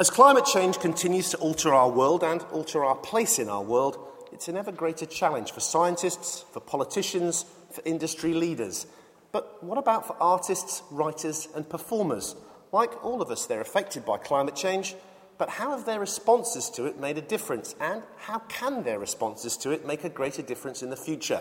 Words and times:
As 0.00 0.10
climate 0.10 0.44
change 0.44 0.78
continues 0.78 1.30
to 1.30 1.38
alter 1.38 1.74
our 1.74 1.90
world 1.90 2.22
and 2.22 2.40
alter 2.52 2.84
our 2.84 2.94
place 2.94 3.40
in 3.40 3.48
our 3.48 3.64
world, 3.64 3.98
it's 4.30 4.46
an 4.46 4.56
ever 4.56 4.70
greater 4.70 5.06
challenge 5.06 5.50
for 5.50 5.58
scientists, 5.58 6.44
for 6.52 6.60
politicians, 6.60 7.44
for 7.72 7.82
industry 7.84 8.32
leaders. 8.32 8.86
But 9.32 9.60
what 9.60 9.76
about 9.76 10.06
for 10.06 10.14
artists, 10.20 10.82
writers, 10.92 11.48
and 11.52 11.68
performers? 11.68 12.36
Like 12.70 13.04
all 13.04 13.20
of 13.20 13.32
us, 13.32 13.46
they're 13.46 13.60
affected 13.60 14.06
by 14.06 14.18
climate 14.18 14.54
change, 14.54 14.94
but 15.36 15.48
how 15.48 15.72
have 15.72 15.84
their 15.84 15.98
responses 15.98 16.70
to 16.70 16.84
it 16.84 17.00
made 17.00 17.18
a 17.18 17.22
difference? 17.22 17.74
And 17.80 18.04
how 18.18 18.38
can 18.38 18.84
their 18.84 19.00
responses 19.00 19.56
to 19.56 19.72
it 19.72 19.84
make 19.84 20.04
a 20.04 20.08
greater 20.08 20.42
difference 20.42 20.80
in 20.80 20.90
the 20.90 20.96
future? 20.96 21.40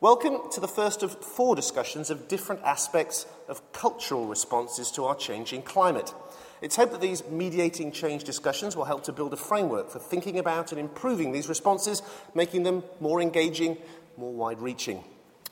Welcome 0.00 0.48
to 0.52 0.60
the 0.60 0.68
first 0.68 1.02
of 1.02 1.20
four 1.24 1.56
discussions 1.56 2.08
of 2.08 2.28
different 2.28 2.62
aspects 2.62 3.26
of 3.48 3.72
cultural 3.72 4.28
responses 4.28 4.92
to 4.92 5.06
our 5.06 5.16
changing 5.16 5.62
climate. 5.62 6.14
It's 6.62 6.76
hoped 6.76 6.92
that 6.92 7.00
these 7.00 7.22
mediating 7.30 7.90
change 7.90 8.24
discussions 8.24 8.76
will 8.76 8.84
help 8.84 9.04
to 9.04 9.12
build 9.12 9.32
a 9.32 9.36
framework 9.36 9.90
for 9.90 9.98
thinking 9.98 10.38
about 10.38 10.72
and 10.72 10.80
improving 10.80 11.32
these 11.32 11.48
responses, 11.48 12.02
making 12.34 12.64
them 12.64 12.84
more 13.00 13.20
engaging, 13.20 13.78
more 14.16 14.32
wide 14.32 14.60
reaching. 14.60 15.02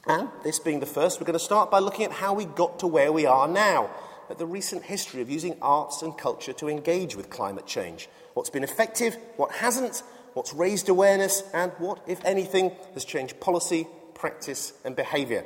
And 0.06 0.28
this 0.44 0.58
being 0.58 0.80
the 0.80 0.86
first, 0.86 1.20
we're 1.20 1.26
going 1.26 1.38
to 1.38 1.44
start 1.44 1.70
by 1.70 1.78
looking 1.78 2.04
at 2.04 2.12
how 2.12 2.34
we 2.34 2.44
got 2.44 2.78
to 2.80 2.86
where 2.86 3.12
we 3.12 3.26
are 3.26 3.48
now, 3.48 3.90
at 4.30 4.38
the 4.38 4.46
recent 4.46 4.82
history 4.82 5.22
of 5.22 5.30
using 5.30 5.56
arts 5.62 6.02
and 6.02 6.16
culture 6.16 6.52
to 6.52 6.68
engage 6.68 7.16
with 7.16 7.30
climate 7.30 7.66
change. 7.66 8.08
What's 8.34 8.50
been 8.50 8.64
effective, 8.64 9.16
what 9.36 9.52
hasn't, 9.52 10.02
what's 10.34 10.52
raised 10.52 10.88
awareness, 10.88 11.42
and 11.54 11.72
what, 11.78 12.00
if 12.06 12.22
anything, 12.24 12.72
has 12.94 13.04
changed 13.04 13.40
policy, 13.40 13.86
practice, 14.14 14.74
and 14.84 14.94
behaviour. 14.94 15.44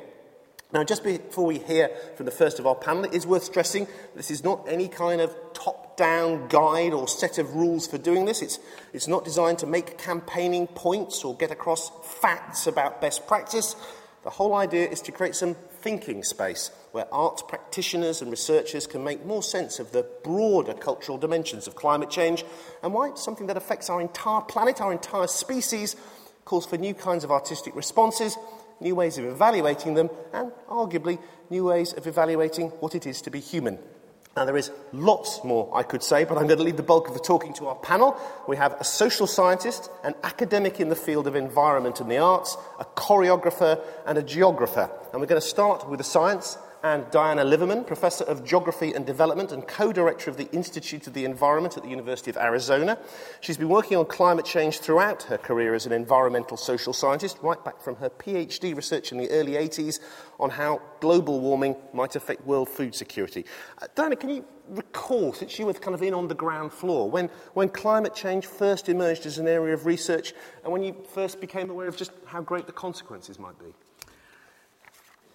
Now, 0.73 0.83
just 0.83 1.03
before 1.03 1.45
we 1.45 1.59
hear 1.59 1.91
from 2.15 2.25
the 2.25 2.31
first 2.31 2.57
of 2.57 2.65
our 2.65 2.73
panel, 2.73 3.03
it 3.03 3.13
is 3.13 3.27
worth 3.27 3.43
stressing 3.43 3.87
this 4.15 4.31
is 4.31 4.43
not 4.43 4.65
any 4.67 4.87
kind 4.87 5.21
of 5.21 5.35
top 5.53 5.95
down 5.95 6.47
guide 6.47 6.93
or 6.93 7.07
set 7.07 7.37
of 7.37 7.53
rules 7.53 7.85
for 7.85 7.99
doing 7.99 8.25
this. 8.25 8.41
It's, 8.41 8.57
it's 8.91 9.07
not 9.07 9.23
designed 9.23 9.59
to 9.59 9.67
make 9.67 9.99
campaigning 9.99 10.65
points 10.65 11.23
or 11.23 11.35
get 11.37 11.51
across 11.51 11.91
facts 12.19 12.65
about 12.65 13.01
best 13.01 13.27
practice. 13.27 13.75
The 14.23 14.31
whole 14.31 14.55
idea 14.55 14.89
is 14.89 15.01
to 15.01 15.11
create 15.11 15.35
some 15.35 15.55
thinking 15.81 16.23
space 16.23 16.71
where 16.91 17.05
art 17.13 17.43
practitioners 17.47 18.23
and 18.23 18.31
researchers 18.31 18.87
can 18.87 19.03
make 19.03 19.23
more 19.25 19.43
sense 19.43 19.77
of 19.77 19.91
the 19.91 20.07
broader 20.23 20.73
cultural 20.73 21.19
dimensions 21.19 21.67
of 21.67 21.75
climate 21.75 22.09
change 22.09 22.43
and 22.81 22.93
why 22.93 23.13
something 23.13 23.45
that 23.45 23.57
affects 23.57 23.91
our 23.91 24.01
entire 24.01 24.41
planet, 24.41 24.81
our 24.81 24.91
entire 24.91 25.27
species, 25.27 25.95
calls 26.45 26.65
for 26.65 26.77
new 26.77 26.93
kinds 26.93 27.23
of 27.23 27.31
artistic 27.31 27.75
responses 27.75 28.37
new 28.79 28.95
ways 28.95 29.17
of 29.17 29.25
evaluating 29.25 29.93
them, 29.93 30.09
and 30.33 30.51
arguably 30.69 31.19
new 31.49 31.65
ways 31.65 31.93
of 31.93 32.07
evaluating 32.07 32.69
what 32.79 32.95
it 32.95 33.05
is 33.05 33.21
to 33.21 33.31
be 33.31 33.39
human. 33.39 33.79
Now, 34.35 34.45
there 34.45 34.57
is 34.57 34.71
lots 34.93 35.43
more 35.43 35.69
I 35.75 35.83
could 35.83 36.01
say, 36.01 36.23
but 36.23 36.39
I'm 36.39 36.47
going 36.47 36.57
to 36.57 36.63
leave 36.63 36.77
the 36.77 36.83
bulk 36.83 37.07
of 37.07 37.13
the 37.13 37.19
talking 37.19 37.53
to 37.55 37.67
our 37.67 37.75
panel. 37.75 38.17
We 38.47 38.57
have 38.57 38.73
a 38.79 38.83
social 38.83 39.27
scientist, 39.27 39.91
an 40.03 40.15
academic 40.23 40.79
in 40.79 40.89
the 40.89 40.95
field 40.95 41.27
of 41.27 41.35
environment 41.35 41.99
and 41.99 42.09
the 42.09 42.17
arts, 42.17 42.57
a 42.79 42.85
choreographer, 42.85 43.79
and 44.07 44.17
a 44.17 44.23
geographer. 44.23 44.89
And 45.11 45.21
we're 45.21 45.27
going 45.27 45.41
to 45.41 45.47
start 45.47 45.87
with 45.87 45.99
the 45.99 46.03
science 46.03 46.57
and 46.83 47.09
Diana 47.11 47.45
Liverman, 47.45 47.85
Professor 47.85 48.25
of 48.25 48.43
Geography 48.43 48.91
and 48.91 49.05
Development 49.05 49.53
and 49.53 49.65
co 49.65 49.93
director 49.93 50.29
of 50.29 50.35
the 50.35 50.51
Institute 50.51 51.07
of 51.07 51.13
the 51.13 51.23
Environment 51.23 51.77
at 51.77 51.83
the 51.83 51.89
University 51.89 52.29
of 52.29 52.35
Arizona. 52.35 52.99
She's 53.39 53.55
been 53.55 53.69
working 53.69 53.97
on 53.97 54.05
climate 54.05 54.43
change 54.43 54.79
throughout 54.79 55.23
her 55.23 55.37
career 55.37 55.73
as 55.73 55.85
an 55.85 55.93
environmental 55.93 56.57
social 56.57 56.91
scientist, 56.91 57.37
right 57.41 57.63
back 57.63 57.81
from 57.81 57.95
her 57.95 58.09
PhD 58.09 58.75
research 58.75 59.13
in 59.13 59.17
the 59.17 59.29
early 59.31 59.53
80s 59.53 60.01
on 60.41 60.49
how 60.49 60.81
global 60.99 61.39
warming 61.39 61.77
might 61.93 62.17
affect 62.17 62.45
world 62.45 62.67
food 62.67 62.93
security. 62.93 63.45
Uh, 63.81 63.87
Diana, 63.95 64.17
can 64.17 64.29
you 64.29 64.45
recall, 64.67 65.31
since 65.31 65.57
you 65.57 65.65
were 65.65 65.73
kind 65.73 65.95
of 65.95 66.03
in 66.03 66.13
on 66.13 66.27
the 66.27 66.35
ground 66.35 66.73
floor, 66.73 67.09
when, 67.09 67.29
when 67.53 67.69
climate 67.69 68.13
change 68.13 68.45
first 68.45 68.89
emerged 68.89 69.25
as 69.25 69.37
an 69.37 69.47
area 69.47 69.73
of 69.73 69.85
research 69.85 70.33
and 70.65 70.73
when 70.73 70.83
you 70.83 70.93
first 71.13 71.39
became 71.39 71.69
aware 71.69 71.87
of 71.87 71.95
just 71.95 72.11
how 72.25 72.41
great 72.41 72.65
the 72.65 72.73
consequences 72.73 73.39
might 73.39 73.57
be? 73.57 73.73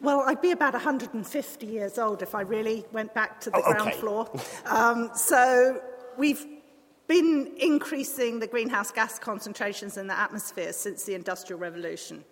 Well, 0.00 0.22
I'd 0.26 0.40
be 0.40 0.52
about 0.52 0.74
150 0.74 1.66
years 1.66 1.98
old 1.98 2.22
if 2.22 2.34
I 2.34 2.42
really 2.42 2.84
went 2.92 3.14
back 3.14 3.40
to 3.40 3.50
the 3.50 3.62
oh, 3.64 3.72
ground 3.72 3.94
floor. 3.94 4.30
Um, 4.66 5.10
so 5.14 5.82
we've 6.16 6.46
been 7.08 7.52
increasing 7.58 8.38
the 8.38 8.46
greenhouse 8.46 8.92
gas 8.92 9.18
concentrations 9.18 9.96
in 9.96 10.06
the 10.06 10.16
atmosphere 10.16 10.72
since 10.72 11.02
the 11.04 11.14
Industrial 11.14 11.58
Revolution. 11.58 12.24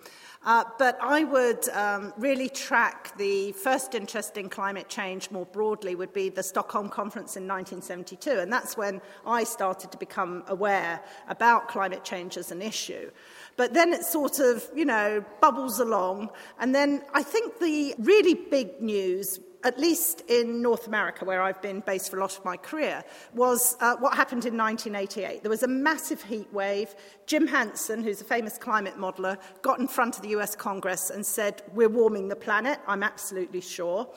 Uh, 0.44 0.62
but 0.78 0.96
I 1.02 1.24
would 1.24 1.68
um, 1.70 2.12
really 2.18 2.48
track 2.48 3.16
the 3.16 3.50
first 3.52 3.96
interest 3.96 4.36
in 4.36 4.48
climate 4.48 4.88
change 4.88 5.30
more 5.32 5.46
broadly 5.46 5.96
would 5.96 6.12
be 6.12 6.28
the 6.28 6.42
Stockholm 6.42 6.88
Conference 6.88 7.36
in 7.36 7.48
1972. 7.48 8.30
And 8.30 8.52
that's 8.52 8.76
when 8.76 9.00
I 9.26 9.42
started 9.42 9.90
to 9.90 9.98
become 9.98 10.44
aware 10.46 11.00
about 11.28 11.66
climate 11.66 12.04
change 12.04 12.36
as 12.36 12.52
an 12.52 12.62
issue. 12.62 13.10
But 13.56 13.72
then 13.72 13.92
it 13.92 14.04
sort 14.04 14.38
of, 14.38 14.68
you 14.74 14.84
know, 14.84 15.24
bubbles 15.40 15.80
along. 15.80 16.30
And 16.58 16.74
then 16.74 17.02
I 17.14 17.22
think 17.22 17.58
the 17.58 17.94
really 17.98 18.34
big 18.34 18.80
news 18.80 19.40
at 19.64 19.78
least 19.78 20.22
in 20.28 20.62
North 20.62 20.86
America, 20.86 21.24
where 21.24 21.42
I've 21.42 21.60
been 21.62 21.80
based 21.80 22.10
for 22.10 22.18
a 22.18 22.20
lot 22.20 22.36
of 22.36 22.44
my 22.44 22.56
career, 22.56 23.04
was 23.34 23.76
uh, 23.80 23.96
what 23.96 24.14
happened 24.14 24.44
in 24.44 24.56
1988. 24.56 25.42
There 25.42 25.50
was 25.50 25.62
a 25.62 25.68
massive 25.68 26.22
heat 26.22 26.52
wave. 26.52 26.94
Jim 27.26 27.46
Hansen, 27.46 28.02
who's 28.02 28.20
a 28.20 28.24
famous 28.24 28.58
climate 28.58 28.96
modeler, 28.96 29.38
got 29.62 29.78
in 29.80 29.88
front 29.88 30.16
of 30.16 30.22
the 30.22 30.28
US 30.30 30.54
Congress 30.54 31.10
and 31.10 31.24
said, 31.24 31.62
We're 31.74 31.88
warming 31.88 32.28
the 32.28 32.36
planet, 32.36 32.78
I'm 32.86 33.02
absolutely 33.02 33.60
sure. 33.60 34.08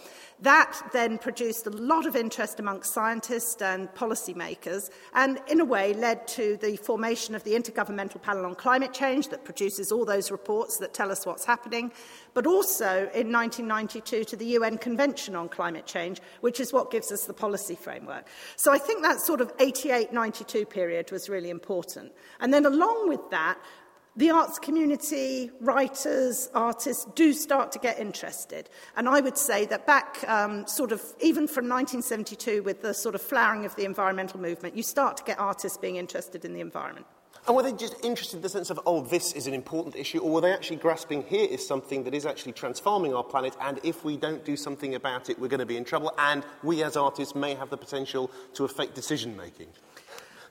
That 0.41 0.81
then 0.93 1.17
produced 1.17 1.67
a 1.67 1.71
lot 1.71 2.05
of 2.05 2.15
interest 2.15 2.59
amongst 2.59 2.93
scientists 2.93 3.61
and 3.61 3.89
policymakers, 3.89 4.89
and 5.13 5.39
in 5.47 5.59
a 5.59 5.65
way 5.65 5.93
led 5.93 6.27
to 6.29 6.57
the 6.61 6.77
formation 6.77 7.35
of 7.35 7.43
the 7.43 7.53
Intergovernmental 7.53 8.21
Panel 8.21 8.45
on 8.45 8.55
Climate 8.55 8.93
Change 8.93 9.29
that 9.29 9.43
produces 9.43 9.91
all 9.91 10.05
those 10.05 10.31
reports 10.31 10.77
that 10.77 10.93
tell 10.93 11.11
us 11.11 11.25
what's 11.25 11.43
happening, 11.43 11.91
but 12.33 12.47
also 12.47 13.09
in 13.13 13.31
1992 13.31 14.23
to 14.23 14.35
the 14.35 14.45
UN 14.45 14.77
Convention 14.77 15.28
on 15.35 15.49
Climate 15.49 15.85
Change, 15.85 16.21
which 16.41 16.59
is 16.59 16.73
what 16.73 16.91
gives 16.91 17.11
us 17.11 17.25
the 17.25 17.33
policy 17.33 17.75
framework. 17.75 18.27
So 18.55 18.71
I 18.71 18.77
think 18.77 19.03
that 19.03 19.19
sort 19.19 19.41
of 19.41 19.51
88 19.59 20.13
92 20.13 20.65
period 20.65 21.11
was 21.11 21.29
really 21.29 21.49
important. 21.49 22.11
And 22.39 22.53
then 22.53 22.65
along 22.65 23.09
with 23.09 23.29
that, 23.31 23.57
the 24.15 24.31
arts 24.31 24.59
community, 24.59 25.49
writers, 25.61 26.49
artists 26.53 27.05
do 27.15 27.31
start 27.31 27.71
to 27.71 27.79
get 27.79 27.99
interested. 27.99 28.69
And 28.97 29.07
I 29.07 29.21
would 29.21 29.37
say 29.37 29.65
that 29.67 29.87
back, 29.87 30.27
um, 30.27 30.67
sort 30.67 30.91
of, 30.91 31.01
even 31.21 31.47
from 31.47 31.69
1972, 31.69 32.63
with 32.63 32.81
the 32.81 32.93
sort 32.93 33.15
of 33.15 33.21
flowering 33.21 33.65
of 33.65 33.75
the 33.77 33.85
environmental 33.85 34.39
movement, 34.39 34.75
you 34.75 34.83
start 34.83 35.15
to 35.17 35.23
get 35.23 35.39
artists 35.39 35.77
being 35.77 35.95
interested 35.95 36.43
in 36.43 36.53
the 36.53 36.59
environment. 36.59 37.05
And 37.47 37.55
were 37.55 37.63
they 37.63 37.73
just 37.73 37.95
interested 38.03 38.37
in 38.37 38.41
the 38.41 38.49
sense 38.49 38.69
of, 38.69 38.79
oh, 38.85 39.01
this 39.01 39.33
is 39.33 39.47
an 39.47 39.53
important 39.53 39.95
issue, 39.95 40.19
or 40.19 40.31
were 40.31 40.41
they 40.41 40.53
actually 40.53 40.77
grasping 40.77 41.23
here 41.23 41.47
is 41.49 41.65
something 41.65 42.03
that 42.03 42.13
is 42.13 42.25
actually 42.25 42.51
transforming 42.51 43.13
our 43.13 43.23
planet, 43.23 43.55
and 43.61 43.79
if 43.83 44.03
we 44.03 44.17
don't 44.17 44.45
do 44.45 44.55
something 44.55 44.95
about 44.95 45.29
it, 45.29 45.39
we're 45.39 45.47
going 45.47 45.59
to 45.59 45.65
be 45.65 45.77
in 45.77 45.83
trouble, 45.83 46.13
and 46.17 46.43
we 46.63 46.83
as 46.83 46.95
artists 46.95 47.35
may 47.35 47.55
have 47.55 47.69
the 47.69 47.77
potential 47.77 48.29
to 48.53 48.65
affect 48.65 48.93
decision 48.93 49.35
making? 49.35 49.67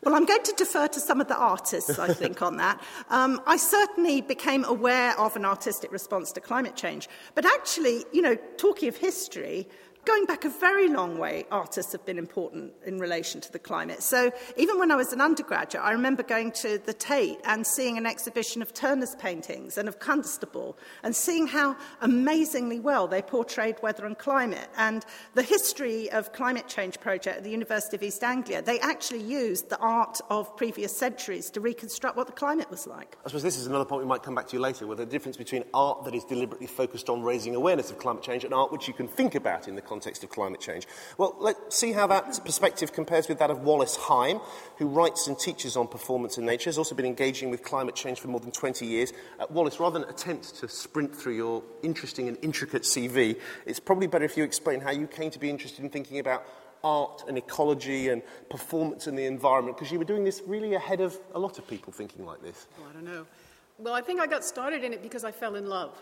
Well, 0.05 0.15
I'm 0.15 0.27
going 0.27 0.45
to 0.45 0.53
defer 0.57 0.87
to 0.87 1.01
some 1.01 1.21
of 1.21 1.27
the 1.27 1.37
artists, 1.37 1.99
I 1.99 2.13
think, 2.15 2.41
on 2.41 2.57
that. 2.59 2.81
Um, 3.11 3.43
I 3.47 3.57
certainly 3.57 4.21
became 4.21 4.65
aware 4.65 5.19
of 5.19 5.35
an 5.35 5.45
artistic 5.45 5.91
response 5.91 6.31
to 6.33 6.41
climate 6.41 6.77
change. 6.77 7.09
But 7.35 7.45
actually, 7.45 8.05
you 8.13 8.23
know, 8.23 8.37
talking 8.57 8.89
of 8.89 8.97
history, 8.97 9.69
going 10.09 10.25
back 10.25 10.47
a 10.47 10.49
very 10.49 10.89
long 10.89 11.19
way, 11.19 11.45
artists 11.51 11.93
have 11.93 12.03
been 12.07 12.17
important 12.17 12.73
in 12.87 12.99
relation 12.99 13.43
to 13.43 13.53
the 13.53 13.59
climate. 13.59 14.03
So 14.03 14.33
even 14.57 14.79
when 14.79 14.91
I 14.91 14.97
was 14.97 15.13
an 15.13 15.21
undergraduate, 15.21 15.85
I 15.85 15.93
remember 15.93 16.23
going 16.23 16.51
to 16.63 16.79
the 16.79 16.95
Tate 16.95 17.39
and 17.45 17.67
seeing 17.67 17.99
an 17.99 18.07
exhibition 18.07 18.63
of 18.63 18.73
Turner's 18.73 19.15
paintings 19.17 19.77
and 19.77 19.87
of 19.87 19.99
Constable 19.99 20.79
and 21.03 21.15
seeing 21.15 21.47
how 21.47 21.77
amazingly 22.01 22.81
well 22.81 23.07
they 23.07 23.21
portrayed 23.21 23.77
weather 23.83 24.07
and 24.07 24.17
climate. 24.17 24.71
And 24.79 25.05
the 25.35 25.43
history 25.43 26.11
of 26.11 26.33
climate 26.33 26.69
change 26.69 26.99
project 27.01 27.37
at 27.37 27.45
the 27.45 27.51
University 27.51 27.95
of 27.95 28.03
East 28.03 28.25
Anglia, 28.25 28.63
they 28.63 28.81
actually 28.81 29.21
used 29.21 29.69
the 29.69 29.79
art 29.79 30.23
of 30.31 30.57
previous 30.57 30.97
centuries 30.97 31.51
to 31.51 31.61
reconstruct 31.61 32.17
what 32.17 32.27
the 32.27 32.33
climate 32.33 32.71
was 32.71 32.87
like. 32.87 33.19
I 33.27 33.29
suppose 33.29 33.43
this 33.43 33.59
is 33.59 33.67
another 33.67 33.85
point 33.85 34.05
we 34.05 34.09
might 34.09 34.23
come 34.23 34.35
back 34.35 34.49
to 34.49 34.57
you 34.57 34.61
later, 34.63 34.87
with 34.87 34.97
the 34.97 35.07
difference 35.07 35.37
between 35.37 35.65
art 35.75 36.07
that 36.07 36.15
is 36.15 36.25
deliberately 36.25 36.67
focused 36.67 37.11
on 37.11 37.23
raising 37.23 37.55
awareness 37.55 37.91
of 37.91 37.99
climate 37.99 38.23
change 38.23 38.45
and 38.45 38.55
art 38.55 38.73
which 38.73 38.89
you 38.89 38.95
can 38.95 39.07
think 39.07 39.35
about 39.35 39.69
in 39.69 39.75
the 39.75 39.83
context 39.83 39.98
context 39.99 40.23
of 40.23 40.31
climate 40.31 40.61
change? 40.61 40.87
Well, 41.17 41.35
let's 41.41 41.77
see 41.77 41.91
how 41.91 42.07
that 42.07 42.45
perspective 42.45 42.93
compares 42.93 43.29
with 43.29 43.41
that 43.41 43.51
of 43.51 43.63
Wallace 43.63 43.97
Heim, 43.97 44.39
who 44.77 44.87
writes 44.87 45.27
and 45.27 45.37
teaches 45.37 45.77
on 45.77 45.89
performance 45.89 46.39
in 46.39 46.47
nature, 46.47 46.71
has 46.71 46.79
also 46.79 46.95
been 46.95 47.05
engaging 47.05 47.51
with 47.51 47.65
climate 47.65 47.97
change 47.97 48.21
for 48.21 48.29
more 48.29 48.39
than 48.39 48.53
20 48.53 48.87
years. 48.87 49.13
Uh, 49.41 49.47
Wallace, 49.51 49.81
rather 49.81 49.99
than 49.99 50.09
attempt 50.09 50.55
to 50.61 50.69
sprint 50.69 51.13
through 51.13 51.35
your 51.35 51.65
interesting 51.83 52.29
and 52.29 52.39
intricate 52.43 52.83
CV, 52.83 53.41
it's 53.67 53.81
probably 53.81 54.07
better 54.07 54.25
if 54.25 54.37
you 54.37 54.45
explain 54.45 54.81
how 54.81 54.93
you 54.93 55.09
came 55.09 55.33
to 55.33 55.39
be 55.41 55.51
interested 55.51 55.83
in 55.85 55.91
thinking 55.91 56.21
about 56.21 56.47
art 56.85 57.25
and 57.27 57.37
ecology 57.37 58.09
and 58.09 58.23
performance 58.51 59.09
in 59.09 59.17
the 59.17 59.25
environment, 59.25 59.77
because 59.77 59.91
you 59.91 59.99
were 59.99 60.05
doing 60.05 60.23
this 60.23 60.43
really 60.47 60.75
ahead 60.75 61.01
of 61.01 61.19
a 61.35 61.39
lot 61.41 61.59
of 61.59 61.67
people 61.67 61.93
thinking 61.93 62.25
like 62.25 62.41
this. 62.41 62.69
Oh, 62.79 62.87
I 62.89 62.93
don't 62.93 63.05
know. 63.05 63.27
Well, 63.79 63.95
I 63.95 64.01
think 64.01 64.21
I 64.21 64.29
got 64.29 64.45
started 64.45 64.85
in 64.85 64.93
it 64.93 65.03
because 65.03 65.25
I 65.25 65.33
fell 65.33 65.57
in 65.57 65.67
love. 65.67 66.01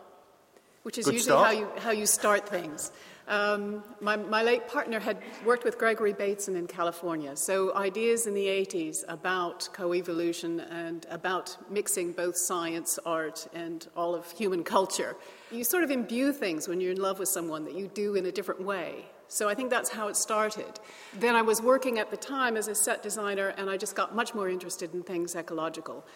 Which 0.87 0.99
is 0.99 1.05
Good 1.05 1.15
usually 1.15 1.33
start. 1.33 1.47
how 1.47 1.53
you, 1.53 1.69
how 1.79 1.91
you 1.91 2.07
start 2.07 2.49
things. 2.49 2.93
Um, 3.27 3.83
my, 4.01 4.15
my 4.15 4.45
late 4.45 4.69
partner 4.69 5.01
had 5.01 5.19
worked 5.45 5.65
with 5.65 5.79
Gregory 5.79 6.13
Bateson 6.13 6.55
in 6.55 6.69
California, 6.69 7.35
so 7.35 7.75
ideas 7.75 8.29
in 8.29 8.35
the 8.35 8.47
80s 8.47 8.99
about 9.09 9.69
coevolution 9.73 10.65
and 10.71 11.05
about 11.11 11.57
mixing 11.69 12.13
both 12.13 12.37
science, 12.37 13.01
art, 13.05 13.49
and 13.53 13.89
all 13.97 14.15
of 14.15 14.31
human 14.31 14.63
culture. 14.63 15.17
You 15.51 15.65
sort 15.65 15.83
of 15.83 15.91
imbue 15.91 16.33
things 16.33 16.69
when 16.69 16.81
you're 16.81 16.93
in 16.93 17.03
love 17.03 17.19
with 17.19 17.31
someone 17.31 17.65
that 17.65 17.75
you 17.75 17.89
do 17.89 18.15
in 18.15 18.25
a 18.25 18.31
different 18.31 18.63
way. 18.63 19.07
So 19.27 19.49
I 19.49 19.57
think 19.57 19.71
that's 19.71 19.91
how 19.91 20.07
it 20.07 20.15
started. 20.15 20.79
Then 21.19 21.35
I 21.35 21.43
was 21.43 21.61
working 21.61 21.99
at 21.99 22.13
the 22.13 22.17
time 22.17 22.57
as 22.57 22.69
a 22.69 22.77
set 22.77 23.03
designer, 23.03 23.49
and 23.57 23.69
I 23.69 23.77
just 23.77 23.97
got 23.97 24.15
much 24.15 24.37
more 24.37 24.49
interested 24.49 24.95
in 24.95 25.03
things 25.03 25.35
ecological. 25.35 26.07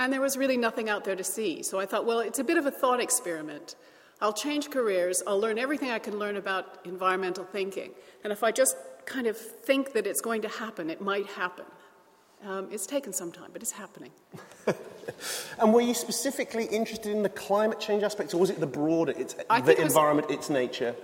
And 0.00 0.10
there 0.10 0.22
was 0.22 0.38
really 0.38 0.56
nothing 0.56 0.88
out 0.88 1.04
there 1.04 1.14
to 1.14 1.24
see. 1.24 1.62
So 1.62 1.78
I 1.78 1.84
thought, 1.84 2.06
well, 2.06 2.20
it's 2.20 2.38
a 2.38 2.44
bit 2.44 2.56
of 2.56 2.64
a 2.64 2.70
thought 2.70 3.00
experiment. 3.00 3.76
I'll 4.24 4.32
change 4.32 4.70
careers, 4.70 5.22
I'll 5.26 5.38
learn 5.38 5.58
everything 5.58 5.90
I 5.90 5.98
can 5.98 6.18
learn 6.18 6.38
about 6.38 6.78
environmental 6.86 7.44
thinking. 7.44 7.90
And 8.24 8.32
if 8.32 8.42
I 8.42 8.52
just 8.52 8.74
kind 9.04 9.26
of 9.26 9.36
think 9.36 9.92
that 9.92 10.06
it's 10.06 10.22
going 10.22 10.40
to 10.42 10.48
happen, 10.48 10.88
it 10.88 11.02
might 11.02 11.26
happen. 11.26 11.66
Um, 12.42 12.68
it's 12.72 12.86
taken 12.86 13.12
some 13.12 13.30
time, 13.30 13.50
but 13.52 13.60
it's 13.60 13.72
happening. 13.72 14.12
and 15.58 15.74
were 15.74 15.82
you 15.82 15.92
specifically 15.92 16.64
interested 16.64 17.12
in 17.12 17.22
the 17.22 17.28
climate 17.28 17.78
change 17.80 18.02
aspect, 18.02 18.32
or 18.32 18.38
was 18.38 18.48
it 18.48 18.60
the 18.60 18.66
broader, 18.66 19.12
it's, 19.14 19.36
I 19.50 19.60
the 19.60 19.72
it 19.72 19.78
was- 19.80 19.88
environment, 19.88 20.30
its 20.30 20.48
nature? 20.48 20.94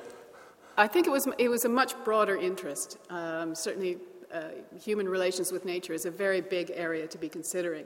I 0.78 0.87
think 0.87 1.06
it 1.06 1.11
was, 1.11 1.28
it 1.37 1.50
was 1.50 1.67
a 1.67 1.69
much 1.69 1.93
broader 2.05 2.38
interest. 2.38 2.96
Um, 3.11 3.55
certainly, 3.55 3.99
uh, 4.32 4.44
human 4.82 5.06
relations 5.06 5.52
with 5.52 5.67
nature 5.67 5.93
is 5.93 6.06
a 6.06 6.11
very 6.11 6.40
big 6.40 6.72
area 6.75 7.06
to 7.08 7.19
be 7.19 7.28
considering. 7.28 7.84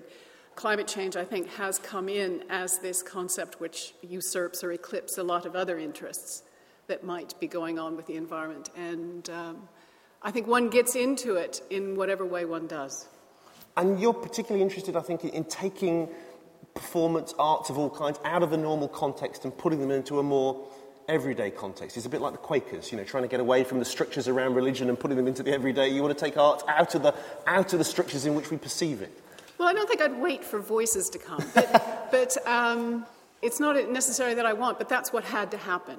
Climate 0.56 0.86
change, 0.86 1.16
I 1.16 1.24
think, 1.24 1.48
has 1.54 1.78
come 1.78 2.08
in 2.08 2.44
as 2.48 2.78
this 2.78 3.02
concept 3.02 3.60
which 3.60 3.94
usurps 4.02 4.62
or 4.62 4.72
eclipses 4.72 5.18
a 5.18 5.22
lot 5.22 5.46
of 5.46 5.56
other 5.56 5.78
interests 5.78 6.42
that 6.86 7.02
might 7.02 7.38
be 7.40 7.46
going 7.46 7.78
on 7.78 7.96
with 7.96 8.06
the 8.06 8.16
environment. 8.16 8.70
And 8.76 9.28
um, 9.30 9.68
I 10.22 10.30
think 10.30 10.46
one 10.46 10.70
gets 10.70 10.94
into 10.94 11.36
it 11.36 11.60
in 11.70 11.96
whatever 11.96 12.24
way 12.24 12.44
one 12.44 12.66
does. 12.66 13.08
And 13.76 14.00
you're 14.00 14.14
particularly 14.14 14.62
interested, 14.62 14.94
I 14.96 15.00
think, 15.00 15.24
in, 15.24 15.30
in 15.30 15.44
taking 15.44 16.08
performance 16.74 17.34
arts 17.38 17.70
of 17.70 17.78
all 17.78 17.90
kinds 17.90 18.18
out 18.24 18.42
of 18.42 18.50
the 18.50 18.56
normal 18.56 18.88
context 18.88 19.44
and 19.44 19.56
putting 19.56 19.80
them 19.80 19.90
into 19.90 20.18
a 20.18 20.22
more 20.22 20.66
everyday 21.08 21.50
context. 21.50 21.96
It's 21.96 22.06
a 22.06 22.08
bit 22.08 22.20
like 22.20 22.32
the 22.32 22.38
Quakers, 22.38 22.90
you 22.90 22.98
know, 22.98 23.04
trying 23.04 23.24
to 23.24 23.28
get 23.28 23.40
away 23.40 23.64
from 23.64 23.78
the 23.78 23.84
structures 23.84 24.28
around 24.28 24.54
religion 24.54 24.88
and 24.88 24.98
putting 24.98 25.16
them 25.16 25.26
into 25.26 25.42
the 25.42 25.52
everyday. 25.52 25.88
You 25.88 26.02
want 26.02 26.16
to 26.16 26.24
take 26.24 26.36
art 26.36 26.62
out 26.68 26.94
of 26.94 27.02
the, 27.02 27.14
out 27.46 27.72
of 27.72 27.78
the 27.78 27.84
structures 27.84 28.24
in 28.24 28.34
which 28.34 28.50
we 28.50 28.56
perceive 28.56 29.02
it. 29.02 29.12
Well, 29.58 29.68
I 29.68 29.72
don't 29.72 29.88
think 29.88 30.00
I'd 30.00 30.18
wait 30.18 30.44
for 30.44 30.58
voices 30.58 31.08
to 31.10 31.18
come, 31.18 31.44
but, 31.54 32.08
but 32.10 32.36
um, 32.46 33.06
it's 33.40 33.60
not 33.60 33.90
necessarily 33.90 34.34
that 34.34 34.46
I 34.46 34.52
want, 34.52 34.78
but 34.78 34.88
that's 34.88 35.12
what 35.12 35.24
had 35.24 35.50
to 35.52 35.56
happen. 35.56 35.98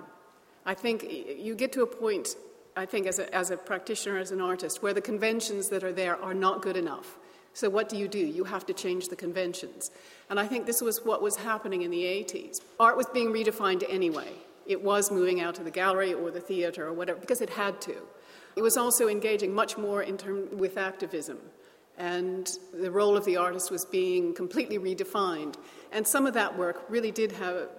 I 0.66 0.74
think 0.74 1.06
you 1.10 1.56
get 1.56 1.72
to 1.74 1.84
a 1.84 1.88
point, 1.88 2.36
I 2.76 2.86
think, 2.86 3.08
as 3.08 3.20
a, 3.20 3.34
as 3.34 3.52
a 3.52 3.58
practitioner, 3.58 4.18
as 4.18 4.32
an 4.32 4.42
artist, 4.42 4.82
where 4.82 4.94
the 4.94 5.02
conventions 5.02 5.70
that 5.70 5.84
are 5.84 5.94
there 5.94 6.22
are 6.22 6.34
not 6.34 6.62
good 6.62 6.76
enough. 6.76 7.18
So, 7.54 7.70
what 7.70 7.88
do 7.88 7.98
you 7.98 8.10
do? 8.10 8.20
You 8.20 8.44
have 8.44 8.66
to 8.66 8.74
change 8.74 9.08
the 9.08 9.16
conventions. 9.16 9.92
And 10.30 10.40
I 10.40 10.48
think 10.48 10.66
this 10.66 10.82
was 10.82 11.06
what 11.06 11.22
was 11.22 11.38
happening 11.38 11.84
in 11.84 11.92
the 11.92 12.04
80s. 12.04 12.60
Art 12.80 12.98
was 12.98 13.06
being 13.14 13.30
redefined 13.30 13.86
anyway. 13.88 14.34
It 14.66 14.84
was 14.84 15.12
moving 15.12 15.40
out 15.40 15.56
to 15.56 15.64
the 15.64 15.72
gallery 15.72 16.14
or 16.14 16.32
the 16.32 16.42
theater 16.42 16.88
or 16.88 16.94
whatever, 16.94 17.20
because 17.20 17.40
it 17.40 17.52
had 17.52 17.80
to. 17.82 17.96
It 18.56 18.62
was 18.62 18.76
also 18.76 19.08
engaging 19.08 19.54
much 19.54 19.78
more 19.78 20.02
in 20.02 20.18
term, 20.18 20.58
with 20.58 20.78
activism 20.78 21.38
and 21.98 22.58
the 22.74 22.92
role 22.92 23.16
of 23.16 23.26
the 23.26 23.38
artist 23.38 23.72
was 23.72 23.86
being 23.86 24.34
completely 24.34 24.78
redefined. 24.78 25.56
And 25.92 26.08
some 26.08 26.28
of 26.28 26.34
that 26.34 26.58
work 26.58 26.84
really 26.90 27.12
did 27.12 27.32
have 27.34 27.70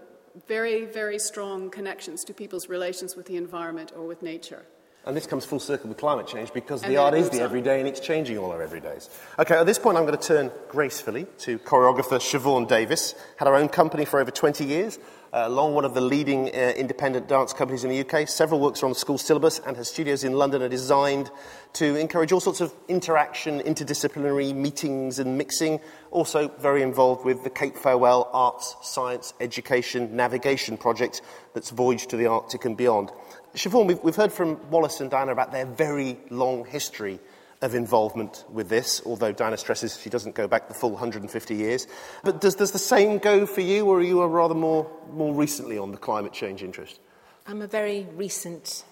very, 0.46 0.84
very 0.84 1.18
strong 1.18 1.70
connections 1.70 2.24
to 2.24 2.34
people's 2.34 2.68
relations 2.68 3.16
with 3.16 3.26
the 3.26 3.36
environment 3.36 3.92
or 3.96 4.06
with 4.06 4.22
nature. 4.22 4.64
And 5.06 5.16
this 5.16 5.26
comes 5.26 5.44
full 5.44 5.60
circle 5.60 5.88
with 5.88 5.98
climate 5.98 6.26
change 6.26 6.52
because 6.52 6.82
And 6.82 6.92
the 6.92 6.96
art 6.96 7.14
is 7.14 7.30
the 7.30 7.40
everyday 7.40 7.78
and 7.78 7.88
it's 7.88 8.00
changing 8.00 8.38
all 8.38 8.50
our 8.50 8.66
everydays. 8.66 9.08
Okay, 9.38 9.54
at 9.54 9.64
this 9.64 9.78
point 9.78 9.96
I'm 9.96 10.04
going 10.04 10.18
to 10.18 10.26
turn 10.26 10.50
gracefully 10.68 11.26
to 11.38 11.60
choreographer 11.60 12.18
Siobhan 12.18 12.66
Davies. 12.66 13.14
Had 13.36 13.46
her 13.46 13.54
own 13.54 13.68
company 13.68 14.04
for 14.04 14.18
over 14.18 14.32
20 14.32 14.64
years, 14.64 14.98
uh, 15.32 15.44
along 15.46 15.74
one 15.74 15.84
of 15.84 15.94
the 15.94 16.00
leading 16.00 16.48
uh, 16.48 16.72
independent 16.76 17.28
dance 17.28 17.52
companies 17.52 17.84
in 17.84 17.90
the 17.90 18.00
UK. 18.00 18.28
Several 18.28 18.58
works 18.58 18.82
are 18.82 18.86
on 18.86 18.92
the 18.92 18.98
school 18.98 19.16
syllabus 19.16 19.60
and 19.60 19.76
her 19.76 19.84
studios 19.84 20.24
in 20.24 20.32
London 20.32 20.60
are 20.60 20.68
designed 20.68 21.30
to 21.74 21.94
encourage 21.94 22.32
all 22.32 22.40
sorts 22.40 22.60
of 22.60 22.74
interaction, 22.88 23.60
interdisciplinary 23.60 24.54
meetings 24.56 25.20
and 25.20 25.38
mixing. 25.38 25.78
Also 26.10 26.48
very 26.58 26.82
involved 26.82 27.24
with 27.24 27.44
the 27.44 27.50
Cape 27.50 27.76
Farewell 27.76 28.28
Arts, 28.32 28.74
Science, 28.82 29.34
Education, 29.40 30.16
Navigation 30.16 30.76
project 30.76 31.22
that's 31.54 31.70
voyaged 31.70 32.10
to 32.10 32.16
the 32.16 32.26
Arctic 32.26 32.64
and 32.64 32.76
beyond. 32.76 33.10
Siobhan, 33.56 33.86
we've, 33.86 34.02
we've 34.02 34.16
heard 34.16 34.34
from 34.34 34.60
Wallace 34.70 35.00
and 35.00 35.10
Diana 35.10 35.32
about 35.32 35.50
their 35.50 35.64
very 35.64 36.18
long 36.28 36.66
history 36.66 37.18
of 37.62 37.74
involvement 37.74 38.44
with 38.50 38.68
this, 38.68 39.00
although 39.06 39.32
Diana 39.32 39.56
stresses 39.56 39.98
she 39.98 40.10
doesn't 40.10 40.34
go 40.34 40.46
back 40.46 40.68
the 40.68 40.74
full 40.74 40.90
150 40.90 41.54
years. 41.54 41.86
But 42.22 42.42
does, 42.42 42.54
does 42.54 42.72
the 42.72 42.78
same 42.78 43.16
go 43.16 43.46
for 43.46 43.62
you, 43.62 43.86
or 43.86 44.00
are 44.00 44.02
you 44.02 44.20
a 44.20 44.28
rather 44.28 44.54
more, 44.54 44.86
more 45.10 45.34
recently 45.34 45.78
on 45.78 45.90
the 45.90 45.96
climate 45.96 46.34
change 46.34 46.62
interest? 46.62 47.00
I'm 47.46 47.62
a 47.62 47.66
very 47.66 48.06
recent 48.14 48.84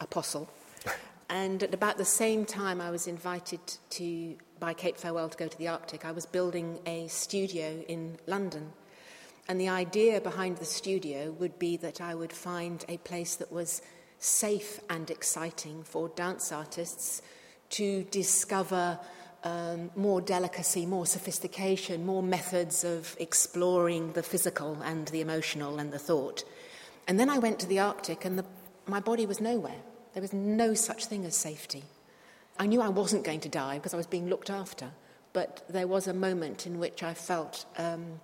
apostle. 0.00 0.48
And 1.32 1.62
at 1.62 1.72
about 1.72 1.96
the 1.96 2.04
same 2.04 2.44
time 2.44 2.80
I 2.80 2.90
was 2.90 3.06
invited 3.06 3.60
to, 3.90 4.34
by 4.58 4.74
Cape 4.74 4.96
Farewell 4.96 5.28
to 5.28 5.38
go 5.38 5.46
to 5.46 5.58
the 5.58 5.68
Arctic, 5.68 6.04
I 6.04 6.10
was 6.10 6.26
building 6.26 6.80
a 6.86 7.06
studio 7.06 7.84
in 7.86 8.18
London. 8.26 8.72
And 9.48 9.60
the 9.60 9.68
idea 9.68 10.20
behind 10.20 10.56
the 10.56 10.64
studio 10.64 11.30
would 11.38 11.56
be 11.56 11.76
that 11.76 12.00
I 12.00 12.16
would 12.16 12.32
find 12.32 12.84
a 12.88 12.96
place 12.96 13.36
that 13.36 13.52
was 13.52 13.80
safe 14.20 14.80
and 14.88 15.10
exciting 15.10 15.82
for 15.82 16.08
dance 16.10 16.52
artists 16.52 17.22
to 17.70 18.04
discover 18.04 18.98
um, 19.44 19.90
more 19.96 20.20
delicacy, 20.20 20.84
more 20.84 21.06
sophistication, 21.06 22.04
more 22.04 22.22
methods 22.22 22.84
of 22.84 23.16
exploring 23.18 24.12
the 24.12 24.22
physical 24.22 24.80
and 24.82 25.08
the 25.08 25.22
emotional 25.22 25.78
and 25.78 25.92
the 25.92 25.98
thought. 25.98 26.44
And 27.08 27.18
then 27.18 27.30
I 27.30 27.38
went 27.38 27.58
to 27.60 27.66
the 27.66 27.80
Arctic, 27.80 28.24
and 28.24 28.38
the, 28.38 28.44
my 28.86 29.00
body 29.00 29.24
was 29.24 29.40
nowhere. 29.40 29.80
There 30.12 30.20
was 30.20 30.32
no 30.32 30.74
such 30.74 31.06
thing 31.06 31.24
as 31.24 31.34
safety. 31.34 31.82
I 32.58 32.66
knew 32.66 32.82
I 32.82 32.88
wasn't 32.88 33.24
going 33.24 33.40
to 33.40 33.48
die 33.48 33.78
because 33.78 33.94
I 33.94 33.96
was 33.96 34.06
being 34.06 34.28
looked 34.28 34.50
after, 34.50 34.90
but 35.32 35.64
there 35.68 35.86
was 35.86 36.06
a 36.06 36.12
moment 36.12 36.66
in 36.66 36.78
which 36.78 37.02
I 37.02 37.14
felt 37.14 37.64
um, 37.78 38.20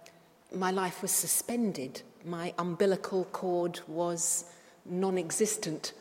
my 0.54 0.70
life 0.70 1.00
was 1.00 1.10
suspended. 1.10 2.02
My 2.24 2.52
umbilical 2.58 3.24
cord 3.26 3.80
was 3.86 4.44
non 4.88 5.18
existent. 5.18 5.92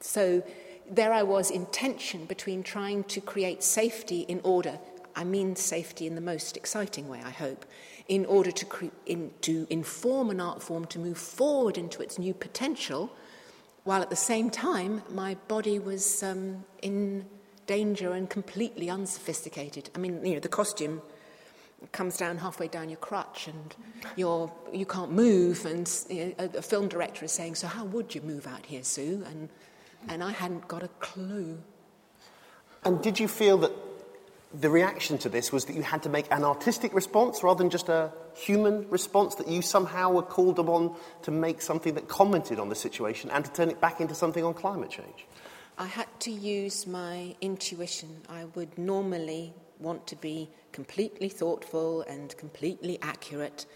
So 0.00 0.42
there 0.90 1.12
I 1.12 1.22
was 1.22 1.50
in 1.50 1.66
tension 1.66 2.26
between 2.26 2.62
trying 2.62 3.04
to 3.04 3.20
create 3.20 3.62
safety 3.62 4.20
in 4.20 4.40
order, 4.42 4.78
I 5.16 5.24
mean 5.24 5.56
safety 5.56 6.06
in 6.06 6.14
the 6.14 6.20
most 6.20 6.56
exciting 6.56 7.08
way, 7.08 7.22
I 7.24 7.30
hope, 7.30 7.64
in 8.08 8.26
order 8.26 8.50
to, 8.50 8.64
cre- 8.66 8.86
in, 9.06 9.32
to 9.42 9.66
inform 9.70 10.30
an 10.30 10.40
art 10.40 10.62
form 10.62 10.84
to 10.86 10.98
move 10.98 11.18
forward 11.18 11.78
into 11.78 12.02
its 12.02 12.18
new 12.18 12.34
potential, 12.34 13.10
while 13.84 14.02
at 14.02 14.10
the 14.10 14.16
same 14.16 14.50
time 14.50 15.02
my 15.10 15.36
body 15.48 15.78
was 15.78 16.22
um, 16.22 16.64
in 16.82 17.24
danger 17.66 18.12
and 18.12 18.28
completely 18.28 18.90
unsophisticated. 18.90 19.88
I 19.94 19.98
mean, 19.98 20.24
you 20.24 20.34
know, 20.34 20.40
the 20.40 20.48
costume 20.48 21.00
comes 21.92 22.16
down 22.16 22.38
halfway 22.38 22.68
down 22.68 22.88
your 22.88 22.98
crutch 22.98 23.48
and 23.48 23.74
you're, 24.16 24.50
you 24.72 24.86
can't 24.86 25.12
move. 25.12 25.66
And 25.66 25.90
you 26.08 26.26
know, 26.26 26.34
a, 26.38 26.58
a 26.58 26.62
film 26.62 26.88
director 26.88 27.24
is 27.24 27.32
saying, 27.32 27.56
So, 27.56 27.66
how 27.66 27.84
would 27.84 28.14
you 28.14 28.20
move 28.22 28.46
out 28.46 28.66
here, 28.66 28.82
Sue? 28.82 29.24
And, 29.28 29.48
and 30.08 30.22
I 30.22 30.32
hadn't 30.32 30.68
got 30.68 30.82
a 30.82 30.88
clue. 31.00 31.58
And 32.84 33.02
did 33.02 33.18
you 33.18 33.28
feel 33.28 33.58
that 33.58 33.72
the 34.52 34.70
reaction 34.70 35.18
to 35.18 35.28
this 35.28 35.52
was 35.52 35.64
that 35.64 35.74
you 35.74 35.82
had 35.82 36.02
to 36.04 36.08
make 36.08 36.26
an 36.30 36.44
artistic 36.44 36.94
response 36.94 37.42
rather 37.42 37.58
than 37.58 37.70
just 37.70 37.88
a 37.88 38.12
human 38.34 38.88
response, 38.88 39.34
that 39.36 39.48
you 39.48 39.62
somehow 39.62 40.12
were 40.12 40.22
called 40.22 40.58
upon 40.58 40.94
to 41.22 41.30
make 41.30 41.60
something 41.60 41.94
that 41.94 42.08
commented 42.08 42.60
on 42.60 42.68
the 42.68 42.74
situation 42.74 43.30
and 43.30 43.44
to 43.44 43.52
turn 43.52 43.68
it 43.68 43.80
back 43.80 44.00
into 44.00 44.14
something 44.14 44.44
on 44.44 44.54
climate 44.54 44.90
change? 44.90 45.26
I 45.76 45.86
had 45.86 46.06
to 46.20 46.30
use 46.30 46.86
my 46.86 47.34
intuition. 47.40 48.22
I 48.28 48.44
would 48.54 48.78
normally 48.78 49.54
want 49.78 50.06
to 50.08 50.16
be 50.16 50.48
completely 50.72 51.28
thoughtful 51.28 52.02
and 52.02 52.36
completely 52.36 52.98
accurate, 53.02 53.66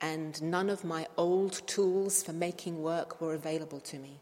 and 0.00 0.40
none 0.42 0.70
of 0.70 0.84
my 0.84 1.06
old 1.16 1.66
tools 1.66 2.22
for 2.22 2.32
making 2.32 2.82
work 2.82 3.20
were 3.20 3.34
available 3.34 3.80
to 3.80 3.98
me. 3.98 4.20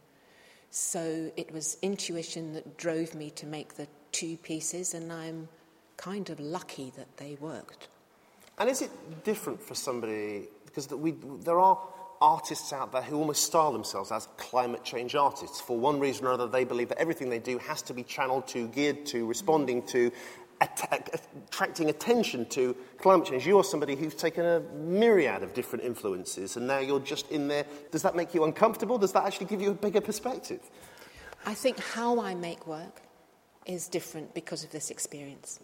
So 0.70 1.30
it 1.36 1.52
was 1.52 1.76
intuition 1.82 2.54
that 2.54 2.78
drove 2.78 3.14
me 3.14 3.30
to 3.30 3.46
make 3.46 3.74
the 3.74 3.88
two 4.12 4.36
pieces, 4.36 4.94
and 4.94 5.12
I'm 5.12 5.48
kind 5.96 6.30
of 6.30 6.40
lucky 6.40 6.92
that 6.96 7.16
they 7.16 7.36
worked. 7.40 7.88
And 8.58 8.70
is 8.70 8.82
it 8.82 8.90
different 9.24 9.60
for 9.60 9.74
somebody, 9.74 10.48
because 10.64 10.88
we, 10.88 11.14
there 11.42 11.58
are 11.58 11.78
artists 12.22 12.72
out 12.72 12.92
there 12.92 13.02
who 13.02 13.16
almost 13.16 13.42
style 13.42 13.72
themselves 13.72 14.12
as 14.12 14.28
climate 14.36 14.84
change 14.84 15.16
artists. 15.16 15.60
For 15.60 15.76
one 15.76 15.98
reason 15.98 16.24
or 16.24 16.32
other, 16.32 16.46
they 16.46 16.62
believe 16.62 16.88
that 16.90 16.98
everything 16.98 17.28
they 17.28 17.40
do 17.40 17.58
has 17.58 17.82
to 17.82 17.94
be 17.94 18.04
channeled 18.04 18.46
to, 18.48 18.68
geared 18.68 19.04
to, 19.06 19.26
responding 19.26 19.82
to 19.88 20.12
attracting 20.62 21.90
attention 21.90 22.46
to 22.46 22.74
climate 22.98 23.26
change. 23.26 23.46
You're 23.46 23.64
somebody 23.64 23.96
who's 23.96 24.14
taken 24.14 24.44
a 24.46 24.60
myriad 24.60 25.42
of 25.42 25.54
different 25.54 25.84
influences, 25.84 26.56
and 26.56 26.66
now 26.66 26.78
you're 26.78 27.00
just 27.00 27.30
in 27.30 27.48
there. 27.48 27.66
Does 27.90 28.02
that 28.02 28.14
make 28.16 28.34
you 28.34 28.44
uncomfortable? 28.44 28.98
Does 28.98 29.12
that 29.12 29.24
actually 29.24 29.46
give 29.46 29.60
you 29.60 29.70
a 29.70 29.74
bigger 29.74 30.00
perspective? 30.00 30.60
I 31.44 31.54
think 31.54 31.78
how 31.78 32.20
I 32.20 32.34
make 32.34 32.66
work 32.66 33.02
is 33.66 33.88
different 33.88 34.34
because 34.34 34.64
of 34.64 34.70
this 34.70 34.90
experience. 34.90 35.60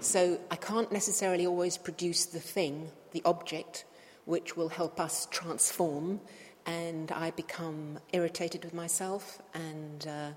So 0.00 0.38
I 0.50 0.56
can't 0.56 0.92
necessarily 0.92 1.46
always 1.46 1.76
produce 1.76 2.26
the 2.26 2.40
thing, 2.40 2.90
the 3.12 3.22
object, 3.24 3.84
which 4.26 4.56
will 4.56 4.68
help 4.68 5.00
us 5.00 5.26
transform, 5.30 6.20
and 6.66 7.10
I 7.10 7.30
become 7.32 7.98
irritated 8.12 8.64
with 8.64 8.74
myself 8.74 9.40
and 9.54 10.06
uh, 10.06 10.30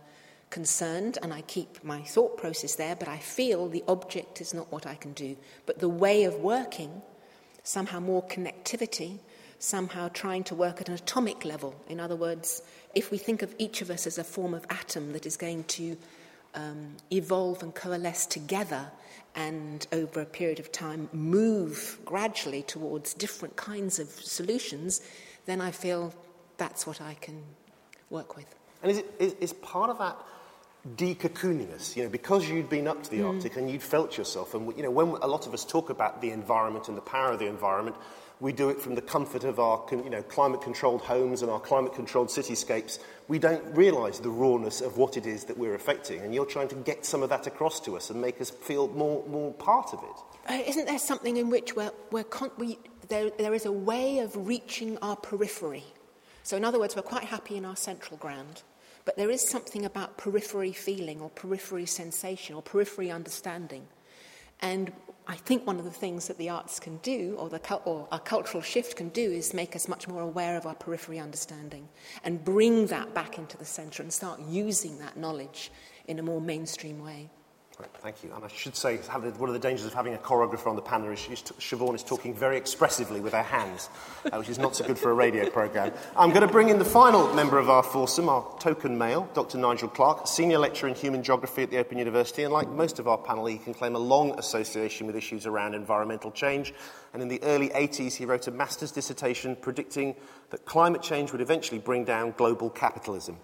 concerned, 0.56 1.18
and 1.22 1.34
I 1.34 1.42
keep 1.42 1.84
my 1.84 2.02
thought 2.04 2.38
process 2.38 2.76
there, 2.76 2.96
but 2.96 3.10
I 3.10 3.18
feel 3.18 3.68
the 3.68 3.84
object 3.90 4.40
is 4.40 4.54
not 4.54 4.72
what 4.72 4.88
I 4.88 4.96
can 4.96 5.12
do. 5.12 5.36
But 5.66 5.80
the 5.80 5.90
way 5.90 6.24
of 6.24 6.36
working, 6.36 7.02
somehow 7.64 8.00
more 8.00 8.24
connectivity, 8.24 9.20
somehow 9.60 10.08
trying 10.14 10.46
to 10.46 10.56
work 10.56 10.80
at 10.80 10.88
an 10.88 10.96
atomic 10.96 11.44
level. 11.44 11.76
In 11.90 12.00
other 12.00 12.16
words, 12.16 12.62
if 12.94 13.12
we 13.12 13.18
think 13.18 13.42
of 13.42 13.54
each 13.58 13.82
of 13.82 13.90
us 13.90 14.08
as 14.08 14.18
a 14.18 14.24
form 14.24 14.54
of 14.54 14.66
atom 14.70 15.12
that 15.12 15.26
is 15.26 15.36
going 15.36 15.66
to 15.66 15.98
um, 16.54 16.96
evolve 17.12 17.62
and 17.62 17.76
coalesce 17.76 18.26
together 18.26 18.90
and 19.36 19.86
over 19.92 20.22
a 20.22 20.26
period 20.26 20.62
of 20.62 20.72
time 20.72 21.10
move 21.12 22.00
gradually 22.06 22.64
towards 22.64 23.14
different 23.14 23.58
kinds 23.58 24.00
of 24.00 24.08
solutions, 24.08 25.02
then 25.48 25.60
I 25.60 25.72
feel 25.72 26.14
that's 26.56 26.88
what 26.88 27.02
I 27.02 27.16
can 27.16 27.44
work 28.10 28.38
with. 28.38 28.56
And 28.82 28.92
is, 28.92 29.00
it, 29.00 29.14
is, 29.20 29.34
is 29.42 29.52
part 29.52 29.90
of 29.90 29.98
that 29.98 30.16
decocooning 30.96 31.74
us, 31.74 31.98
you 31.98 32.04
know, 32.04 32.10
because 32.10 32.48
you'd 32.48 32.70
been 32.70 32.88
up 32.88 33.04
to 33.04 33.10
the 33.10 33.20
mm. 33.20 33.34
Arctic 33.34 33.58
and 33.58 33.70
you'd 33.70 33.82
felt 33.82 34.18
yourself, 34.18 34.54
and 34.54 34.76
you 34.78 34.84
know, 34.84 34.92
when 34.92 35.08
a 35.08 35.28
lot 35.28 35.48
of 35.48 35.54
us 35.54 35.66
talk 35.66 35.90
about 35.90 36.22
the 36.22 36.32
environment 36.32 36.88
and 36.88 36.98
the 36.98 37.02
power 37.02 37.32
of 37.32 37.40
the 37.40 37.48
environment, 37.48 37.96
we 38.40 38.52
do 38.52 38.70
it 38.70 38.80
from 38.80 38.96
the 38.96 39.02
comfort 39.02 39.44
of 39.44 39.60
our 39.60 39.84
you 39.92 40.10
know, 40.10 40.22
climate 40.22 40.62
controlled 40.62 41.02
homes 41.02 41.42
and 41.42 41.50
our 41.50 41.60
climate 41.60 41.94
controlled 41.94 42.28
cityscapes. 42.28 43.00
We 43.28 43.40
don't 43.40 43.64
realise 43.76 44.20
the 44.20 44.30
rawness 44.30 44.82
of 44.82 44.98
what 44.98 45.16
it 45.16 45.26
is 45.26 45.46
that 45.46 45.58
we're 45.58 45.74
affecting. 45.74 46.22
And 46.22 46.36
you're 46.36 46.46
trying 46.46 46.68
to 46.70 46.76
get 46.76 47.06
some 47.06 47.24
of 47.24 47.30
that 47.30 47.48
across 47.48 47.80
to 47.82 47.96
us 47.96 48.10
and 48.10 48.22
make 48.22 48.42
us 48.42 48.50
feel 48.50 48.90
more, 48.90 49.26
more 49.28 49.54
part 49.54 49.94
of 49.94 50.04
it. 50.04 50.52
Uh, 50.52 50.62
isn't 50.68 50.86
there 50.86 51.00
something 51.00 51.38
in 51.38 51.50
which 51.50 51.76
we're, 51.76 51.92
we're 52.12 52.24
con- 52.26 52.52
we, 52.58 52.78
there, 53.08 53.30
there 53.38 53.54
is 53.54 53.66
a 53.66 53.72
way 53.72 54.20
of 54.20 54.36
reaching 54.36 54.98
our 54.98 55.16
periphery? 55.16 55.86
So, 56.44 56.58
in 56.58 56.66
other 56.66 56.78
words, 56.78 56.96
we're 56.96 57.02
quite 57.02 57.24
happy 57.24 57.56
in 57.56 57.66
our 57.66 57.76
central 57.76 58.18
ground. 58.18 58.62
But 59.06 59.18
there 59.18 59.30
is 59.30 59.48
something 59.48 59.86
about 59.86 60.18
periphery 60.18 60.74
feeling 60.74 61.22
or 61.22 61.30
periphery 61.30 61.86
sensation 61.86 62.56
or 62.56 62.62
periphery 62.62 63.12
understanding. 63.12 63.88
And 64.62 64.92
I 65.28 65.36
think 65.36 65.66
one 65.66 65.80
of 65.80 65.86
the 65.86 65.92
things 65.92 66.28
that 66.28 66.38
the 66.38 66.50
arts 66.50 66.80
can 66.80 66.98
do, 66.98 67.36
or, 67.40 67.50
the, 67.50 67.76
or 67.86 68.08
a 68.12 68.20
cultural 68.20 68.62
shift 68.62 68.96
can 68.96 69.10
do, 69.10 69.32
is 69.32 69.54
make 69.54 69.76
us 69.76 69.88
much 69.88 70.08
more 70.08 70.22
aware 70.22 70.58
of 70.58 70.66
our 70.66 70.76
periphery 70.76 71.20
understanding 71.20 71.88
and 72.24 72.44
bring 72.44 72.88
that 72.88 73.14
back 73.14 73.38
into 73.38 73.58
the 73.58 73.66
centre 73.66 74.04
and 74.04 74.12
start 74.12 74.40
using 74.48 75.00
that 75.00 75.18
knowledge 75.18 75.72
in 76.08 76.20
a 76.20 76.24
more 76.24 76.42
mainstream 76.42 77.04
way. 77.04 77.30
Thank 78.00 78.24
you. 78.24 78.32
And 78.34 78.46
I 78.46 78.48
should 78.48 78.76
say, 78.76 78.98
one 78.98 79.50
of 79.50 79.54
the 79.54 79.60
dangers 79.60 79.86
of 79.86 79.94
having 79.94 80.14
a 80.14 80.18
choreographer 80.18 80.68
on 80.68 80.78
the 80.78 80.82
panel 80.82 81.12
is 81.12 81.20
Siobhan 81.20 81.94
is 81.94 82.04
talking 82.04 82.34
very 82.34 82.56
expressively 82.56 83.20
with 83.20 83.34
her 83.34 83.44
hands, 83.44 83.90
uh, 84.32 84.38
which 84.38 84.48
is 84.48 84.58
not 84.58 84.78
so 84.78 84.86
good 84.86 84.98
for 84.98 85.12
a 85.12 85.14
radio 85.14 85.50
programme. 85.50 85.92
I'm 86.16 86.30
going 86.30 86.46
to 86.46 86.48
bring 86.48 86.70
in 86.70 86.80
the 86.80 86.86
final 86.86 87.34
member 87.34 87.58
of 87.58 87.70
our 87.70 87.84
foursome, 87.84 88.30
our 88.30 88.48
token 88.60 88.98
male, 88.98 89.30
Dr. 89.34 89.58
Nigel 89.58 89.90
Clark, 89.90 90.28
senior 90.28 90.58
lecturer 90.58 90.88
in 90.88 90.96
human 90.96 91.22
geography 91.22 91.64
at 91.64 91.70
the 91.70 91.78
Open 91.78 91.98
University. 91.98 92.44
And 92.44 92.54
like 92.54 92.70
most 92.70 93.00
of 93.00 93.10
our 93.10 93.18
panel, 93.18 93.46
he 93.46 93.58
can 93.58 93.74
claim 93.74 93.96
a 93.96 94.00
long 94.00 94.40
association 94.40 95.06
with 95.06 95.18
issues 95.18 95.46
around 95.46 95.74
environmental 95.74 96.32
change. 96.32 96.74
And 97.14 97.22
in 97.22 97.28
the 97.28 97.44
early 97.44 97.70
80s, 97.70 98.14
he 98.16 98.26
wrote 98.26 98.48
a 98.48 98.52
master's 98.52 98.92
dissertation 98.92 99.58
predicting 99.58 100.16
that 100.52 100.66
climate 100.66 101.02
change 101.02 101.34
would 101.34 101.42
eventually 101.42 101.80
bring 101.80 102.06
down 102.06 102.34
global 102.38 102.70
capitalism. 102.70 103.38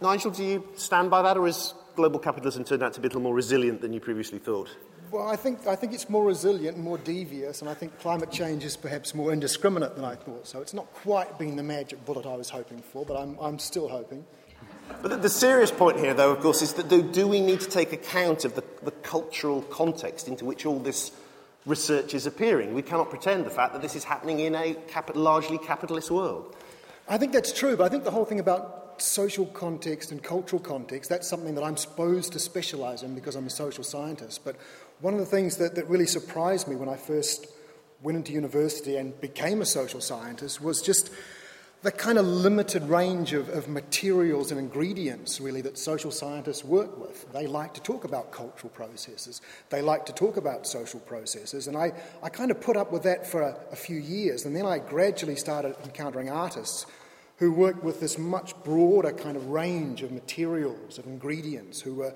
Nigel, 0.00 0.30
do 0.30 0.44
you 0.44 0.68
stand 0.76 1.10
by 1.10 1.22
that, 1.22 1.36
or 1.36 1.48
is 1.48 1.74
global 1.96 2.18
capitalism 2.18 2.64
turned 2.64 2.82
out 2.82 2.92
to 2.94 3.00
be 3.00 3.06
a 3.06 3.08
little 3.08 3.22
more 3.22 3.34
resilient 3.34 3.80
than 3.80 3.92
you 3.92 4.00
previously 4.00 4.38
thought? 4.38 4.68
Well, 5.10 5.28
I 5.28 5.36
think, 5.36 5.66
I 5.66 5.76
think 5.76 5.92
it's 5.92 6.08
more 6.08 6.24
resilient 6.24 6.76
and 6.76 6.84
more 6.84 6.98
devious, 6.98 7.60
and 7.60 7.70
I 7.70 7.74
think 7.74 7.98
climate 8.00 8.32
change 8.32 8.64
is 8.64 8.76
perhaps 8.76 9.14
more 9.14 9.32
indiscriminate 9.32 9.94
than 9.94 10.04
I 10.04 10.16
thought. 10.16 10.46
So 10.46 10.60
it's 10.60 10.74
not 10.74 10.92
quite 10.92 11.38
been 11.38 11.56
the 11.56 11.62
magic 11.62 12.04
bullet 12.04 12.26
I 12.26 12.34
was 12.34 12.50
hoping 12.50 12.82
for, 12.82 13.04
but 13.04 13.16
I'm, 13.16 13.38
I'm 13.38 13.58
still 13.58 13.88
hoping. 13.88 14.24
But 15.02 15.10
the, 15.10 15.16
the 15.16 15.28
serious 15.28 15.70
point 15.70 15.98
here, 15.98 16.14
though, 16.14 16.32
of 16.32 16.40
course, 16.40 16.62
is 16.62 16.72
that 16.74 16.88
do, 16.88 17.02
do 17.02 17.28
we 17.28 17.40
need 17.40 17.60
to 17.60 17.68
take 17.68 17.92
account 17.92 18.44
of 18.44 18.54
the, 18.54 18.64
the 18.82 18.90
cultural 18.90 19.62
context 19.62 20.28
into 20.28 20.44
which 20.44 20.66
all 20.66 20.78
this 20.78 21.12
research 21.64 22.12
is 22.12 22.26
appearing? 22.26 22.74
We 22.74 22.82
cannot 22.82 23.08
pretend 23.08 23.46
the 23.46 23.50
fact 23.50 23.72
that 23.72 23.82
this 23.82 23.94
is 23.94 24.04
happening 24.04 24.40
in 24.40 24.54
a 24.54 24.74
cap- 24.88 25.14
largely 25.14 25.58
capitalist 25.58 26.10
world. 26.10 26.56
I 27.08 27.18
think 27.18 27.32
that's 27.32 27.52
true, 27.52 27.76
but 27.76 27.84
I 27.84 27.88
think 27.88 28.04
the 28.04 28.10
whole 28.10 28.24
thing 28.24 28.40
about 28.40 28.83
social 29.00 29.46
context 29.46 30.12
and 30.12 30.22
cultural 30.22 30.60
context, 30.60 31.10
that's 31.10 31.28
something 31.28 31.54
that 31.54 31.64
I'm 31.64 31.76
supposed 31.76 32.32
to 32.32 32.38
specialize 32.38 33.02
in 33.02 33.14
because 33.14 33.36
I'm 33.36 33.46
a 33.46 33.50
social 33.50 33.84
scientist. 33.84 34.44
But 34.44 34.56
one 35.00 35.14
of 35.14 35.20
the 35.20 35.26
things 35.26 35.56
that, 35.58 35.74
that 35.74 35.88
really 35.88 36.06
surprised 36.06 36.68
me 36.68 36.76
when 36.76 36.88
I 36.88 36.96
first 36.96 37.46
went 38.02 38.16
into 38.16 38.32
university 38.32 38.96
and 38.96 39.18
became 39.20 39.62
a 39.62 39.66
social 39.66 40.00
scientist 40.00 40.62
was 40.62 40.82
just 40.82 41.10
the 41.84 41.92
kind 41.92 42.16
of 42.16 42.26
limited 42.26 42.82
range 42.84 43.34
of, 43.34 43.50
of 43.50 43.68
materials 43.68 44.50
and 44.50 44.58
ingredients, 44.58 45.38
really, 45.38 45.60
that 45.60 45.76
social 45.76 46.10
scientists 46.10 46.64
work 46.64 46.98
with. 46.98 47.30
They 47.32 47.46
like 47.46 47.74
to 47.74 47.80
talk 47.82 48.04
about 48.04 48.32
cultural 48.32 48.70
processes, 48.70 49.42
they 49.68 49.82
like 49.82 50.06
to 50.06 50.12
talk 50.14 50.38
about 50.38 50.66
social 50.66 51.00
processes, 51.00 51.66
and 51.66 51.76
I, 51.76 51.92
I 52.22 52.30
kind 52.30 52.50
of 52.50 52.58
put 52.58 52.78
up 52.78 52.90
with 52.90 53.02
that 53.02 53.26
for 53.26 53.42
a, 53.42 53.56
a 53.70 53.76
few 53.76 53.98
years, 53.98 54.46
and 54.46 54.56
then 54.56 54.64
I 54.64 54.78
gradually 54.78 55.36
started 55.36 55.76
encountering 55.84 56.30
artists 56.30 56.86
who 57.38 57.52
worked 57.52 57.82
with 57.82 58.00
this 58.00 58.18
much 58.18 58.54
broader 58.62 59.12
kind 59.12 59.36
of 59.36 59.48
range 59.48 60.02
of 60.02 60.12
materials, 60.12 60.98
of 60.98 61.06
ingredients, 61.06 61.80
who 61.80 61.94
were 61.94 62.14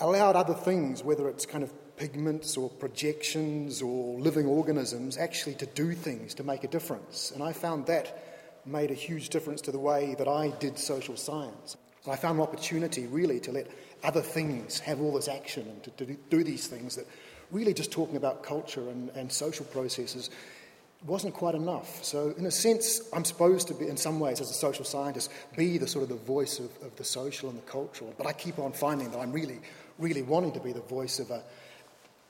allowed 0.00 0.36
other 0.36 0.54
things, 0.54 1.02
whether 1.02 1.28
it's 1.28 1.46
kind 1.46 1.62
of 1.62 1.72
pigments 1.96 2.56
or 2.56 2.68
projections 2.68 3.80
or 3.80 4.18
living 4.18 4.46
organisms, 4.46 5.16
actually 5.16 5.54
to 5.54 5.66
do 5.66 5.92
things 5.92 6.34
to 6.34 6.44
make 6.44 6.64
a 6.64 6.68
difference. 6.68 7.30
And 7.30 7.42
I 7.42 7.52
found 7.52 7.86
that 7.86 8.22
made 8.66 8.90
a 8.90 8.94
huge 8.94 9.28
difference 9.28 9.60
to 9.62 9.72
the 9.72 9.78
way 9.78 10.14
that 10.18 10.28
I 10.28 10.52
did 10.58 10.78
social 10.78 11.16
science. 11.16 11.76
I 12.08 12.16
found 12.16 12.38
an 12.38 12.42
opportunity 12.42 13.06
really 13.06 13.40
to 13.40 13.52
let 13.52 13.68
other 14.04 14.22
things 14.22 14.78
have 14.80 15.00
all 15.00 15.12
this 15.12 15.28
action 15.28 15.66
and 15.68 15.82
to, 15.84 16.06
to 16.06 16.16
do 16.30 16.44
these 16.44 16.66
things 16.66 16.96
that 16.96 17.06
really 17.50 17.74
just 17.74 17.90
talking 17.90 18.16
about 18.16 18.42
culture 18.42 18.88
and, 18.90 19.10
and 19.10 19.30
social 19.30 19.64
processes 19.66 20.30
wasn't 21.04 21.34
quite 21.34 21.54
enough. 21.54 22.02
So, 22.04 22.34
in 22.38 22.46
a 22.46 22.50
sense, 22.50 23.08
I'm 23.12 23.24
supposed 23.24 23.68
to 23.68 23.74
be, 23.74 23.88
in 23.88 23.96
some 23.96 24.18
ways, 24.18 24.40
as 24.40 24.50
a 24.50 24.54
social 24.54 24.84
scientist, 24.84 25.30
be 25.56 25.78
the 25.78 25.86
sort 25.86 26.02
of 26.02 26.08
the 26.08 26.16
voice 26.16 26.58
of, 26.58 26.70
of 26.82 26.96
the 26.96 27.04
social 27.04 27.48
and 27.48 27.58
the 27.58 27.62
cultural. 27.62 28.14
But 28.16 28.26
I 28.26 28.32
keep 28.32 28.58
on 28.58 28.72
finding 28.72 29.10
that 29.10 29.18
I'm 29.18 29.32
really, 29.32 29.60
really 29.98 30.22
wanting 30.22 30.52
to 30.52 30.60
be 30.60 30.72
the 30.72 30.80
voice 30.80 31.18
of 31.18 31.30
a 31.30 31.42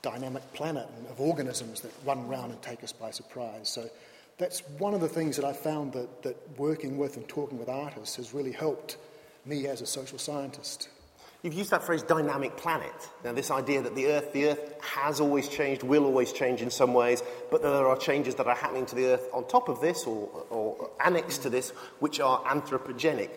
dynamic 0.01 0.53
planet 0.53 0.87
and 0.97 1.07
of 1.07 1.19
organisms 1.19 1.81
that 1.81 1.91
run 2.05 2.25
around 2.25 2.51
and 2.51 2.61
take 2.61 2.83
us 2.83 2.91
by 2.91 3.11
surprise. 3.11 3.69
So, 3.69 3.89
that's 4.37 4.59
one 4.77 4.93
of 4.93 5.01
the 5.01 5.09
things 5.09 5.35
that 5.37 5.45
I 5.45 5.53
found 5.53 5.93
that, 5.93 6.23
that 6.23 6.37
working 6.57 6.97
with 6.97 7.17
and 7.17 7.27
talking 7.27 7.57
with 7.57 7.69
artists 7.69 8.17
has 8.17 8.33
really 8.33 8.51
helped 8.51 8.97
me 9.45 9.67
as 9.67 9.81
a 9.81 9.85
social 9.85 10.19
scientist. 10.19 10.89
You've 11.47 11.53
used 11.53 11.71
that 11.71 11.83
phrase 11.83 12.03
dynamic 12.03 12.57
planet. 12.57 12.91
Now, 13.23 13.31
this 13.31 13.51
idea 13.51 13.81
that 13.81 13.95
the 13.95 14.07
Earth, 14.07 14.33
the 14.33 14.47
Earth 14.47 14.81
has 14.81 15.21
always 15.21 15.47
changed, 15.47 15.81
will 15.81 16.03
always 16.03 16.33
change 16.33 16.61
in 16.61 16.69
some 16.69 16.93
ways, 16.93 17.23
but 17.49 17.61
there 17.61 17.87
are 17.87 17.95
changes 17.95 18.35
that 18.35 18.47
are 18.47 18.53
happening 18.53 18.85
to 18.87 18.95
the 18.95 19.13
Earth 19.13 19.29
on 19.31 19.47
top 19.47 19.69
of 19.69 19.79
this 19.79 20.03
or, 20.03 20.27
or 20.49 20.89
annexed 20.99 21.43
to 21.43 21.49
this, 21.49 21.69
which 21.99 22.19
are 22.19 22.43
anthropogenic. 22.43 23.29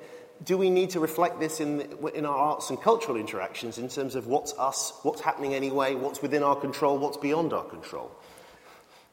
Do 0.43 0.59
we 0.59 0.71
need 0.71 0.91
to 0.91 0.99
reflect 0.99 1.39
this 1.39 1.61
in, 1.61 1.77
the, 1.77 2.07
in 2.09 2.27
our 2.27 2.37
arts 2.37 2.71
and 2.71 2.83
cultural 2.83 3.17
interactions 3.17 3.79
in 3.79 3.89
terms 3.89 4.17
of 4.17 4.27
what's 4.27 4.55
us, 4.55 4.93
what's 5.05 5.21
happening 5.21 5.55
anyway, 5.55 5.95
what's 5.95 6.21
within 6.21 6.43
our 6.43 6.57
control, 6.57 6.99
what's 6.99 7.17
beyond 7.17 7.53
our 7.53 7.63
control? 7.63 8.11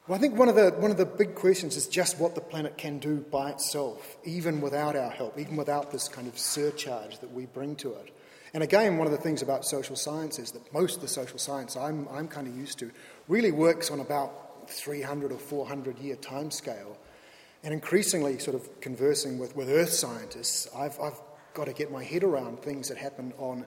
Well, 0.08 0.18
I 0.18 0.20
think 0.20 0.36
one 0.36 0.48
of, 0.48 0.56
the, 0.56 0.70
one 0.70 0.90
of 0.90 0.96
the 0.96 1.06
big 1.06 1.36
questions 1.36 1.76
is 1.76 1.86
just 1.86 2.18
what 2.18 2.34
the 2.34 2.40
planet 2.40 2.76
can 2.76 2.98
do 2.98 3.18
by 3.18 3.50
itself, 3.50 4.16
even 4.24 4.60
without 4.60 4.96
our 4.96 5.10
help, 5.10 5.38
even 5.38 5.54
without 5.54 5.92
this 5.92 6.08
kind 6.08 6.26
of 6.26 6.36
surcharge 6.36 7.20
that 7.20 7.32
we 7.32 7.46
bring 7.46 7.76
to 7.76 7.92
it. 7.92 8.12
And 8.54 8.62
again, 8.62 8.96
one 8.96 9.06
of 9.06 9.12
the 9.12 9.18
things 9.18 9.42
about 9.42 9.64
social 9.64 9.96
science 9.96 10.38
is 10.38 10.52
that 10.52 10.72
most 10.72 10.96
of 10.96 11.02
the 11.02 11.08
social 11.08 11.38
science 11.38 11.76
I'm, 11.76 12.08
I'm 12.08 12.28
kind 12.28 12.46
of 12.46 12.56
used 12.56 12.78
to 12.78 12.90
really 13.28 13.52
works 13.52 13.90
on 13.90 14.00
about 14.00 14.70
300 14.70 15.32
or 15.32 15.38
400 15.38 15.98
year 15.98 16.16
time 16.16 16.50
scale. 16.50 16.96
And 17.64 17.74
increasingly, 17.74 18.38
sort 18.38 18.54
of 18.54 18.80
conversing 18.80 19.38
with, 19.38 19.56
with 19.56 19.68
earth 19.68 19.92
scientists, 19.92 20.68
I've, 20.76 20.98
I've 21.00 21.20
got 21.54 21.66
to 21.66 21.72
get 21.72 21.90
my 21.90 22.04
head 22.04 22.22
around 22.22 22.60
things 22.60 22.88
that 22.88 22.96
happen 22.98 23.32
on 23.36 23.66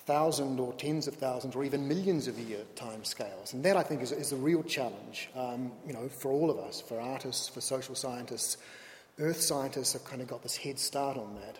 thousand 0.00 0.60
or 0.60 0.72
tens 0.74 1.06
of 1.06 1.14
thousands 1.14 1.54
or 1.54 1.64
even 1.64 1.88
millions 1.88 2.28
of 2.28 2.38
year 2.38 2.60
time 2.76 3.04
scales. 3.04 3.52
And 3.54 3.64
that, 3.64 3.76
I 3.76 3.82
think, 3.82 4.02
is, 4.02 4.12
is 4.12 4.32
a 4.32 4.36
real 4.36 4.62
challenge, 4.62 5.30
um, 5.34 5.72
you 5.86 5.92
know, 5.92 6.08
for 6.08 6.30
all 6.30 6.50
of 6.50 6.58
us, 6.58 6.80
for 6.80 7.00
artists, 7.00 7.48
for 7.48 7.60
social 7.60 7.94
scientists. 7.94 8.58
Earth 9.18 9.40
scientists 9.40 9.94
have 9.94 10.04
kind 10.04 10.22
of 10.22 10.28
got 10.28 10.42
this 10.42 10.56
head 10.56 10.78
start 10.78 11.16
on 11.16 11.34
that 11.36 11.58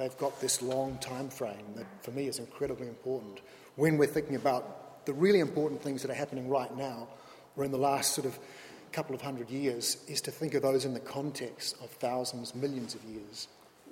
they've 0.00 0.16
got 0.18 0.40
this 0.40 0.62
long 0.62 0.96
time 0.98 1.28
frame 1.28 1.74
that 1.76 1.86
for 2.02 2.10
me 2.12 2.26
is 2.26 2.38
incredibly 2.38 2.88
important 2.88 3.40
when 3.76 3.98
we're 3.98 4.06
thinking 4.06 4.36
about 4.36 5.04
the 5.06 5.12
really 5.12 5.40
important 5.40 5.82
things 5.82 6.02
that 6.02 6.10
are 6.10 6.14
happening 6.14 6.48
right 6.48 6.74
now, 6.76 7.08
or 7.56 7.64
in 7.64 7.70
the 7.70 7.78
last 7.78 8.14
sort 8.14 8.26
of 8.26 8.38
couple 8.92 9.14
of 9.14 9.22
hundred 9.22 9.50
years, 9.50 9.98
is 10.08 10.20
to 10.20 10.30
think 10.30 10.54
of 10.54 10.62
those 10.62 10.84
in 10.84 10.94
the 10.94 11.00
context 11.00 11.76
of 11.82 11.90
thousands, 11.90 12.54
millions 12.54 12.94
of 12.94 13.02
years. 13.04 13.48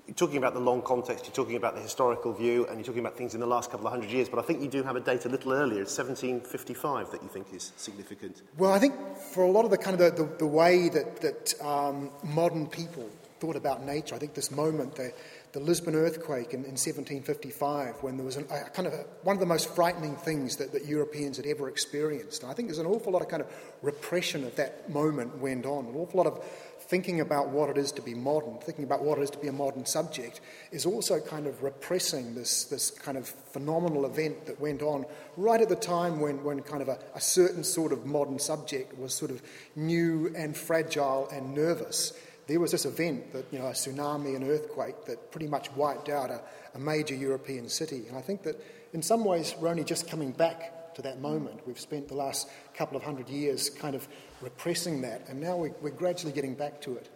You're 0.06 0.14
talking 0.14 0.38
about 0.38 0.54
the 0.54 0.60
long 0.60 0.80
context, 0.82 1.26
you're 1.26 1.34
talking 1.34 1.56
about 1.56 1.74
the 1.74 1.82
historical 1.82 2.32
view, 2.32 2.66
and 2.66 2.76
you're 2.78 2.84
talking 2.84 3.00
about 3.00 3.16
things 3.16 3.34
in 3.34 3.40
the 3.40 3.46
last 3.46 3.70
couple 3.70 3.86
of 3.86 3.92
hundred 3.92 4.10
years, 4.10 4.28
but 4.28 4.38
I 4.38 4.42
think 4.42 4.62
you 4.62 4.68
do 4.68 4.82
have 4.82 4.96
a 4.96 5.00
date 5.00 5.26
a 5.26 5.28
little 5.28 5.52
earlier, 5.52 5.84
1755 5.84 7.10
that 7.10 7.22
you 7.22 7.28
think 7.28 7.52
is 7.52 7.72
significant. 7.76 8.42
Well, 8.56 8.72
I 8.72 8.78
think 8.78 8.94
for 9.32 9.44
a 9.44 9.50
lot 9.50 9.64
of 9.64 9.70
the 9.70 9.78
kind 9.78 10.00
of 10.00 10.16
the, 10.16 10.24
the, 10.24 10.36
the 10.38 10.46
way 10.46 10.88
that, 10.88 11.20
that 11.20 11.54
um, 11.62 12.10
modern 12.24 12.66
people 12.66 13.08
thought 13.38 13.56
about 13.56 13.84
nature, 13.84 14.14
I 14.14 14.18
think 14.18 14.34
this 14.34 14.50
moment, 14.50 14.94
the, 14.94 15.12
the 15.52 15.60
Lisbon 15.60 15.94
earthquake 15.94 16.52
in, 16.52 16.60
in 16.64 16.76
1755, 16.76 18.02
when 18.02 18.16
there 18.16 18.26
was 18.26 18.36
an, 18.36 18.46
a, 18.50 18.68
kind 18.70 18.86
of 18.86 18.92
a, 18.92 19.04
one 19.22 19.34
of 19.34 19.40
the 19.40 19.46
most 19.46 19.74
frightening 19.74 20.14
things 20.16 20.56
that, 20.56 20.72
that 20.72 20.84
Europeans 20.84 21.36
had 21.36 21.46
ever 21.46 21.68
experienced. 21.68 22.42
And 22.42 22.52
I 22.52 22.54
think 22.54 22.68
there's 22.68 22.78
an 22.78 22.86
awful 22.86 23.12
lot 23.12 23.22
of 23.22 23.28
kind 23.28 23.42
of 23.42 23.48
repression 23.82 24.44
of 24.44 24.54
that 24.56 24.90
moment 24.90 25.38
went 25.38 25.64
on, 25.64 25.86
an 25.86 25.94
awful 25.94 26.18
lot 26.18 26.26
of 26.26 26.44
thinking 26.88 27.20
about 27.20 27.50
what 27.50 27.68
it 27.68 27.76
is 27.76 27.92
to 27.92 28.02
be 28.02 28.14
modern, 28.14 28.58
thinking 28.58 28.84
about 28.84 29.02
what 29.02 29.18
it 29.18 29.22
is 29.22 29.30
to 29.30 29.38
be 29.38 29.48
a 29.48 29.52
modern 29.52 29.84
subject, 29.84 30.40
is 30.72 30.86
also 30.86 31.20
kind 31.20 31.46
of 31.46 31.62
repressing 31.62 32.34
this, 32.34 32.64
this 32.64 32.90
kind 32.90 33.18
of 33.18 33.28
phenomenal 33.28 34.06
event 34.06 34.46
that 34.46 34.58
went 34.60 34.80
on 34.80 35.04
right 35.36 35.60
at 35.60 35.68
the 35.68 35.76
time 35.76 36.18
when, 36.18 36.42
when 36.42 36.60
kind 36.62 36.80
of 36.80 36.88
a, 36.88 36.98
a 37.14 37.20
certain 37.20 37.62
sort 37.62 37.92
of 37.92 38.06
modern 38.06 38.38
subject 38.38 38.98
was 38.98 39.14
sort 39.14 39.30
of 39.30 39.42
new 39.76 40.32
and 40.34 40.56
fragile 40.56 41.28
and 41.30 41.54
nervous 41.54 42.12
there 42.48 42.58
was 42.58 42.72
this 42.72 42.86
event 42.86 43.32
that, 43.32 43.44
you 43.52 43.58
know, 43.58 43.66
a 43.66 43.72
tsunami, 43.72 44.34
an 44.34 44.42
earthquake 44.42 45.04
that 45.04 45.30
pretty 45.30 45.46
much 45.46 45.70
wiped 45.72 46.08
out 46.08 46.30
a, 46.30 46.40
a, 46.74 46.78
major 46.78 47.14
European 47.14 47.68
city. 47.68 48.06
And 48.08 48.16
I 48.16 48.22
think 48.22 48.42
that 48.42 48.56
in 48.92 49.02
some 49.02 49.24
ways 49.24 49.54
we're 49.60 49.68
only 49.68 49.84
just 49.84 50.08
coming 50.08 50.32
back 50.32 50.94
to 50.98 51.02
that 51.02 51.20
moment. 51.20 51.60
We've 51.64 51.78
spent 51.78 52.08
the 52.08 52.16
last 52.16 52.48
couple 52.74 52.96
of 52.96 53.04
hundred 53.04 53.28
years 53.28 53.70
kind 53.70 53.94
of 53.94 54.08
repressing 54.40 55.02
that, 55.02 55.28
and 55.28 55.40
now 55.40 55.56
we're, 55.56 55.72
we're 55.80 55.90
gradually 55.90 56.32
getting 56.32 56.54
back 56.54 56.80
to 56.82 56.96
it. 56.96 57.08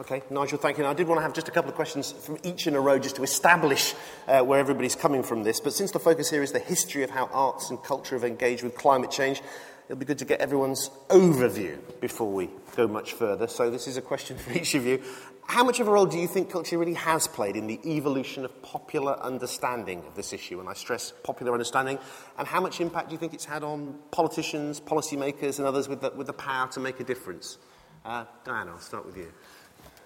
Okay, 0.00 0.22
Nigel, 0.30 0.58
thank 0.58 0.78
you. 0.78 0.82
Now, 0.82 0.90
I 0.90 0.94
did 0.94 1.06
want 1.06 1.18
to 1.18 1.22
have 1.22 1.32
just 1.32 1.46
a 1.46 1.52
couple 1.52 1.68
of 1.68 1.76
questions 1.76 2.10
from 2.10 2.38
each 2.42 2.66
in 2.66 2.74
a 2.74 2.80
row 2.80 2.98
just 2.98 3.16
to 3.16 3.22
establish 3.22 3.94
uh, 4.26 4.40
where 4.40 4.58
everybody's 4.58 4.96
coming 4.96 5.22
from 5.22 5.44
this. 5.44 5.60
But 5.60 5.72
since 5.72 5.92
the 5.92 6.00
focus 6.00 6.30
here 6.30 6.42
is 6.42 6.50
the 6.50 6.58
history 6.58 7.04
of 7.04 7.10
how 7.10 7.26
arts 7.26 7.70
and 7.70 7.80
culture 7.84 8.16
have 8.16 8.24
engaged 8.24 8.64
with 8.64 8.74
climate 8.74 9.12
change, 9.12 9.42
it'll 9.92 10.00
be 10.00 10.06
good 10.06 10.18
to 10.18 10.24
get 10.24 10.40
everyone's 10.40 10.88
overview 11.08 11.78
before 12.00 12.32
we 12.32 12.48
go 12.76 12.88
much 12.88 13.12
further. 13.12 13.46
So, 13.46 13.68
this 13.68 13.86
is 13.86 13.98
a 13.98 14.00
question 14.00 14.38
for 14.38 14.52
each 14.52 14.74
of 14.74 14.86
you. 14.86 15.02
How 15.46 15.62
much 15.64 15.80
of 15.80 15.88
a 15.88 15.90
role 15.90 16.06
do 16.06 16.18
you 16.18 16.26
think 16.26 16.48
culture 16.48 16.78
really 16.78 16.94
has 16.94 17.28
played 17.28 17.56
in 17.56 17.66
the 17.66 17.78
evolution 17.84 18.46
of 18.46 18.62
popular 18.62 19.20
understanding 19.20 20.02
of 20.06 20.14
this 20.14 20.32
issue? 20.32 20.60
And 20.60 20.68
I 20.68 20.72
stress 20.72 21.12
popular 21.22 21.52
understanding. 21.52 21.98
And 22.38 22.48
how 22.48 22.58
much 22.62 22.80
impact 22.80 23.10
do 23.10 23.12
you 23.12 23.18
think 23.18 23.34
it's 23.34 23.44
had 23.44 23.62
on 23.62 23.98
politicians, 24.12 24.80
policymakers, 24.80 25.58
and 25.58 25.68
others 25.68 25.90
with 25.90 26.00
the, 26.00 26.10
with 26.16 26.26
the 26.26 26.32
power 26.32 26.68
to 26.68 26.80
make 26.80 26.98
a 26.98 27.04
difference? 27.04 27.58
Uh, 28.02 28.24
Diana, 28.44 28.70
I'll 28.70 28.78
start 28.78 29.04
with 29.04 29.18
you. 29.18 29.30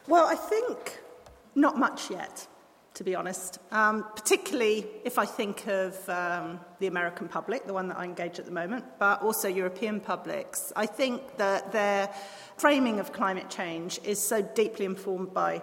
Well, 0.09 0.27
I 0.27 0.35
think 0.35 1.01
not 1.55 1.79
much 1.79 2.11
yet 2.11 2.49
to 2.97 3.05
be 3.05 3.15
honest. 3.15 3.59
Um, 3.71 4.05
particularly 4.17 4.87
if 5.05 5.19
I 5.19 5.27
think 5.27 5.67
of 5.67 6.09
um, 6.09 6.61
the 6.81 6.87
American 6.87 7.29
public, 7.29 7.67
the 7.67 7.75
one 7.75 7.89
that 7.89 7.99
I 7.99 8.05
engage 8.05 8.39
at 8.39 8.47
the 8.47 8.51
moment, 8.51 8.85
but 8.99 9.23
also 9.23 9.49
European 9.49 10.01
publics. 10.01 10.73
I 10.75 10.87
think 10.87 11.37
that 11.37 11.73
their 11.73 12.09
framing 12.57 12.99
of 12.99 13.13
climate 13.13 13.51
change 13.51 14.01
is 14.03 14.19
so 14.19 14.41
deeply 14.41 14.87
informed 14.87 15.35
by 15.35 15.63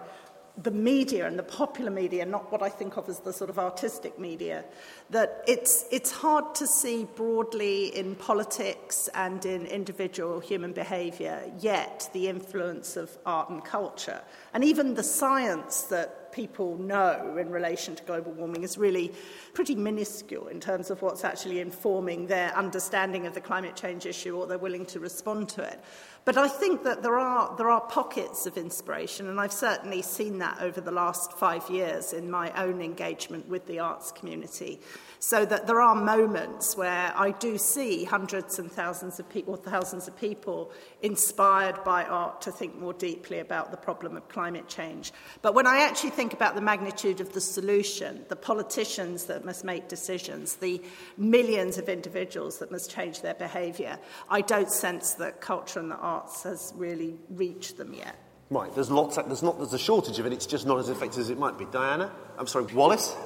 the 0.61 0.69
media 0.69 1.25
and 1.25 1.39
the 1.39 1.43
popular 1.43 1.89
media, 1.89 2.23
not 2.23 2.51
what 2.51 2.61
I 2.61 2.69
think 2.69 2.97
of 2.97 3.09
as 3.09 3.19
the 3.21 3.33
sort 3.33 3.49
of 3.49 3.57
artistic 3.57 4.19
media, 4.19 4.63
that 5.09 5.43
it's, 5.47 5.85
it's 5.91 6.11
hard 6.11 6.53
to 6.55 6.67
see 6.67 7.07
broadly 7.15 7.87
in 7.97 8.13
politics 8.13 9.09
and 9.15 9.43
in 9.47 9.65
individual 9.65 10.39
human 10.39 10.71
behaviour 10.71 11.51
yet 11.59 12.07
the 12.13 12.27
influence 12.27 12.95
of 12.95 13.17
art 13.25 13.49
and 13.49 13.65
culture. 13.65 14.21
And 14.53 14.63
even 14.63 14.93
the 14.93 15.01
science 15.01 15.85
that 15.85 16.22
people 16.33 16.77
know 16.77 17.37
in 17.37 17.49
relation 17.49 17.95
to 17.95 18.03
global 18.03 18.31
warming 18.33 18.63
is 18.63 18.77
really 18.77 19.13
pretty 19.53 19.75
minuscule 19.75 20.47
in 20.47 20.59
terms 20.59 20.89
of 20.89 21.01
what's 21.01 21.23
actually 21.23 21.59
informing 21.59 22.27
their 22.27 22.53
understanding 22.57 23.25
of 23.25 23.33
the 23.33 23.41
climate 23.41 23.75
change 23.75 24.05
issue 24.05 24.35
or 24.35 24.47
they're 24.47 24.57
willing 24.57 24.85
to 24.87 24.99
respond 24.99 25.47
to 25.47 25.63
it. 25.63 25.79
But 26.25 26.37
I 26.37 26.47
think 26.47 26.83
that 26.83 27.03
there 27.03 27.19
are, 27.19 27.53
there 27.57 27.69
are 27.69 27.81
pockets 27.81 28.45
of 28.45 28.57
inspiration, 28.57 29.27
and 29.27 29.41
I've 29.41 29.51
certainly 29.51 30.01
seen 30.01 30.37
that 30.39 30.61
over 30.61 30.79
the 30.79 30.91
last 30.91 31.33
five 31.33 31.69
years 31.69 32.13
in 32.13 32.31
my 32.31 32.49
own 32.61 32.81
engagement 32.81 33.47
with 33.49 33.67
the 33.67 33.79
arts 33.79 34.11
community. 34.11 34.79
So 35.25 35.45
that 35.45 35.67
there 35.67 35.79
are 35.79 35.95
moments 35.95 36.75
where 36.75 37.13
I 37.15 37.31
do 37.31 37.57
see 37.57 38.03
hundreds 38.03 38.59
and 38.59 38.69
thousands 38.69 39.21
of 39.21 39.29
people, 39.29 39.55
thousands 39.55 40.09
of 40.09 40.17
people, 40.17 40.73
inspired 41.01 41.81
by 41.85 42.03
art 42.03 42.41
to 42.41 42.51
think 42.51 42.77
more 42.77 42.91
deeply 42.91 43.39
about 43.39 43.71
the 43.71 43.77
problem 43.77 44.17
of 44.17 44.27
climate 44.27 44.67
change. 44.67 45.13
But 45.41 45.55
when 45.55 45.65
I 45.65 45.83
actually 45.83 46.09
think 46.09 46.33
about 46.33 46.55
the 46.55 46.61
magnitude 46.61 47.21
of 47.21 47.31
the 47.31 47.39
solution, 47.39 48.25
the 48.27 48.35
politicians 48.35 49.23
that 49.27 49.45
must 49.45 49.63
make 49.63 49.87
decisions, 49.87 50.57
the 50.57 50.81
millions 51.15 51.77
of 51.77 51.87
individuals 51.87 52.59
that 52.59 52.69
must 52.69 52.91
change 52.91 53.21
their 53.21 53.35
behaviour, 53.35 53.99
I 54.29 54.41
don't 54.41 54.69
sense 54.69 55.13
that 55.13 55.39
culture 55.39 55.79
and 55.79 55.89
the 55.89 55.95
arts 55.95 56.43
has 56.43 56.73
really 56.75 57.15
reached 57.29 57.77
them 57.77 57.93
yet. 57.93 58.17
Right, 58.49 58.75
there's 58.75 58.91
lots, 58.91 59.15
there's 59.15 59.41
not, 59.41 59.57
there's 59.57 59.71
a 59.71 59.79
shortage 59.79 60.19
of 60.19 60.25
it, 60.25 60.33
it's 60.33 60.45
just 60.45 60.67
not 60.67 60.79
as 60.79 60.89
effective 60.89 61.21
as 61.21 61.29
it 61.29 61.39
might 61.39 61.57
be. 61.57 61.63
Diana? 61.71 62.11
I'm 62.37 62.45
sorry, 62.45 62.65
Wallace? 62.73 63.15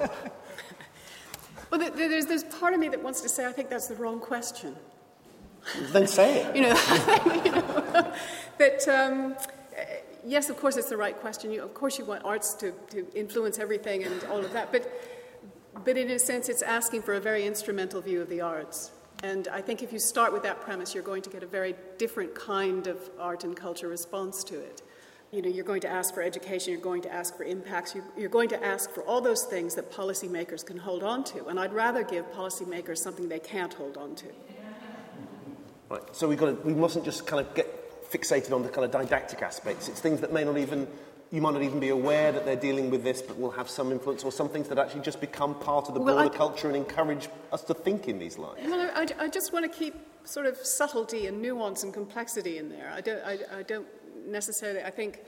Well, 1.70 1.90
there's, 1.94 2.26
there's 2.26 2.44
part 2.44 2.72
of 2.74 2.80
me 2.80 2.88
that 2.88 3.02
wants 3.02 3.20
to 3.22 3.28
say 3.28 3.46
I 3.46 3.52
think 3.52 3.68
that's 3.68 3.88
the 3.88 3.94
wrong 3.96 4.20
question. 4.20 4.76
Then 5.92 6.06
say 6.06 6.44
it. 6.44 6.56
you 6.56 6.62
know, 6.62 6.68
you 7.44 7.50
know 7.50 8.12
that 8.58 8.88
um, 8.88 9.36
yes, 10.24 10.48
of 10.50 10.56
course, 10.58 10.76
it's 10.76 10.88
the 10.88 10.96
right 10.96 11.18
question. 11.18 11.50
You, 11.50 11.62
of 11.62 11.74
course, 11.74 11.98
you 11.98 12.04
want 12.04 12.24
arts 12.24 12.54
to, 12.54 12.72
to 12.90 13.06
influence 13.14 13.58
everything 13.58 14.04
and 14.04 14.24
all 14.24 14.38
of 14.38 14.52
that, 14.52 14.72
but 14.72 14.90
but 15.84 15.96
in 15.96 16.10
a 16.10 16.18
sense, 16.18 16.48
it's 16.48 16.62
asking 16.62 17.02
for 17.02 17.14
a 17.14 17.20
very 17.20 17.46
instrumental 17.46 18.00
view 18.00 18.20
of 18.20 18.28
the 18.28 18.40
arts. 18.40 18.90
And 19.22 19.48
I 19.48 19.60
think 19.60 19.82
if 19.82 19.92
you 19.92 19.98
start 19.98 20.32
with 20.32 20.42
that 20.44 20.60
premise, 20.60 20.94
you're 20.94 21.02
going 21.02 21.22
to 21.22 21.30
get 21.30 21.42
a 21.42 21.46
very 21.46 21.74
different 21.98 22.34
kind 22.34 22.86
of 22.86 22.98
art 23.18 23.44
and 23.44 23.56
culture 23.56 23.88
response 23.88 24.44
to 24.44 24.58
it 24.58 24.82
you 25.32 25.42
know, 25.42 25.48
you're 25.48 25.64
going 25.64 25.82
to 25.82 25.88
ask 25.88 26.14
for 26.14 26.22
education, 26.22 26.72
you're 26.72 26.80
going 26.80 27.02
to 27.02 27.12
ask 27.12 27.36
for 27.36 27.44
impacts, 27.44 27.94
you're 28.16 28.30
going 28.30 28.48
to 28.48 28.64
ask 28.64 28.90
for 28.90 29.02
all 29.02 29.20
those 29.20 29.44
things 29.44 29.74
that 29.74 29.92
policymakers 29.92 30.64
can 30.64 30.78
hold 30.78 31.02
on 31.02 31.22
to. 31.24 31.46
And 31.46 31.60
I'd 31.60 31.72
rather 31.72 32.02
give 32.02 32.30
policymakers 32.32 32.98
something 32.98 33.28
they 33.28 33.38
can't 33.38 33.72
hold 33.74 33.96
on 33.96 34.14
to. 34.16 34.26
Right. 35.90 36.02
So 36.12 36.28
we've 36.28 36.38
got 36.38 36.46
to, 36.46 36.52
we 36.66 36.74
mustn't 36.74 37.04
just 37.04 37.26
kind 37.26 37.46
of 37.46 37.54
get 37.54 38.10
fixated 38.10 38.52
on 38.52 38.62
the 38.62 38.68
kind 38.68 38.84
of 38.84 38.90
didactic 38.90 39.42
aspects. 39.42 39.88
It's 39.88 40.00
things 40.00 40.20
that 40.20 40.32
may 40.32 40.44
not 40.44 40.58
even 40.58 40.86
you 41.30 41.42
might 41.42 41.52
not 41.52 41.62
even 41.62 41.78
be 41.78 41.90
aware 41.90 42.32
that 42.32 42.44
they're 42.46 42.56
dealing 42.56 42.88
with 42.88 43.04
this, 43.04 43.20
but 43.20 43.38
will 43.38 43.50
have 43.50 43.68
some 43.68 43.92
influence, 43.92 44.24
or 44.24 44.32
some 44.32 44.48
things 44.48 44.68
that 44.68 44.78
actually 44.78 45.02
just 45.02 45.20
become 45.20 45.54
part 45.56 45.88
of 45.88 45.94
the 45.94 46.00
well, 46.00 46.14
broader 46.14 46.34
I, 46.34 46.36
culture 46.36 46.68
and 46.68 46.76
encourage 46.76 47.28
us 47.52 47.62
to 47.64 47.74
think 47.74 48.08
in 48.08 48.18
these 48.18 48.38
lines. 48.38 48.60
Well, 48.64 48.90
I, 48.94 49.06
I, 49.24 49.28
just 49.28 49.52
want 49.52 49.70
to 49.70 49.78
keep 49.78 49.94
sort 50.24 50.46
of 50.46 50.56
subtlety 50.56 51.26
and 51.26 51.42
nuance 51.42 51.82
and 51.82 51.92
complexity 51.92 52.56
in 52.56 52.70
there. 52.70 52.90
I 52.94 53.02
don't, 53.02 53.22
I, 53.24 53.38
I 53.58 53.62
don't 53.62 53.86
necessarily, 54.28 54.82
I 54.82 54.90
think 54.90 55.20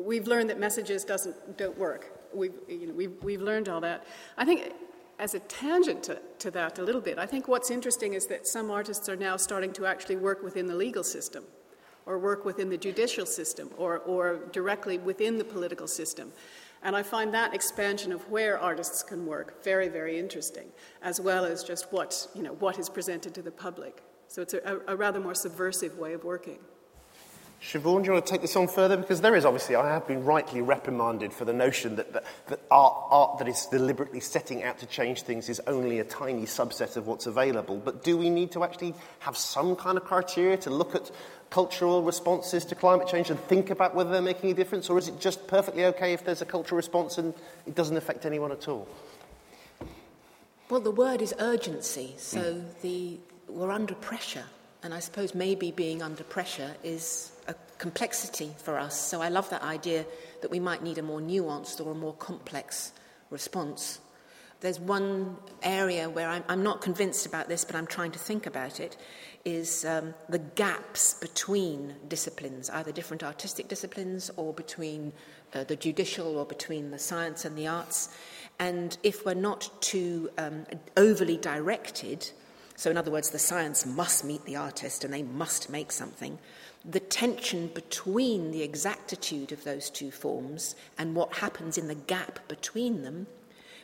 we've 0.00 0.26
learned 0.26 0.50
that 0.50 0.58
messages 0.58 1.04
doesn't, 1.04 1.58
don't 1.58 1.76
work. 1.78 2.18
We've, 2.34 2.54
you 2.68 2.86
know, 2.88 2.94
we've, 2.94 3.22
we've 3.22 3.42
learned 3.42 3.68
all 3.68 3.80
that. 3.80 4.06
I 4.36 4.44
think 4.44 4.72
as 5.18 5.34
a 5.34 5.40
tangent 5.40 6.02
to, 6.04 6.18
to 6.40 6.50
that 6.52 6.78
a 6.78 6.82
little 6.82 7.00
bit, 7.00 7.18
I 7.18 7.26
think 7.26 7.48
what's 7.48 7.70
interesting 7.70 8.14
is 8.14 8.26
that 8.26 8.46
some 8.46 8.70
artists 8.70 9.08
are 9.08 9.16
now 9.16 9.36
starting 9.36 9.72
to 9.74 9.86
actually 9.86 10.16
work 10.16 10.42
within 10.42 10.66
the 10.66 10.74
legal 10.74 11.04
system 11.04 11.44
or 12.06 12.18
work 12.18 12.44
within 12.44 12.68
the 12.68 12.76
judicial 12.76 13.26
system 13.26 13.70
or, 13.76 13.98
or 14.00 14.40
directly 14.52 14.98
within 14.98 15.38
the 15.38 15.44
political 15.44 15.86
system. 15.86 16.32
And 16.82 16.96
I 16.96 17.02
find 17.04 17.32
that 17.32 17.54
expansion 17.54 18.10
of 18.10 18.28
where 18.28 18.58
artists 18.58 19.04
can 19.04 19.24
work 19.24 19.62
very, 19.62 19.88
very 19.88 20.18
interesting, 20.18 20.66
as 21.02 21.20
well 21.20 21.44
as 21.44 21.62
just 21.62 21.92
what, 21.92 22.26
you 22.34 22.42
know, 22.42 22.54
what 22.54 22.78
is 22.78 22.88
presented 22.88 23.34
to 23.34 23.42
the 23.42 23.52
public. 23.52 24.02
So 24.26 24.42
it's 24.42 24.54
a, 24.54 24.80
a 24.88 24.96
rather 24.96 25.20
more 25.20 25.34
subversive 25.34 25.96
way 25.98 26.12
of 26.14 26.24
working. 26.24 26.58
Siobhan, 27.62 28.02
do 28.02 28.06
you 28.06 28.12
want 28.14 28.26
to 28.26 28.30
take 28.32 28.40
this 28.40 28.56
on 28.56 28.66
further? 28.66 28.96
Because 28.96 29.20
there 29.20 29.36
is 29.36 29.44
obviously, 29.44 29.76
I 29.76 29.88
have 29.88 30.06
been 30.08 30.24
rightly 30.24 30.60
reprimanded 30.60 31.32
for 31.32 31.44
the 31.44 31.52
notion 31.52 31.94
that, 31.94 32.12
that, 32.12 32.24
that 32.48 32.60
art, 32.72 32.96
art 33.08 33.38
that 33.38 33.46
is 33.46 33.66
deliberately 33.66 34.18
setting 34.18 34.64
out 34.64 34.80
to 34.80 34.86
change 34.86 35.22
things 35.22 35.48
is 35.48 35.60
only 35.68 36.00
a 36.00 36.04
tiny 36.04 36.42
subset 36.42 36.96
of 36.96 37.06
what's 37.06 37.26
available. 37.26 37.76
But 37.76 38.02
do 38.02 38.16
we 38.16 38.30
need 38.30 38.50
to 38.52 38.64
actually 38.64 38.94
have 39.20 39.36
some 39.36 39.76
kind 39.76 39.96
of 39.96 40.04
criteria 40.04 40.56
to 40.58 40.70
look 40.70 40.96
at 40.96 41.12
cultural 41.50 42.02
responses 42.02 42.64
to 42.64 42.74
climate 42.74 43.06
change 43.06 43.30
and 43.30 43.38
think 43.44 43.70
about 43.70 43.94
whether 43.94 44.10
they're 44.10 44.20
making 44.20 44.50
a 44.50 44.54
difference? 44.54 44.90
Or 44.90 44.98
is 44.98 45.06
it 45.06 45.20
just 45.20 45.46
perfectly 45.46 45.84
okay 45.84 46.12
if 46.12 46.24
there's 46.24 46.42
a 46.42 46.46
cultural 46.46 46.76
response 46.76 47.16
and 47.16 47.32
it 47.68 47.76
doesn't 47.76 47.96
affect 47.96 48.26
anyone 48.26 48.50
at 48.50 48.66
all? 48.66 48.88
Well, 50.68 50.80
the 50.80 50.90
word 50.90 51.22
is 51.22 51.32
urgency, 51.38 52.14
so 52.16 52.40
mm. 52.40 52.80
the, 52.80 53.18
we're 53.46 53.70
under 53.70 53.94
pressure. 53.94 54.46
And 54.82 54.92
I 54.92 55.00
suppose 55.00 55.34
maybe 55.34 55.70
being 55.70 56.02
under 56.02 56.24
pressure 56.24 56.74
is 56.82 57.32
a 57.46 57.54
complexity 57.78 58.50
for 58.58 58.78
us. 58.78 58.98
So 58.98 59.22
I 59.22 59.28
love 59.28 59.48
that 59.50 59.62
idea 59.62 60.04
that 60.40 60.50
we 60.50 60.60
might 60.60 60.82
need 60.82 60.98
a 60.98 61.02
more 61.02 61.20
nuanced 61.20 61.84
or 61.84 61.92
a 61.92 61.94
more 61.94 62.14
complex 62.14 62.92
response. 63.30 64.00
There's 64.60 64.78
one 64.78 65.36
area 65.62 66.08
where 66.08 66.28
I'm, 66.28 66.44
I'm 66.48 66.62
not 66.62 66.80
convinced 66.80 67.26
about 67.26 67.48
this, 67.48 67.64
but 67.64 67.74
I'm 67.74 67.86
trying 67.86 68.12
to 68.12 68.18
think 68.18 68.46
about 68.46 68.78
it, 68.78 68.96
is 69.44 69.84
um, 69.84 70.14
the 70.28 70.38
gaps 70.38 71.14
between 71.14 71.94
disciplines, 72.06 72.70
either 72.70 72.92
different 72.92 73.24
artistic 73.24 73.66
disciplines 73.66 74.30
or 74.36 74.52
between 74.52 75.12
uh, 75.54 75.64
the 75.64 75.74
judicial 75.74 76.38
or 76.38 76.46
between 76.46 76.92
the 76.92 76.98
science 76.98 77.44
and 77.44 77.58
the 77.58 77.66
arts. 77.66 78.16
And 78.60 78.96
if 79.02 79.26
we're 79.26 79.34
not 79.34 79.68
too 79.80 80.30
um, 80.38 80.64
overly 80.96 81.38
directed, 81.38 82.30
so 82.76 82.90
in 82.90 82.96
other 82.96 83.10
words, 83.10 83.30
the 83.30 83.38
science 83.38 83.86
must 83.86 84.24
meet 84.24 84.44
the 84.44 84.56
artist 84.56 85.04
and 85.04 85.12
they 85.12 85.22
must 85.22 85.70
make 85.70 85.92
something, 85.92 86.38
the 86.84 87.00
tension 87.00 87.68
between 87.68 88.50
the 88.50 88.62
exactitude 88.62 89.52
of 89.52 89.64
those 89.64 89.88
two 89.90 90.10
forms 90.10 90.74
and 90.98 91.14
what 91.14 91.36
happens 91.36 91.78
in 91.78 91.88
the 91.88 91.94
gap 91.94 92.40
between 92.48 93.02
them 93.02 93.26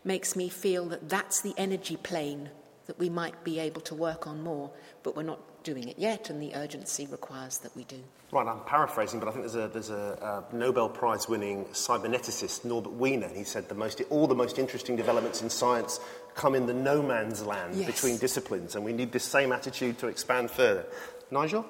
makes 0.05 0.35
me 0.35 0.49
feel 0.49 0.87
that 0.87 1.09
that's 1.09 1.41
the 1.41 1.55
energy 1.57 1.97
plane 1.97 2.51
that 2.87 2.99
we 2.99 3.11
might 3.11 3.45
be 3.45 3.59
able 3.61 3.83
to 3.83 3.95
work 3.95 4.27
on 4.27 4.43
more, 4.43 4.71
but 5.03 5.15
we're 5.15 5.23
not 5.23 5.63
doing 5.63 5.89
it 5.89 5.99
yet, 5.99 6.31
and 6.31 6.41
the 6.41 6.55
urgency 6.55 7.07
requires 7.07 7.59
that 7.59 7.75
we 7.77 7.85
do. 7.85 8.03
Right, 8.33 8.47
I'm 8.47 8.61
paraphrasing, 8.61 9.21
but 9.21 9.29
I 9.29 9.33
think 9.33 9.43
there's 9.43 9.55
a, 9.55 9.69
there's 9.69 9.91
a, 9.91 10.45
a 10.51 10.57
Nobel 10.57 10.89
Prize 10.89 11.29
winning 11.29 11.67
cyberneticist, 11.67 12.65
Norbert 12.65 12.93
Wiener. 12.93 13.29
He 13.29 13.45
said 13.45 13.69
the 13.69 13.75
most, 13.75 14.01
all 14.09 14.27
the 14.27 14.35
most 14.35 14.59
interesting 14.59 14.97
developments 14.97 15.43
in 15.43 15.51
science 15.51 16.01
come 16.39 16.55
in 16.55 16.67
the 16.67 16.73
no 16.73 17.03
man's 17.03 17.45
land 17.45 17.75
yes. 17.75 17.87
between 17.87 18.17
disciplines, 18.17 18.77
and 18.77 18.85
we 18.85 18.93
need 18.93 19.13
this 19.13 19.25
same 19.25 19.53
attitude 19.53 19.99
to 19.99 20.07
expand 20.07 20.51
further. 20.51 20.87
Nigel? 21.31 21.67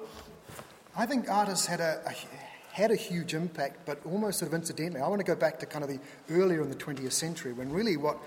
I 0.95 1.05
think 1.05 1.29
artists 1.29 1.65
had 1.65 1.81
a, 1.81 2.01
a, 2.05 2.13
had 2.71 2.91
a 2.91 2.95
huge 2.95 3.33
impact, 3.33 3.85
but 3.85 3.99
almost 4.05 4.39
sort 4.39 4.53
of 4.53 4.53
incidentally. 4.53 5.01
I 5.01 5.07
want 5.07 5.19
to 5.19 5.25
go 5.25 5.35
back 5.35 5.59
to 5.59 5.65
kind 5.65 5.83
of 5.83 5.89
the 5.89 5.99
earlier 6.29 6.61
in 6.61 6.69
the 6.69 6.75
20th 6.75 7.11
century 7.11 7.51
when 7.51 7.71
really 7.71 7.97
what 7.97 8.17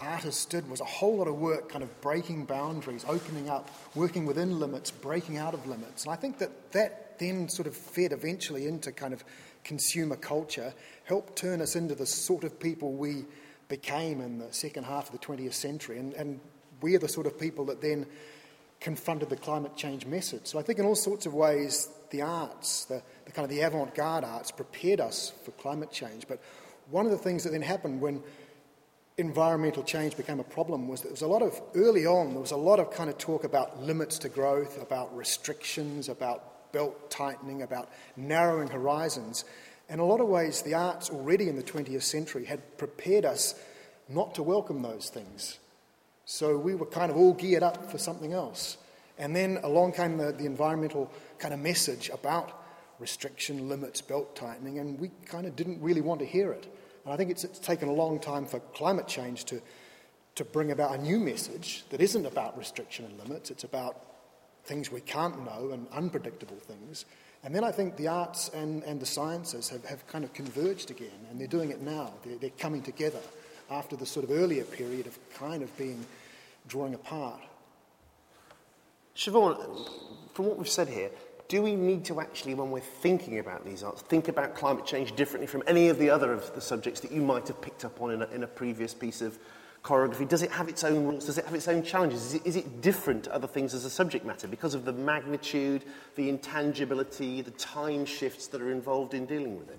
artists 0.00 0.46
did 0.46 0.68
was 0.70 0.80
a 0.80 0.84
whole 0.84 1.18
lot 1.18 1.28
of 1.28 1.34
work 1.34 1.68
kind 1.68 1.84
of 1.84 2.00
breaking 2.00 2.46
boundaries, 2.46 3.04
opening 3.06 3.50
up, 3.50 3.70
working 3.94 4.24
within 4.24 4.58
limits, 4.58 4.90
breaking 4.90 5.36
out 5.36 5.52
of 5.52 5.66
limits. 5.66 6.04
And 6.04 6.12
I 6.12 6.16
think 6.16 6.38
that 6.38 6.72
that 6.72 7.18
then 7.18 7.48
sort 7.50 7.68
of 7.68 7.76
fed 7.76 8.12
eventually 8.12 8.66
into 8.66 8.90
kind 8.90 9.12
of 9.12 9.22
consumer 9.64 10.16
culture, 10.16 10.72
helped 11.04 11.36
turn 11.36 11.60
us 11.60 11.76
into 11.76 11.94
the 11.94 12.06
sort 12.06 12.44
of 12.44 12.58
people 12.58 12.92
we 12.92 13.26
became 13.70 14.20
in 14.20 14.38
the 14.38 14.52
second 14.52 14.84
half 14.84 15.06
of 15.06 15.18
the 15.18 15.26
20th 15.26 15.54
century. 15.54 15.98
And, 15.98 16.12
and 16.12 16.40
we're 16.82 16.98
the 16.98 17.08
sort 17.08 17.26
of 17.26 17.40
people 17.40 17.64
that 17.66 17.80
then 17.80 18.04
confronted 18.80 19.30
the 19.30 19.36
climate 19.36 19.76
change 19.76 20.04
message. 20.04 20.42
So 20.44 20.58
I 20.58 20.62
think 20.62 20.78
in 20.78 20.84
all 20.84 20.94
sorts 20.94 21.24
of 21.24 21.32
ways, 21.32 21.88
the 22.10 22.22
arts, 22.22 22.84
the, 22.86 23.02
the 23.24 23.32
kind 23.32 23.44
of 23.44 23.50
the 23.50 23.60
avant-garde 23.60 24.24
arts, 24.24 24.50
prepared 24.50 25.00
us 25.00 25.32
for 25.44 25.52
climate 25.52 25.90
change. 25.90 26.26
But 26.28 26.42
one 26.90 27.06
of 27.06 27.12
the 27.12 27.18
things 27.18 27.44
that 27.44 27.50
then 27.50 27.62
happened 27.62 28.00
when 28.00 28.22
environmental 29.18 29.82
change 29.82 30.16
became 30.16 30.40
a 30.40 30.44
problem 30.44 30.88
was 30.88 31.02
that 31.02 31.08
there 31.08 31.12
was 31.12 31.22
a 31.22 31.26
lot 31.26 31.42
of, 31.42 31.60
early 31.74 32.06
on, 32.06 32.30
there 32.30 32.40
was 32.40 32.52
a 32.52 32.56
lot 32.56 32.80
of 32.80 32.90
kind 32.90 33.10
of 33.10 33.18
talk 33.18 33.44
about 33.44 33.82
limits 33.82 34.18
to 34.18 34.28
growth, 34.28 34.80
about 34.80 35.14
restrictions, 35.16 36.08
about 36.08 36.72
belt 36.72 37.10
tightening, 37.10 37.62
about 37.62 37.90
narrowing 38.16 38.68
horizons. 38.68 39.44
In 39.90 39.98
a 39.98 40.04
lot 40.04 40.20
of 40.20 40.28
ways, 40.28 40.62
the 40.62 40.74
arts 40.74 41.10
already 41.10 41.48
in 41.48 41.56
the 41.56 41.64
20th 41.64 42.04
century 42.04 42.44
had 42.44 42.78
prepared 42.78 43.24
us 43.24 43.56
not 44.08 44.36
to 44.36 44.42
welcome 44.42 44.82
those 44.82 45.10
things. 45.10 45.58
So 46.24 46.56
we 46.56 46.76
were 46.76 46.86
kind 46.86 47.10
of 47.10 47.16
all 47.16 47.34
geared 47.34 47.64
up 47.64 47.90
for 47.90 47.98
something 47.98 48.32
else. 48.32 48.78
And 49.18 49.34
then 49.34 49.58
along 49.64 49.92
came 49.92 50.16
the, 50.16 50.30
the 50.30 50.46
environmental 50.46 51.10
kind 51.38 51.52
of 51.52 51.58
message 51.58 52.08
about 52.08 52.62
restriction, 53.00 53.68
limits, 53.68 54.00
belt 54.00 54.36
tightening, 54.36 54.78
and 54.78 54.98
we 55.00 55.10
kind 55.26 55.44
of 55.44 55.56
didn't 55.56 55.82
really 55.82 56.00
want 56.00 56.20
to 56.20 56.26
hear 56.26 56.52
it. 56.52 56.72
And 57.04 57.12
I 57.12 57.16
think 57.16 57.30
it's, 57.30 57.42
it's 57.42 57.58
taken 57.58 57.88
a 57.88 57.92
long 57.92 58.20
time 58.20 58.46
for 58.46 58.60
climate 58.60 59.08
change 59.08 59.44
to, 59.46 59.60
to 60.36 60.44
bring 60.44 60.70
about 60.70 60.94
a 60.94 61.02
new 61.02 61.18
message 61.18 61.84
that 61.90 62.00
isn't 62.00 62.26
about 62.26 62.56
restriction 62.56 63.06
and 63.06 63.18
limits, 63.18 63.50
it's 63.50 63.64
about 63.64 63.96
things 64.64 64.92
we 64.92 65.00
can't 65.00 65.44
know 65.44 65.70
and 65.72 65.88
unpredictable 65.92 66.58
things. 66.58 67.06
And 67.42 67.54
then 67.54 67.64
I 67.64 67.72
think 67.72 67.96
the 67.96 68.08
arts 68.08 68.50
and, 68.50 68.82
and 68.84 69.00
the 69.00 69.06
sciences 69.06 69.68
have, 69.70 69.84
have 69.86 70.06
kind 70.06 70.24
of 70.24 70.32
converged 70.34 70.90
again, 70.90 71.08
and 71.30 71.40
they're 71.40 71.48
doing 71.48 71.70
it 71.70 71.80
now. 71.80 72.12
They're, 72.24 72.36
they're 72.36 72.50
coming 72.58 72.82
together 72.82 73.20
after 73.70 73.96
the 73.96 74.04
sort 74.04 74.24
of 74.24 74.30
earlier 74.30 74.64
period 74.64 75.06
of 75.06 75.18
kind 75.34 75.62
of 75.62 75.74
being 75.78 76.04
drawing 76.68 76.94
apart. 76.94 77.40
Siobhan, 79.16 79.88
from 80.34 80.46
what 80.46 80.58
we've 80.58 80.68
said 80.68 80.88
here, 80.88 81.10
do 81.48 81.62
we 81.62 81.74
need 81.74 82.04
to 82.04 82.20
actually, 82.20 82.54
when 82.54 82.70
we're 82.70 82.80
thinking 82.80 83.38
about 83.38 83.64
these 83.64 83.82
arts, 83.82 84.02
think 84.02 84.28
about 84.28 84.54
climate 84.54 84.86
change 84.86 85.16
differently 85.16 85.46
from 85.46 85.62
any 85.66 85.88
of 85.88 85.98
the 85.98 86.08
other 86.08 86.32
of 86.32 86.54
the 86.54 86.60
subjects 86.60 87.00
that 87.00 87.10
you 87.10 87.22
might 87.22 87.48
have 87.48 87.60
picked 87.60 87.84
up 87.84 88.00
on 88.00 88.12
in 88.12 88.22
a, 88.22 88.26
in 88.26 88.42
a 88.44 88.46
previous 88.46 88.94
piece 88.94 89.20
of 89.20 89.38
choreography? 89.82 90.28
Does 90.28 90.42
it 90.42 90.50
have 90.50 90.68
its 90.68 90.84
own 90.84 91.04
rules? 91.04 91.26
Does 91.26 91.38
it 91.38 91.44
have 91.44 91.54
its 91.54 91.68
own 91.68 91.82
challenges? 91.82 92.26
Is 92.26 92.34
it, 92.34 92.46
is 92.46 92.56
it 92.56 92.80
different 92.80 93.24
to 93.24 93.34
other 93.34 93.46
things 93.46 93.74
as 93.74 93.84
a 93.84 93.90
subject 93.90 94.24
matter 94.24 94.46
because 94.46 94.74
of 94.74 94.84
the 94.84 94.92
magnitude, 94.92 95.84
the 96.16 96.28
intangibility, 96.28 97.42
the 97.42 97.50
time 97.52 98.04
shifts 98.04 98.46
that 98.48 98.60
are 98.60 98.70
involved 98.70 99.14
in 99.14 99.26
dealing 99.26 99.58
with 99.58 99.70
it? 99.70 99.78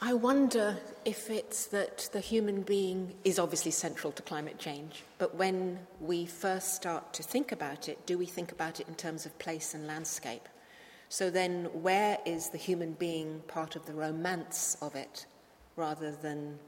I 0.00 0.14
wonder 0.14 0.76
if 1.04 1.28
it's 1.28 1.66
that 1.66 2.08
the 2.12 2.20
human 2.20 2.62
being 2.62 3.14
is 3.24 3.40
obviously 3.40 3.72
central 3.72 4.12
to 4.12 4.22
climate 4.22 4.56
change, 4.56 5.02
but 5.18 5.34
when 5.34 5.80
we 6.00 6.24
first 6.24 6.76
start 6.76 7.12
to 7.14 7.24
think 7.24 7.50
about 7.50 7.88
it, 7.88 8.06
do 8.06 8.16
we 8.16 8.26
think 8.26 8.52
about 8.52 8.78
it 8.78 8.86
in 8.86 8.94
terms 8.94 9.26
of 9.26 9.36
place 9.40 9.74
and 9.74 9.88
landscape? 9.88 10.48
So 11.08 11.30
then, 11.30 11.64
where 11.72 12.18
is 12.24 12.50
the 12.50 12.58
human 12.58 12.92
being 12.92 13.40
part 13.48 13.74
of 13.74 13.86
the 13.86 13.92
romance 13.92 14.76
of 14.80 14.94
it 14.94 15.26
rather 15.74 16.12
than 16.12 16.60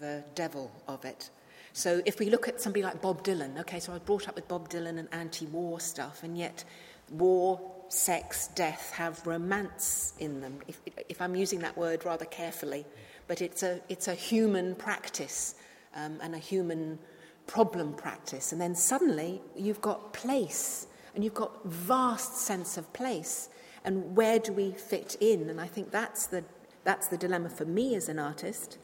the 0.00 0.24
devil 0.34 0.72
of 0.88 1.04
it? 1.04 1.30
So, 1.72 2.02
if 2.04 2.18
we 2.18 2.30
look 2.30 2.48
at 2.48 2.60
somebody 2.60 2.82
like 2.82 3.00
Bob 3.00 3.22
Dylan, 3.22 3.60
okay, 3.60 3.78
so 3.78 3.92
I 3.92 3.94
was 3.94 4.02
brought 4.02 4.28
up 4.28 4.34
with 4.34 4.48
Bob 4.48 4.68
Dylan 4.68 4.98
and 4.98 5.08
anti 5.12 5.46
war 5.46 5.78
stuff, 5.78 6.24
and 6.24 6.36
yet 6.36 6.64
war 7.10 7.60
sex, 7.88 8.48
death 8.48 8.92
have 8.92 9.24
romance 9.26 10.14
in 10.18 10.40
them, 10.40 10.58
if, 10.68 10.80
if 11.08 11.20
I'm 11.20 11.34
using 11.34 11.60
that 11.60 11.76
word 11.76 12.04
rather 12.04 12.24
carefully. 12.24 12.86
But 13.26 13.42
it's 13.42 13.62
a, 13.62 13.80
it's 13.88 14.08
a 14.08 14.14
human 14.14 14.74
practice 14.74 15.54
um, 15.94 16.18
and 16.22 16.34
a 16.34 16.38
human 16.38 16.98
problem 17.46 17.92
practice. 17.94 18.52
And 18.52 18.60
then 18.60 18.74
suddenly 18.74 19.40
you've 19.56 19.80
got 19.80 20.12
place 20.12 20.86
and 21.14 21.24
you've 21.24 21.34
got 21.34 21.64
vast 21.64 22.36
sense 22.36 22.76
of 22.76 22.92
place. 22.92 23.48
And 23.84 24.16
where 24.16 24.38
do 24.38 24.52
we 24.52 24.72
fit 24.72 25.16
in? 25.20 25.48
And 25.50 25.60
I 25.60 25.66
think 25.66 25.90
that's 25.90 26.26
the, 26.26 26.44
that's 26.84 27.08
the 27.08 27.16
dilemma 27.16 27.48
for 27.48 27.64
me 27.64 27.96
as 27.96 28.08
an 28.08 28.18
artist, 28.18 28.78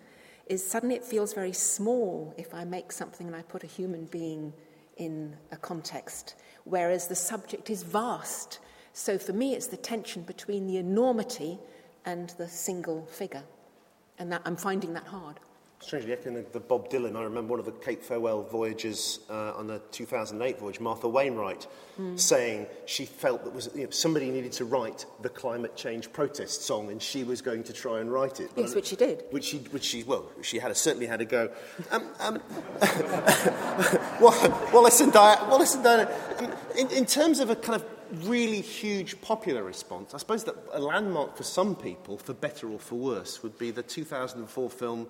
is 0.46 0.64
suddenly 0.64 0.94
it 0.94 1.04
feels 1.04 1.32
very 1.32 1.52
small 1.52 2.34
if 2.36 2.54
I 2.54 2.64
make 2.64 2.92
something 2.92 3.26
and 3.26 3.36
I 3.36 3.42
put 3.42 3.64
a 3.64 3.66
human 3.66 4.06
being 4.06 4.52
in 4.96 5.36
a 5.52 5.56
context, 5.56 6.36
whereas 6.64 7.08
the 7.08 7.14
subject 7.14 7.68
is 7.68 7.82
vast 7.82 8.60
so 8.96 9.18
for 9.18 9.34
me, 9.34 9.54
it's 9.54 9.66
the 9.66 9.76
tension 9.76 10.22
between 10.22 10.66
the 10.66 10.78
enormity 10.78 11.58
and 12.06 12.30
the 12.38 12.48
single 12.48 13.04
figure. 13.04 13.42
And 14.18 14.32
that, 14.32 14.40
I'm 14.46 14.56
finding 14.56 14.94
that 14.94 15.06
hard. 15.06 15.38
Strangely, 15.80 16.12
echoing 16.12 16.34
the, 16.34 16.44
the 16.52 16.60
Bob 16.60 16.88
Dylan, 16.88 17.16
I 17.16 17.22
remember 17.22 17.50
one 17.50 17.60
of 17.60 17.66
the 17.66 17.72
Cape 17.72 18.02
Farewell 18.02 18.42
voyages 18.42 19.20
uh, 19.28 19.52
on 19.52 19.66
the 19.66 19.78
2008 19.92 20.58
voyage, 20.58 20.80
Martha 20.80 21.06
Wainwright, 21.06 21.66
mm. 22.00 22.18
saying 22.18 22.66
she 22.86 23.04
felt 23.04 23.44
that 23.44 23.54
was, 23.54 23.68
you 23.74 23.84
know, 23.84 23.90
somebody 23.90 24.30
needed 24.30 24.52
to 24.52 24.64
write 24.64 25.04
the 25.20 25.28
climate 25.28 25.76
change 25.76 26.10
protest 26.12 26.62
song 26.62 26.90
and 26.90 27.00
she 27.02 27.24
was 27.24 27.42
going 27.42 27.62
to 27.62 27.74
try 27.74 28.00
and 28.00 28.10
write 28.10 28.40
it. 28.40 28.50
Yes, 28.56 28.74
which 28.74 28.86
she 28.86 28.96
did. 28.96 29.24
Which 29.30 29.44
she, 29.44 29.58
which 29.58 29.84
she 29.84 30.02
well, 30.02 30.24
she 30.40 30.58
had 30.58 30.70
a, 30.70 30.74
certainly 30.74 31.06
had 31.06 31.20
a 31.20 31.26
go. 31.26 31.50
Um, 31.90 32.08
um, 32.20 32.42
well, 34.20 34.70
Wallace 34.72 35.00
and 35.00 35.12
Diana, 35.12 35.48
Wallace 35.48 35.74
and 35.74 35.84
Diana 35.84 36.10
um, 36.38 36.52
in, 36.78 36.90
in 36.90 37.04
terms 37.04 37.38
of 37.38 37.50
a 37.50 37.56
kind 37.56 37.76
of 37.76 38.26
really 38.26 38.60
huge 38.60 39.20
popular 39.20 39.62
response, 39.62 40.14
I 40.14 40.18
suppose 40.18 40.44
that 40.44 40.54
a 40.72 40.80
landmark 40.80 41.36
for 41.36 41.42
some 41.42 41.76
people, 41.76 42.18
for 42.18 42.32
better 42.34 42.70
or 42.70 42.78
for 42.78 42.94
worse, 42.94 43.42
would 43.42 43.58
be 43.58 43.70
the 43.70 43.82
2004 43.82 44.70
film 44.70 45.06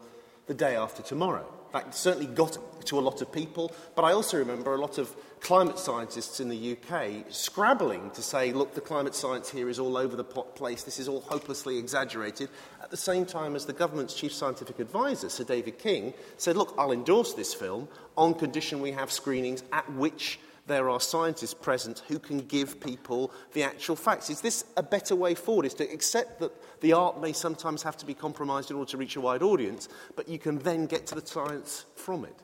The 0.47 0.55
Day 0.55 0.77
After 0.77 1.03
Tomorrow. 1.03 1.53
That 1.73 1.95
certainly 1.95 2.27
got 2.27 2.57
to 2.87 2.99
a 2.99 3.01
lot 3.01 3.21
of 3.21 3.33
people, 3.33 3.73
but 3.97 4.03
I 4.05 4.13
also 4.13 4.39
remember 4.39 4.75
a 4.75 4.81
lot 4.81 4.99
of 4.99 5.15
climate 5.41 5.79
scientists 5.79 6.39
in 6.39 6.49
the 6.49 6.77
UK 6.77 7.27
scrabbling 7.29 8.11
to 8.13 8.23
say, 8.23 8.53
look, 8.53 8.75
the 8.75 8.81
climate 8.81 9.15
science 9.15 9.51
here 9.51 9.69
is 9.69 9.79
all 9.79 9.97
over 9.97 10.17
the 10.17 10.25
place, 10.25 10.85
this 10.85 11.01
is 11.01 11.09
all 11.09 11.21
hopelessly 11.23 11.77
exaggerated, 11.77 12.49
at 12.83 12.91
the 12.91 12.97
same 12.97 13.27
time 13.27 13.57
as 13.57 13.67
the 13.67 13.73
government's 13.73 14.15
chief 14.15 14.33
scientific 14.33 14.79
advisor, 14.79 15.29
Sir 15.29 15.45
David 15.45 15.79
King, 15.79 16.15
said, 16.37 16.57
look, 16.57 16.75
I'll 16.79 16.93
endorse 16.93 17.35
this 17.35 17.53
film 17.53 17.89
on 18.17 18.35
condition 18.35 18.81
we 18.81 18.93
have 18.93 19.11
screenings 19.11 19.65
at 19.73 19.93
which 19.95 20.39
there 20.67 20.91
are 20.91 21.01
scientists 21.01 21.55
present 21.55 22.03
who 22.09 22.19
can 22.19 22.39
give 22.39 22.81
people 22.81 23.31
the 23.53 23.63
actual 23.63 23.97
facts. 23.97 24.31
Is 24.31 24.41
this 24.41 24.65
a 24.77 24.83
better 24.83 25.15
way 25.15 25.35
forward? 25.35 25.67
Is 25.67 25.75
to 25.75 25.85
accept 25.85 26.41
that 26.41 26.53
the 26.81 26.93
art 26.93 27.21
may 27.21 27.33
sometimes 27.33 27.83
have 27.83 27.97
to 27.99 28.07
be 28.07 28.15
compromised 28.15 28.71
in 28.71 28.77
order 28.77 28.91
to 28.91 28.97
reach 28.97 29.17
a 29.17 29.21
wide 29.21 29.43
audience, 29.43 29.89
but 30.17 30.29
you 30.29 30.39
can 30.39 30.59
then 30.59 30.87
get 30.87 31.07
to 31.09 31.15
the 31.15 31.27
science 31.27 31.85
from 31.95 32.25
it? 32.25 32.37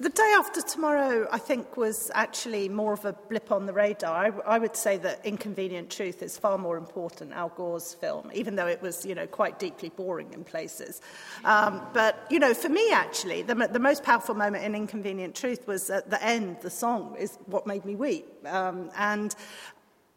The 0.00 0.10
day 0.10 0.34
after 0.38 0.60
tomorrow, 0.60 1.26
I 1.32 1.38
think, 1.38 1.76
was 1.76 2.08
actually 2.14 2.68
more 2.68 2.92
of 2.92 3.04
a 3.04 3.14
blip 3.14 3.50
on 3.50 3.66
the 3.66 3.72
radar. 3.72 4.26
I, 4.26 4.54
I, 4.54 4.58
would 4.60 4.76
say 4.76 4.96
that 4.98 5.26
Inconvenient 5.26 5.90
Truth 5.90 6.22
is 6.22 6.38
far 6.38 6.56
more 6.56 6.76
important, 6.76 7.32
Al 7.32 7.48
Gore's 7.48 7.94
film, 7.94 8.30
even 8.32 8.54
though 8.54 8.68
it 8.68 8.80
was, 8.80 9.04
you 9.04 9.16
know, 9.16 9.26
quite 9.26 9.58
deeply 9.58 9.88
boring 9.88 10.32
in 10.32 10.44
places. 10.44 11.00
Um, 11.44 11.84
but, 11.92 12.28
you 12.30 12.38
know, 12.38 12.54
for 12.54 12.68
me, 12.68 12.92
actually, 12.92 13.42
the, 13.42 13.56
the 13.56 13.80
most 13.80 14.04
powerful 14.04 14.36
moment 14.36 14.62
in 14.62 14.76
Inconvenient 14.76 15.34
Truth 15.34 15.66
was 15.66 15.90
at 15.90 16.08
the 16.10 16.24
end, 16.24 16.58
the 16.60 16.70
song 16.70 17.16
is 17.18 17.36
what 17.46 17.66
made 17.66 17.84
me 17.84 17.96
weep. 17.96 18.28
Um, 18.46 18.90
and 18.96 19.34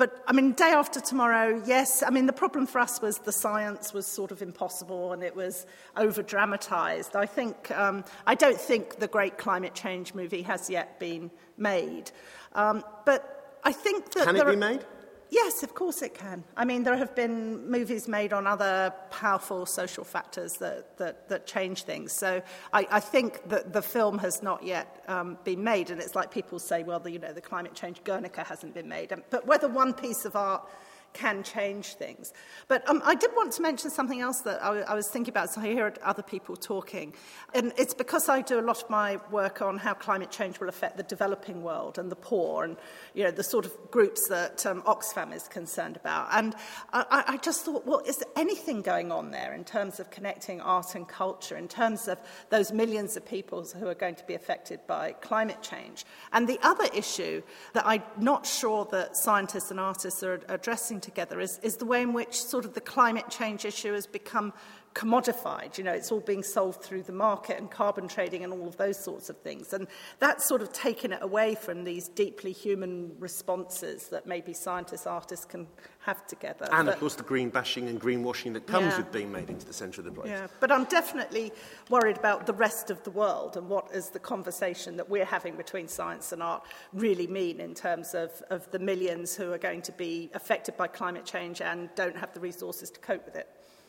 But, 0.02 0.24
I 0.26 0.34
mean, 0.34 0.54
day 0.54 0.72
after 0.72 1.00
tomorrow, 1.00 1.62
yes. 1.64 2.02
I 2.02 2.10
mean, 2.10 2.26
the 2.26 2.34
problem 2.34 2.66
for 2.66 2.80
us 2.80 3.00
was 3.04 3.20
the 3.20 3.32
science 3.32 3.94
was 3.94 4.08
sort 4.08 4.32
of 4.32 4.42
impossible 4.42 5.14
and 5.14 5.22
it 5.22 5.36
was 5.36 5.68
over 5.96 6.24
dramatized. 6.24 7.16
I 7.16 7.28
think, 7.28 7.70
um, 7.70 8.04
I 8.26 8.34
don't 8.34 8.60
think 8.60 8.98
the 8.98 9.08
great 9.08 9.38
climate 9.38 9.76
change 9.76 10.16
movie 10.16 10.42
has 10.42 10.72
yet 10.72 11.00
been 11.00 11.30
made. 11.56 12.10
Um, 12.54 12.84
but 13.06 13.60
I 13.64 13.74
think 13.74 14.10
that. 14.14 14.26
Can 14.26 14.38
it 14.38 14.48
be 14.48 14.56
made? 14.56 14.84
Yes, 15.32 15.64
of 15.64 15.74
course 15.74 16.02
it 16.02 16.14
can. 16.14 16.44
I 16.58 16.66
mean, 16.66 16.84
there 16.84 16.98
have 16.98 17.16
been 17.16 17.72
movies 17.72 18.06
made 18.06 18.34
on 18.34 18.46
other 18.46 18.94
powerful 19.12 19.66
social 19.66 20.04
factors 20.04 20.58
that, 20.58 20.98
that, 20.98 21.30
that 21.30 21.48
change 21.48 21.84
things. 21.84 22.12
So 22.12 22.42
I, 22.74 22.86
I 22.92 23.00
think 23.00 23.48
that 23.48 23.72
the 23.72 23.82
film 23.82 24.18
has 24.20 24.44
not 24.44 24.62
yet 24.62 25.04
um, 25.08 25.38
been 25.46 25.64
made. 25.64 25.90
And 25.90 26.02
it's 26.02 26.16
like 26.16 26.32
people 26.32 26.60
say, 26.60 26.84
well, 26.84 27.00
the, 27.00 27.12
you 27.12 27.20
know, 27.20 27.32
the 27.32 27.40
climate 27.40 27.74
change 27.74 28.04
Guernica 28.04 28.44
hasn't 28.44 28.74
been 28.74 28.90
made. 28.90 29.14
But 29.30 29.48
whether 29.48 29.70
one 29.70 29.94
piece 29.94 30.26
of 30.26 30.36
art 30.36 30.68
can 31.14 31.44
change 31.44 31.96
things. 31.96 32.34
But 32.68 32.88
um, 32.90 33.02
I 33.04 33.16
did 33.16 33.32
want 33.36 33.52
to 33.54 33.62
mention 33.62 33.90
something 33.90 34.22
else 34.22 34.42
that 34.42 34.64
I, 34.64 34.82
I 34.82 34.94
was 34.94 35.08
thinking 35.08 35.32
about. 35.32 35.52
So 35.52 35.62
I 35.62 35.66
hear 35.66 35.94
other 36.04 36.24
people 36.24 36.56
talking. 36.56 37.14
And 37.54 37.74
it's 37.78 37.94
because 37.94 38.30
I 38.30 38.42
do 38.42 38.60
a 38.60 38.62
lot 38.62 38.82
of 38.82 38.90
my 38.90 39.20
work 39.30 39.62
on 39.62 39.78
how 39.78 39.94
climate 39.94 40.32
change 40.32 40.60
will 40.60 40.70
affect 40.70 40.98
the 40.98 41.04
developing 41.04 41.64
world 41.64 41.98
and 41.98 42.12
the 42.12 42.16
poor 42.16 42.64
and, 42.64 42.78
you 43.14 43.24
know, 43.24 43.32
the 43.32 43.44
sort 43.44 43.66
of 43.66 43.74
groups 43.92 44.28
that 44.30 44.66
um, 44.66 44.82
Oxfam 44.84 45.34
is 45.34 45.48
concerned 45.48 45.98
about. 45.98 46.30
And 46.32 46.56
I, 46.94 47.24
I 47.28 47.38
just 47.38 47.66
thought, 47.66 47.86
well, 47.86 48.02
is 48.06 48.18
there 48.18 48.30
anything 48.36 48.82
going 48.82 49.12
on 49.12 49.32
there 49.32 49.54
in 49.54 49.64
terms 49.64 50.00
of 50.00 50.10
connecting 50.12 50.62
art 50.62 50.96
and 50.96 51.08
culture, 51.08 51.58
in 51.58 51.68
terms 51.68 52.08
of 52.08 52.20
those 52.50 52.72
millions 52.72 53.18
of 53.18 53.26
people 53.26 53.66
who 53.78 53.88
are 53.88 53.96
going 53.96 54.16
to 54.16 54.26
be 54.26 54.34
affected 54.34 54.80
by 54.88 55.12
climate 55.14 55.62
change? 55.62 56.06
And 56.32 56.48
the 56.48 56.60
other 56.64 56.88
issue 56.94 57.42
that 57.74 57.86
I'm 57.86 58.04
not 58.18 58.46
sure 58.46 58.86
that 58.92 59.18
scientists 59.18 59.72
and 59.72 59.80
artists 59.80 60.24
are 60.24 60.40
addressing 60.48 61.01
together 61.02 61.40
is, 61.40 61.60
is 61.64 61.78
the 61.78 61.86
way 61.86 62.02
in 62.02 62.14
which 62.14 62.36
sort 62.36 62.66
of 62.66 62.74
the 62.74 62.82
climate 62.82 63.30
change 63.30 63.66
issue 63.66 63.94
has 63.94 64.08
become 64.08 64.54
commodified. 64.94 65.78
You 65.78 65.84
know, 65.84 65.94
it's 65.94 66.12
all 66.12 66.20
being 66.20 66.44
sold 66.44 66.84
through 66.84 67.04
the 67.04 67.14
market 67.14 67.58
and 67.58 67.70
carbon 67.70 68.08
trading 68.08 68.44
and 68.44 68.52
all 68.54 68.68
of 68.68 68.78
those 68.78 69.02
sorts 69.04 69.30
of 69.30 69.38
things. 69.38 69.74
And 69.74 69.88
that's 70.20 70.48
sort 70.48 70.62
of 70.62 70.74
taken 70.74 71.14
it 71.14 71.20
away 71.22 71.56
from 71.56 71.84
these 71.84 72.08
deeply 72.08 72.52
human 72.52 73.16
responses 73.20 74.08
that 74.10 74.26
maybe 74.26 74.54
scientists, 74.54 75.08
artists 75.08 75.46
can 75.46 75.68
have 76.06 76.26
together. 76.26 76.68
And 76.72 76.88
but, 76.88 76.96
of 76.96 77.00
course 77.00 77.16
the 77.16 77.24
green 77.24 77.50
bashing 77.50 77.88
and 77.88 78.02
greenwashing 78.02 78.54
that 78.54 78.66
comes 78.66 78.94
yeah. 78.94 78.98
with 78.98 79.12
being 79.12 79.32
made 79.32 79.50
into 79.50 79.66
the 79.66 79.74
centre 79.74 80.02
of 80.02 80.06
the 80.06 80.12
place. 80.12 80.30
Yeah, 80.30 80.48
but 80.60 80.72
I'm 80.72 80.86
definitely 80.86 81.52
worried 81.90 82.18
about 82.18 82.46
the 82.46 82.54
rest 82.54 82.90
of 82.90 83.04
the 83.04 83.12
world 83.12 83.56
and 83.58 83.70
what 83.70 83.90
is 83.94 84.10
the 84.10 84.20
conversation 84.20 84.98
that 84.98 85.10
we're 85.10 85.26
having 85.26 85.56
between 85.56 85.88
science 85.88 86.32
and 86.32 86.42
art 86.42 86.64
really 86.94 87.28
mean 87.28 87.60
in 87.60 87.74
terms 87.74 88.16
of, 88.16 88.32
of 88.50 88.70
the 88.72 88.80
millions 88.80 89.36
who 89.36 89.54
are 89.54 89.60
going 89.60 89.82
to 89.84 89.92
be 89.92 90.30
affected 90.34 90.76
by 90.76 90.88
climate 90.88 91.26
change 91.26 91.62
and 91.62 91.90
don't 91.96 92.18
have 92.18 92.34
the 92.34 92.40
resources 92.40 92.90
to 92.90 93.00
cope 93.00 93.26
with 93.26 93.36
it. 93.36 93.48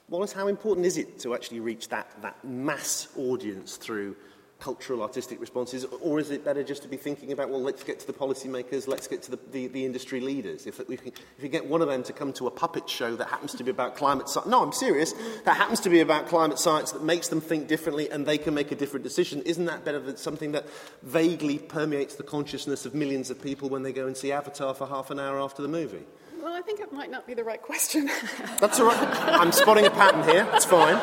Wallace, 0.08 0.32
how 0.32 0.48
important 0.48 0.84
is 0.84 0.98
it 0.98 1.18
to 1.20 1.34
actually 1.34 1.60
reach 1.60 1.88
that, 1.88 2.10
that 2.20 2.44
mass 2.44 3.08
audience 3.16 3.76
through 3.76 4.14
cultural, 4.62 5.02
artistic 5.02 5.40
responses, 5.40 5.84
or 6.00 6.20
is 6.20 6.30
it 6.30 6.44
better 6.44 6.62
just 6.62 6.82
to 6.82 6.88
be 6.88 6.96
thinking 6.96 7.32
about, 7.32 7.50
well, 7.50 7.60
let's 7.60 7.82
get 7.82 7.98
to 7.98 8.06
the 8.06 8.12
policymakers, 8.12 8.86
let's 8.86 9.08
get 9.08 9.20
to 9.20 9.32
the, 9.32 9.38
the, 9.50 9.66
the 9.66 9.84
industry 9.84 10.20
leaders? 10.20 10.68
If, 10.68 10.78
we 10.88 10.96
can, 10.96 11.12
if 11.36 11.42
you 11.42 11.48
get 11.48 11.66
one 11.66 11.82
of 11.82 11.88
them 11.88 12.04
to 12.04 12.12
come 12.12 12.32
to 12.34 12.46
a 12.46 12.50
puppet 12.50 12.88
show 12.88 13.16
that 13.16 13.26
happens 13.26 13.54
to 13.56 13.64
be 13.64 13.72
about 13.72 13.96
climate 13.96 14.28
science, 14.28 14.48
no, 14.48 14.62
I'm 14.62 14.72
serious, 14.72 15.14
that 15.44 15.56
happens 15.56 15.80
to 15.80 15.90
be 15.90 15.98
about 15.98 16.28
climate 16.28 16.60
science 16.60 16.92
that 16.92 17.02
makes 17.02 17.26
them 17.26 17.40
think 17.40 17.66
differently 17.66 18.08
and 18.08 18.24
they 18.24 18.38
can 18.38 18.54
make 18.54 18.70
a 18.70 18.76
different 18.76 19.02
decision, 19.02 19.42
isn't 19.42 19.64
that 19.64 19.84
better 19.84 19.98
than 19.98 20.16
something 20.16 20.52
that 20.52 20.64
vaguely 21.02 21.58
permeates 21.58 22.14
the 22.14 22.22
consciousness 22.22 22.86
of 22.86 22.94
millions 22.94 23.30
of 23.30 23.42
people 23.42 23.68
when 23.68 23.82
they 23.82 23.92
go 23.92 24.06
and 24.06 24.16
see 24.16 24.30
Avatar 24.30 24.74
for 24.74 24.86
half 24.86 25.10
an 25.10 25.18
hour 25.18 25.40
after 25.40 25.60
the 25.60 25.68
movie? 25.68 26.04
Well, 26.40 26.54
I 26.54 26.60
think 26.60 26.78
it 26.78 26.92
might 26.92 27.10
not 27.10 27.26
be 27.26 27.34
the 27.34 27.44
right 27.44 27.60
question. 27.60 28.08
That's 28.60 28.78
all 28.78 28.86
right. 28.86 28.98
I'm 29.28 29.50
spotting 29.50 29.86
a 29.86 29.90
pattern 29.90 30.22
here. 30.22 30.48
It's 30.52 30.64
fine. 30.64 30.96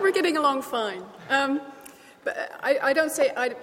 We're 0.00 0.12
getting 0.12 0.36
along 0.36 0.62
fine. 0.62 1.02
Um, 1.28 1.60
but 2.26 2.58
I, 2.60 2.78
I 2.82 2.92
don't 2.92 3.12
say, 3.12 3.32
I, 3.36 3.54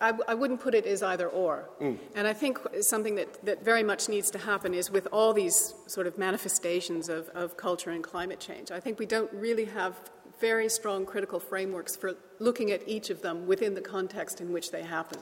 I, 0.00 0.14
I, 0.26 0.34
wouldn't 0.34 0.60
put 0.60 0.74
it 0.74 0.86
as 0.86 1.02
either 1.02 1.28
or. 1.28 1.68
Mm. 1.78 1.98
And 2.14 2.26
I 2.26 2.32
think 2.32 2.58
something 2.80 3.16
that, 3.16 3.44
that 3.44 3.62
very 3.62 3.82
much 3.82 4.08
needs 4.08 4.30
to 4.30 4.38
happen 4.38 4.72
is 4.72 4.90
with 4.90 5.06
all 5.12 5.34
these 5.34 5.74
sort 5.86 6.06
of 6.06 6.16
manifestations 6.16 7.10
of, 7.10 7.28
of 7.30 7.58
culture 7.58 7.90
and 7.90 8.02
climate 8.02 8.40
change, 8.40 8.70
I 8.70 8.80
think 8.80 8.98
we 8.98 9.04
don't 9.04 9.30
really 9.34 9.66
have 9.66 9.94
very 10.40 10.70
strong 10.70 11.04
critical 11.04 11.38
frameworks 11.38 11.96
for 11.96 12.14
looking 12.38 12.70
at 12.70 12.80
each 12.88 13.10
of 13.10 13.20
them 13.20 13.46
within 13.46 13.74
the 13.74 13.80
context 13.82 14.40
in 14.40 14.52
which 14.52 14.70
they 14.70 14.82
happen. 14.82 15.18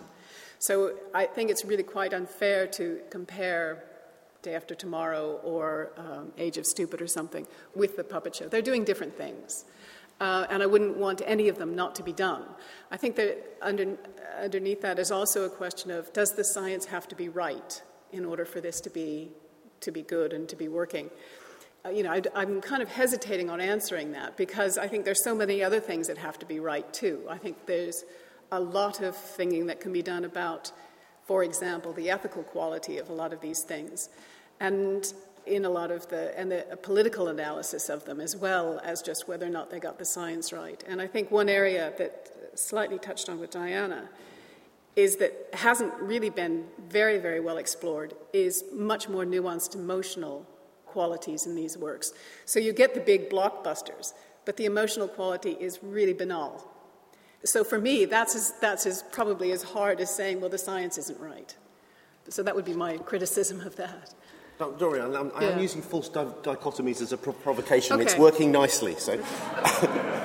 So 0.60 0.94
I 1.12 1.26
think 1.26 1.50
it's 1.50 1.64
really 1.64 1.82
quite 1.82 2.14
unfair 2.14 2.68
to 2.68 3.00
compare 3.10 3.84
Day 4.42 4.54
After 4.54 4.76
Tomorrow 4.76 5.40
or 5.42 5.90
um, 5.96 6.32
Age 6.38 6.56
of 6.58 6.66
Stupid 6.66 7.02
or 7.02 7.08
something 7.08 7.48
with 7.74 7.96
the 7.96 8.04
puppet 8.04 8.36
show. 8.36 8.46
They're 8.46 8.62
doing 8.62 8.84
different 8.84 9.16
things. 9.16 9.64
Uh, 10.20 10.46
and 10.48 10.62
I 10.62 10.66
wouldn't 10.66 10.96
want 10.96 11.22
any 11.26 11.48
of 11.48 11.58
them 11.58 11.74
not 11.74 11.96
to 11.96 12.02
be 12.02 12.12
done. 12.12 12.44
I 12.90 12.96
think 12.96 13.16
that 13.16 13.56
under, 13.60 13.96
underneath 14.40 14.80
that 14.82 14.98
is 14.98 15.10
also 15.10 15.44
a 15.44 15.50
question 15.50 15.90
of 15.90 16.12
does 16.12 16.32
the 16.34 16.44
science 16.44 16.86
have 16.86 17.08
to 17.08 17.16
be 17.16 17.28
right 17.28 17.82
in 18.12 18.24
order 18.24 18.44
for 18.44 18.60
this 18.60 18.80
to 18.82 18.90
be, 18.90 19.32
to 19.80 19.90
be 19.90 20.02
good 20.02 20.32
and 20.32 20.48
to 20.48 20.56
be 20.56 20.68
working? 20.68 21.10
Uh, 21.84 21.90
you 21.90 22.02
know, 22.02 22.12
I, 22.12 22.42
am 22.42 22.60
kind 22.60 22.82
of 22.82 22.88
hesitating 22.88 23.50
on 23.50 23.60
answering 23.60 24.12
that 24.12 24.36
because 24.36 24.78
I 24.78 24.88
think 24.88 25.04
there's 25.04 25.22
so 25.22 25.34
many 25.34 25.62
other 25.62 25.80
things 25.80 26.06
that 26.06 26.18
have 26.18 26.38
to 26.38 26.46
be 26.46 26.60
right 26.60 26.90
too. 26.94 27.22
I 27.28 27.36
think 27.36 27.66
there's 27.66 28.04
a 28.52 28.60
lot 28.60 29.00
of 29.00 29.16
thinking 29.16 29.66
that 29.66 29.80
can 29.80 29.92
be 29.92 30.02
done 30.02 30.24
about, 30.24 30.72
for 31.24 31.42
example, 31.42 31.92
the 31.92 32.10
ethical 32.10 32.42
quality 32.42 32.98
of 32.98 33.10
a 33.10 33.12
lot 33.12 33.32
of 33.32 33.40
these 33.40 33.62
things. 33.64 34.08
And 34.60 35.12
in 35.46 35.64
a 35.64 35.70
lot 35.70 35.90
of 35.90 36.08
the 36.08 36.38
and 36.38 36.50
the 36.50 36.78
political 36.82 37.28
analysis 37.28 37.88
of 37.88 38.04
them 38.04 38.20
as 38.20 38.36
well 38.36 38.80
as 38.84 39.02
just 39.02 39.28
whether 39.28 39.46
or 39.46 39.50
not 39.50 39.70
they 39.70 39.80
got 39.80 39.98
the 39.98 40.04
science 40.04 40.52
right. 40.52 40.82
And 40.86 41.00
I 41.00 41.06
think 41.06 41.30
one 41.30 41.48
area 41.48 41.92
that 41.98 42.30
slightly 42.54 42.98
touched 42.98 43.28
on 43.28 43.40
with 43.40 43.50
Diana 43.50 44.08
is 44.96 45.16
that 45.16 45.48
hasn't 45.52 45.92
really 45.94 46.30
been 46.30 46.64
very 46.88 47.18
very 47.18 47.40
well 47.40 47.58
explored 47.58 48.14
is 48.32 48.64
much 48.72 49.08
more 49.08 49.24
nuanced 49.24 49.74
emotional 49.74 50.46
qualities 50.86 51.46
in 51.46 51.56
these 51.56 51.76
works. 51.76 52.12
So 52.44 52.60
you 52.60 52.72
get 52.72 52.94
the 52.94 53.00
big 53.00 53.28
blockbusters, 53.28 54.14
but 54.44 54.56
the 54.56 54.64
emotional 54.64 55.08
quality 55.08 55.56
is 55.58 55.80
really 55.82 56.12
banal. 56.12 56.64
So 57.44 57.62
for 57.62 57.78
me, 57.78 58.04
that's 58.06 58.34
as, 58.34 58.54
that's 58.60 58.86
as 58.86 59.02
probably 59.10 59.52
as 59.52 59.62
hard 59.62 60.00
as 60.00 60.14
saying, 60.14 60.40
well, 60.40 60.50
the 60.50 60.58
science 60.58 60.96
isn't 60.98 61.20
right. 61.20 61.54
So 62.28 62.42
that 62.42 62.54
would 62.56 62.64
be 62.64 62.74
my 62.74 62.96
criticism 62.98 63.60
of 63.60 63.76
that. 63.76 64.14
No, 64.60 64.72
Dorian, 64.72 65.16
I'm, 65.16 65.32
yeah. 65.40 65.48
I'm 65.48 65.58
using 65.58 65.82
false 65.82 66.08
di- 66.08 66.24
dichotomies 66.42 67.02
as 67.02 67.12
a 67.12 67.16
pro- 67.16 67.32
provocation. 67.32 67.94
Okay. 67.94 68.04
It's 68.04 68.16
working 68.16 68.52
nicely. 68.52 68.94
So. 68.96 69.20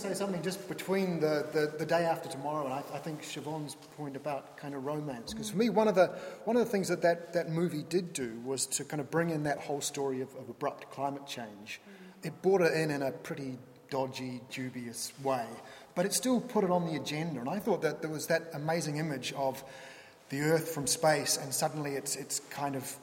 say 0.00 0.14
something 0.14 0.42
just 0.42 0.66
between 0.68 1.20
the, 1.20 1.46
the, 1.52 1.72
the, 1.78 1.84
day 1.84 2.04
after 2.04 2.28
tomorrow 2.28 2.64
and 2.64 2.72
I, 2.72 2.82
I 2.94 2.98
think 2.98 3.22
Siobhan's 3.22 3.74
point 3.96 4.16
about 4.16 4.56
kind 4.56 4.74
of 4.74 4.84
romance. 4.84 5.32
Because 5.32 5.50
for 5.50 5.58
me, 5.58 5.68
one 5.68 5.88
of, 5.88 5.94
the, 5.94 6.06
one 6.44 6.56
of 6.56 6.64
the 6.64 6.70
things 6.70 6.88
that, 6.88 7.02
that 7.02 7.34
that 7.34 7.50
movie 7.50 7.84
did 7.88 8.12
do 8.12 8.40
was 8.44 8.66
to 8.66 8.84
kind 8.84 9.00
of 9.00 9.10
bring 9.10 9.30
in 9.30 9.42
that 9.44 9.58
whole 9.58 9.80
story 9.80 10.22
of, 10.22 10.34
of 10.36 10.48
abrupt 10.48 10.90
climate 10.90 11.26
change. 11.26 11.80
Mm-hmm. 11.82 12.28
It 12.28 12.42
brought 12.42 12.62
it 12.62 12.72
in 12.72 12.90
in 12.90 13.02
a 13.02 13.12
pretty 13.12 13.58
dodgy, 13.90 14.40
dubious 14.50 15.12
way, 15.22 15.46
but 15.94 16.06
it 16.06 16.14
still 16.14 16.40
put 16.40 16.64
it 16.64 16.70
on 16.70 16.86
the 16.86 16.96
agenda. 16.96 17.40
And 17.40 17.48
I 17.48 17.58
thought 17.58 17.82
that 17.82 18.00
there 18.00 18.10
was 18.10 18.26
that 18.28 18.50
amazing 18.54 18.96
image 18.96 19.32
of 19.34 19.62
the 20.30 20.40
Earth 20.40 20.70
from 20.70 20.86
space, 20.86 21.36
and 21.36 21.52
suddenly 21.52 21.92
it's, 21.92 22.16
it's 22.16 22.40
kind 22.50 22.76
of 22.76 22.96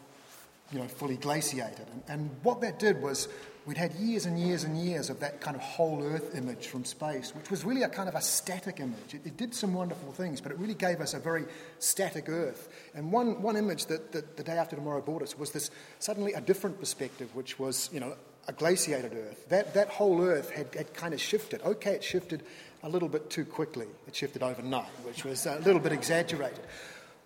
you 0.72 0.80
know, 0.80 0.88
fully 0.88 1.18
glaciated. 1.18 1.86
And, 1.92 2.04
and 2.08 2.30
what 2.44 2.62
that 2.62 2.80
did 2.80 3.02
was 3.02 3.30
we'd 3.66 3.78
had 3.78 3.94
years 3.96 4.26
and 4.26 4.40
years 4.40 4.64
and 4.64 4.78
years 4.78 5.10
of 5.10 5.20
that 5.20 5.40
kind 5.40 5.56
of 5.56 5.62
whole 5.62 6.04
Earth 6.04 6.36
image 6.36 6.68
from 6.68 6.86
space, 6.86 7.34
which 7.36 7.50
was 7.52 7.64
really 7.64 7.84
a 7.84 7.90
kind 7.90 8.10
of 8.10 8.16
a 8.16 8.22
static 8.22 8.80
image. 8.80 9.14
It, 9.14 9.22
it 9.26 9.38
did 9.38 9.54
some 9.54 9.74
wonderful 9.74 10.12
things, 10.12 10.42
but 10.42 10.52
it 10.52 10.58
really 10.58 10.74
gave 10.74 11.00
us 11.00 11.14
a 11.14 11.20
very 11.20 11.46
static 11.80 12.30
Earth. 12.30 12.70
And 12.96 13.12
one, 13.12 13.42
one 13.42 13.56
image 13.56 13.86
that, 13.88 14.12
that 14.14 14.38
the 14.38 14.44
day 14.44 14.58
after 14.58 14.76
tomorrow 14.76 15.02
brought 15.02 15.22
us 15.22 15.38
was 15.38 15.52
this 15.52 15.70
suddenly 16.00 16.34
a 16.34 16.42
different 16.42 16.80
perspective, 16.80 17.34
which 17.36 17.60
was, 17.60 17.90
you 17.94 18.00
know, 18.00 18.16
a 18.48 18.54
glaciated 18.54 19.14
Earth. 19.14 19.50
That, 19.50 19.74
that 19.74 19.90
whole 19.90 20.22
Earth 20.22 20.50
had, 20.52 20.74
had 20.74 20.94
kind 20.94 21.14
of 21.14 21.20
shifted. 21.20 21.62
Okay, 21.64 21.92
it 21.92 22.04
shifted 22.04 22.44
a 22.84 22.90
little 22.90 23.10
bit 23.10 23.30
too 23.30 23.44
quickly. 23.44 23.88
It 24.08 24.16
shifted 24.16 24.44
overnight, 24.44 24.88
which 25.04 25.26
was 25.26 25.46
a 25.46 25.60
little 25.60 25.82
bit 25.82 25.92
exaggerated. 25.92 26.62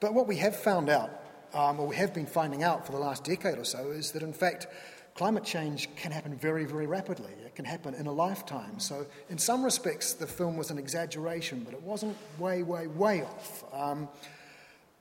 But 0.01 0.15
what 0.15 0.27
we 0.27 0.35
have 0.37 0.55
found 0.55 0.89
out, 0.89 1.11
um, 1.53 1.79
or 1.79 1.87
we 1.87 1.95
have 1.95 2.13
been 2.13 2.25
finding 2.25 2.63
out 2.63 2.85
for 2.85 2.91
the 2.91 2.97
last 2.97 3.23
decade 3.23 3.57
or 3.57 3.63
so, 3.63 3.91
is 3.91 4.11
that 4.11 4.23
in 4.23 4.33
fact, 4.33 4.67
climate 5.13 5.43
change 5.43 5.87
can 5.95 6.11
happen 6.11 6.35
very, 6.35 6.65
very 6.65 6.87
rapidly. 6.87 7.31
It 7.45 7.55
can 7.55 7.65
happen 7.65 7.93
in 7.93 8.07
a 8.07 8.11
lifetime. 8.11 8.79
So, 8.79 9.05
in 9.29 9.37
some 9.37 9.63
respects, 9.63 10.13
the 10.13 10.25
film 10.25 10.57
was 10.57 10.71
an 10.71 10.79
exaggeration, 10.79 11.61
but 11.63 11.73
it 11.73 11.81
wasn't 11.83 12.17
way, 12.39 12.63
way, 12.63 12.87
way 12.87 13.21
off. 13.21 13.63
Um, 13.73 14.09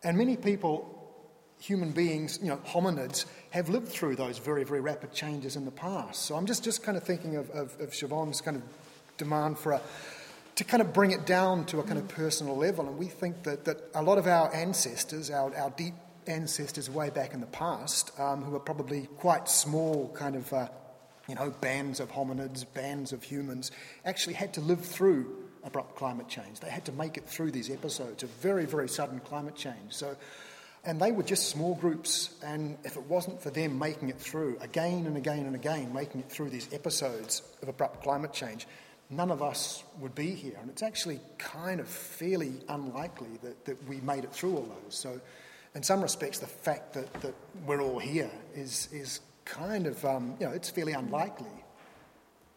and 0.05 0.19
many 0.19 0.37
people, 0.37 0.97
human 1.61 1.93
beings, 1.93 2.39
you 2.43 2.49
know, 2.49 2.59
hominids, 2.59 3.25
have 3.51 3.71
lived 3.71 3.89
through 3.89 4.17
those 4.17 4.39
very, 4.39 4.65
very 4.65 4.81
rapid 4.81 5.13
changes 5.13 5.57
in 5.57 5.65
the 5.65 5.71
past. 5.71 6.25
So, 6.25 6.37
I'm 6.37 6.45
just, 6.45 6.63
just 6.63 6.83
kind 6.83 6.99
of 6.99 7.05
thinking 7.05 7.37
of, 7.37 7.49
of, 7.51 7.81
of 7.81 7.93
Siobhan's 7.93 8.43
kind 8.43 8.59
of 8.59 8.63
demand 9.17 9.59
for 9.59 9.73
a 9.73 9.81
to 10.61 10.65
kind 10.65 10.83
of 10.83 10.93
bring 10.93 11.11
it 11.11 11.25
down 11.25 11.65
to 11.65 11.81
a 11.81 11.83
kind 11.83 11.97
of 11.97 12.07
personal 12.07 12.55
level. 12.55 12.87
And 12.87 12.99
we 12.99 13.07
think 13.07 13.45
that, 13.45 13.65
that 13.65 13.81
a 13.95 14.03
lot 14.03 14.19
of 14.19 14.27
our 14.27 14.55
ancestors, 14.55 15.31
our, 15.31 15.57
our 15.57 15.71
deep 15.71 15.95
ancestors 16.27 16.91
way 16.91 17.09
back 17.09 17.33
in 17.33 17.41
the 17.41 17.47
past, 17.47 18.13
um, 18.21 18.43
who 18.43 18.51
were 18.51 18.61
probably 18.61 19.09
quite 19.17 19.49
small, 19.49 20.11
kind 20.15 20.37
of, 20.37 20.53
uh, 20.53 20.69
you 21.27 21.35
know, 21.35 21.49
bands 21.63 21.99
of 21.99 22.13
hominids, 22.13 22.67
bands 22.75 23.15
of 23.15 23.23
humans, 23.23 23.71
actually 24.05 24.35
had 24.35 24.53
to 24.53 24.61
live 24.61 24.85
through 24.85 25.35
abrupt 25.65 25.97
climate 25.97 26.29
change. 26.29 26.61
They 26.61 26.69
had 26.69 26.85
to 26.85 26.93
make 26.93 27.17
it 27.17 27.27
through 27.27 27.53
these 27.53 27.71
episodes 27.71 28.23
of 28.23 28.29
very, 28.43 28.67
very 28.67 28.91
sudden 28.91 29.21
climate 29.21 29.57
change. 29.57 29.95
So, 29.95 30.15
and 30.85 31.01
they 31.01 31.11
were 31.11 31.23
just 31.23 31.49
small 31.49 31.75
groups, 31.75 32.35
and 32.45 32.77
if 32.85 32.97
it 32.97 33.03
wasn't 33.05 33.41
for 33.41 33.49
them 33.49 33.79
making 33.79 34.11
it 34.11 34.19
through 34.19 34.59
again 34.61 35.07
and 35.07 35.17
again 35.17 35.47
and 35.47 35.55
again, 35.55 35.91
making 35.95 36.21
it 36.21 36.31
through 36.31 36.51
these 36.51 36.71
episodes 36.71 37.41
of 37.63 37.71
abrupt 37.71 38.03
climate 38.03 38.35
change, 38.35 38.67
none 39.11 39.31
of 39.31 39.43
us 39.43 39.83
would 39.99 40.15
be 40.15 40.31
here. 40.31 40.57
And 40.61 40.71
it's 40.71 40.83
actually 40.83 41.21
kind 41.39 41.81
of 41.81 41.89
fairly 41.89 42.53
unlikely 42.69 43.39
that, 43.43 43.65
that 43.65 43.89
we 43.89 44.01
made 44.01 44.25
it 44.25 44.33
through 44.33 44.57
all 44.57 44.69
those. 44.85 44.95
So, 44.95 45.21
in 45.75 45.83
some 45.83 46.01
respects, 46.03 46.39
the 46.39 46.47
fact 46.47 46.95
that, 46.95 47.13
that 47.21 47.35
we're 47.65 47.81
all 47.81 47.99
here 47.99 48.31
is, 48.55 48.89
is 48.93 49.21
kind 49.45 49.87
of, 49.87 50.05
um, 50.05 50.37
you 50.41 50.47
know, 50.47 50.53
it's 50.53 50.71
fairly 50.71 50.93
unlikely. 50.93 51.47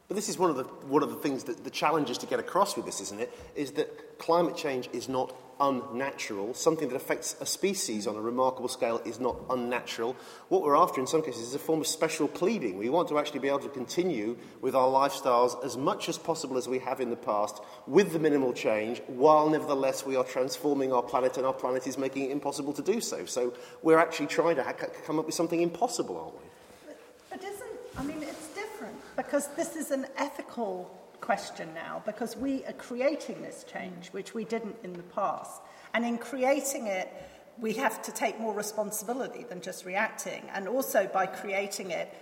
But 0.08 0.16
this 0.16 0.30
is 0.30 0.38
one 0.38 0.50
of 0.50 0.56
the, 0.56 0.64
one 0.64 1.04
of 1.04 1.10
the 1.10 1.16
things 1.16 1.44
that 1.46 1.64
the 1.64 1.70
challenges 1.70 2.18
to 2.20 2.26
get 2.26 2.40
across 2.40 2.76
with 2.76 2.86
this, 2.86 3.02
isn't 3.02 3.20
it? 3.20 3.32
Is 3.56 3.72
that 3.74 4.18
climate 4.18 4.56
change 4.56 4.90
is 4.94 5.08
not 5.08 5.34
unnatural. 5.60 6.54
Something 6.54 6.90
that 6.90 6.96
affects 6.96 7.36
a 7.40 7.46
species 7.46 8.08
on 8.08 8.16
a 8.16 8.22
remarkable 8.22 8.68
scale 8.68 9.02
is 9.06 9.20
not 9.20 9.38
unnatural. 9.50 10.16
What 10.50 10.62
we're 10.62 10.76
after 10.76 11.00
in 11.00 11.08
some 11.08 11.22
cases 11.22 11.42
is 11.42 11.56
a 11.56 11.60
form 11.60 11.82
of 11.82 11.88
special 11.88 12.28
pleading. 12.28 12.78
We 12.78 12.90
want 12.90 13.10
to 13.10 13.20
actually 13.20 13.40
be 13.40 13.48
able 13.48 13.60
to 13.60 13.70
continue 13.70 14.38
with 14.62 14.76
our 14.76 14.88
lifestyles 14.88 15.64
as 15.64 15.78
much 15.78 16.10
as 16.10 16.18
possible 16.18 16.58
as 16.58 16.68
we 16.68 16.80
have 16.80 17.00
in 17.00 17.10
the 17.10 17.16
past 17.16 17.62
with 17.88 18.14
the 18.14 18.20
minimal 18.20 18.54
change, 18.54 19.02
while 19.08 19.50
nevertheless 19.50 20.06
we 20.06 20.16
are 20.16 20.24
transforming 20.24 20.92
our 20.94 21.04
planet 21.04 21.38
and 21.38 21.46
our 21.46 21.54
planet 21.54 21.88
is 21.88 21.98
making 21.98 22.26
it 22.26 22.32
impossible 22.32 22.74
to 22.74 22.82
do 22.82 23.02
so. 23.02 23.26
So 23.26 23.54
we're 23.82 24.00
actually 24.00 24.28
trying 24.28 24.56
to 24.56 24.64
ha- 24.64 24.74
come 25.06 25.20
up 25.20 25.26
with 25.26 25.36
something 25.36 25.62
impossible, 25.62 26.18
aren't 26.18 26.36
we? 26.36 26.50
But, 26.88 27.00
but 27.30 27.44
isn't, 27.44 27.70
I 27.98 28.04
mean, 28.04 28.24
it's 28.24 28.48
different 28.56 28.96
because 29.16 29.48
this 29.56 29.76
is 29.76 29.92
an 29.92 30.08
ethical 30.18 31.03
question 31.24 31.74
now 31.74 32.04
because 32.06 32.36
we 32.36 32.66
are 32.66 32.74
creating 32.74 33.42
this 33.42 33.64
change, 33.64 34.10
which 34.10 34.34
we 34.34 34.44
didn't 34.44 34.76
in 34.84 34.92
the 34.94 35.04
past. 35.04 35.62
And 35.94 36.04
in 36.06 36.18
creating 36.18 36.88
it, 36.88 37.08
we 37.58 37.74
have 37.74 38.02
to 38.02 38.12
take 38.12 38.40
more 38.40 38.54
responsibility 38.54 39.44
than 39.44 39.62
just 39.62 39.86
reacting. 39.86 40.44
And 40.54 40.68
also 40.68 41.10
by 41.14 41.26
creating 41.28 41.92
it, 41.92 42.14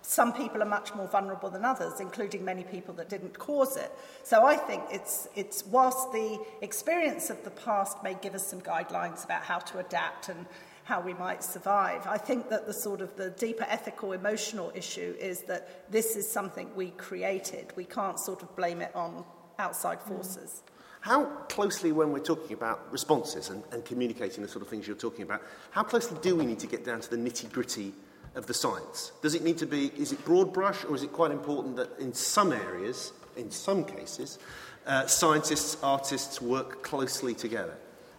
some 0.00 0.32
people 0.32 0.62
are 0.62 0.72
much 0.78 0.94
more 0.94 1.08
vulnerable 1.08 1.50
than 1.50 1.64
others, 1.64 2.00
including 2.00 2.44
many 2.44 2.62
people 2.62 2.94
that 2.94 3.08
didn't 3.08 3.36
cause 3.38 3.76
it. 3.76 3.92
So 4.22 4.46
I 4.46 4.56
think 4.56 4.84
it's, 4.90 5.28
it's 5.34 5.66
whilst 5.66 6.12
the 6.12 6.38
experience 6.62 7.28
of 7.28 7.42
the 7.44 7.50
past 7.50 8.02
may 8.02 8.14
give 8.22 8.34
us 8.34 8.46
some 8.46 8.60
guidelines 8.60 9.24
about 9.24 9.42
how 9.42 9.58
to 9.58 9.78
adapt 9.80 10.28
and 10.28 10.46
how 10.86 11.00
we 11.00 11.14
might 11.14 11.42
survive. 11.42 12.06
I 12.06 12.16
think 12.16 12.48
that 12.48 12.64
the 12.64 12.72
sort 12.72 13.00
of 13.00 13.16
the 13.16 13.30
deeper 13.30 13.66
ethical 13.68 14.12
emotional 14.12 14.70
issue 14.72 15.16
is 15.18 15.40
that 15.42 15.90
this 15.90 16.14
is 16.14 16.30
something 16.30 16.70
we 16.76 16.90
created. 16.90 17.72
We 17.74 17.84
can't 17.84 18.20
sort 18.20 18.42
of 18.42 18.54
blame 18.54 18.80
it 18.80 18.94
on 18.94 19.24
outside 19.58 19.98
mm. 19.98 20.08
forces. 20.08 20.62
How 21.00 21.24
closely, 21.48 21.90
when 21.90 22.12
we're 22.12 22.20
talking 22.20 22.52
about 22.52 22.92
responses 22.92 23.50
and, 23.50 23.64
and 23.72 23.84
communicating 23.84 24.42
the 24.42 24.48
sort 24.48 24.62
of 24.62 24.68
things 24.68 24.86
you're 24.86 24.96
talking 24.96 25.22
about, 25.22 25.42
how 25.72 25.82
closely 25.82 26.18
do 26.22 26.36
we 26.36 26.46
need 26.46 26.60
to 26.60 26.68
get 26.68 26.84
down 26.84 27.00
to 27.00 27.10
the 27.10 27.16
nitty 27.16 27.50
gritty 27.50 27.92
of 28.36 28.46
the 28.46 28.54
science? 28.54 29.10
Does 29.22 29.34
it 29.34 29.42
need 29.42 29.58
to 29.58 29.66
be, 29.66 29.90
is 29.96 30.12
it 30.12 30.24
broad 30.24 30.52
brush, 30.52 30.84
or 30.84 30.94
is 30.94 31.02
it 31.02 31.12
quite 31.12 31.32
important 31.32 31.74
that 31.76 31.98
in 31.98 32.14
some 32.14 32.52
areas, 32.52 33.12
in 33.36 33.50
some 33.50 33.84
cases, 33.84 34.38
uh, 34.86 35.06
scientists, 35.06 35.78
artists 35.82 36.40
work 36.40 36.84
closely 36.84 37.34
together? 37.34 37.76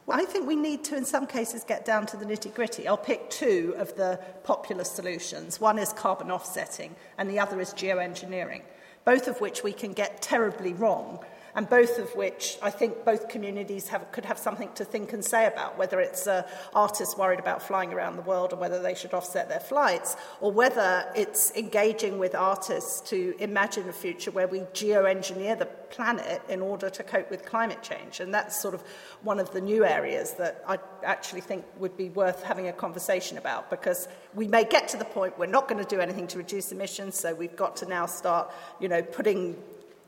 I 0.09 0.23
think 0.25 0.47
we 0.47 0.55
need 0.55 0.85
to, 0.85 0.95
in 0.95 1.03
some 1.03 1.27
cases, 1.27 1.63
get 1.65 1.83
down 1.83 2.05
to 2.07 2.17
the 2.17 2.25
nitty 2.25 2.53
gritty. 2.53 2.87
I'll 2.87 2.97
pick 2.97 3.29
two 3.29 3.75
of 3.77 3.95
the 3.95 4.19
popular 4.43 4.85
solutions. 4.85 5.59
One 5.59 5.77
is 5.77 5.91
carbon 5.91 6.31
offsetting, 6.31 6.95
and 7.17 7.29
the 7.29 7.39
other 7.39 7.59
is 7.59 7.73
geoengineering, 7.73 8.61
both 9.03 9.27
of 9.27 9.41
which 9.41 9.63
we 9.63 9.73
can 9.73 9.91
get 9.91 10.21
terribly 10.21 10.73
wrong 10.73 11.19
and 11.57 11.67
both 11.67 11.97
of 11.97 12.15
which 12.15 12.59
I 12.61 12.69
think 12.69 13.03
both 13.03 13.29
communities 13.29 13.87
have, 13.87 14.11
could 14.11 14.25
have 14.25 14.37
something 14.37 14.69
to 14.75 14.85
think 14.85 15.11
and 15.11 15.25
say 15.25 15.47
about, 15.47 15.75
whether 15.75 15.99
it's 15.99 16.27
uh, 16.27 16.47
artists 16.75 17.17
worried 17.17 17.39
about 17.39 17.63
flying 17.63 17.91
around 17.91 18.15
the 18.15 18.21
world 18.21 18.53
or 18.53 18.57
whether 18.57 18.79
they 18.79 18.93
should 18.93 19.11
offset 19.15 19.49
their 19.49 19.59
flights, 19.59 20.15
or 20.39 20.51
whether 20.51 21.11
it's 21.15 21.51
engaging 21.55 22.19
with 22.19 22.35
artists 22.35 23.01
to 23.09 23.33
imagine 23.39 23.89
a 23.89 23.91
future 23.91 24.29
where 24.29 24.47
we 24.47 24.59
geoengineer 24.59 25.57
the 25.57 25.65
planet 25.65 26.43
in 26.47 26.61
order 26.61 26.91
to 26.91 27.01
cope 27.01 27.31
with 27.31 27.43
climate 27.43 27.81
change. 27.81 28.19
And 28.19 28.31
that's 28.31 28.61
sort 28.61 28.75
of 28.75 28.81
one 29.23 29.39
of 29.39 29.51
the 29.51 29.61
new 29.61 29.83
areas 29.83 30.33
that 30.33 30.63
I 30.67 30.77
actually 31.03 31.41
think 31.41 31.65
would 31.79 31.97
be 31.97 32.09
worth 32.09 32.43
having 32.43 32.67
a 32.67 32.73
conversation 32.73 33.39
about 33.39 33.71
because 33.71 34.07
we 34.35 34.47
may 34.47 34.63
get 34.63 34.87
to 34.89 34.97
the 34.97 35.05
point 35.05 35.39
we're 35.39 35.47
not 35.47 35.67
going 35.67 35.83
to 35.83 35.89
do 35.89 35.99
anything 35.99 36.27
to 36.27 36.37
reduce 36.37 36.71
emissions, 36.71 37.19
so 37.19 37.33
we've 37.33 37.55
got 37.55 37.75
to 37.77 37.87
now 37.87 38.05
start, 38.05 38.53
you 38.79 38.87
know, 38.87 39.01
putting 39.01 39.55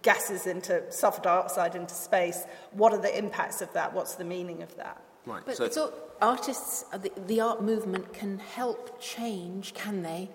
gases 0.01 0.47
into 0.47 0.83
sulfur 0.91 1.21
dioxide 1.21 1.75
into 1.75 1.93
space. 1.93 2.45
What 2.71 2.93
are 2.93 3.01
the 3.01 3.15
impacts 3.17 3.61
of 3.61 3.71
that? 3.73 3.93
What's 3.93 4.15
the 4.15 4.23
meaning 4.23 4.61
of 4.61 4.75
that? 4.77 5.01
Right. 5.25 5.43
But 5.45 5.57
so, 5.57 5.69
so 5.69 5.93
artists, 6.21 6.85
uh, 6.91 6.97
the, 6.97 7.11
the, 7.27 7.41
art 7.41 7.61
movement 7.61 8.13
can 8.13 8.39
help 8.39 8.99
change, 9.01 9.73
can 9.73 10.01
they? 10.01 10.29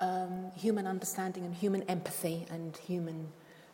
Um, 0.00 0.52
human 0.54 0.86
understanding 0.86 1.44
and 1.44 1.54
human 1.54 1.82
empathy 1.84 2.46
and 2.50 2.76
human 2.76 3.32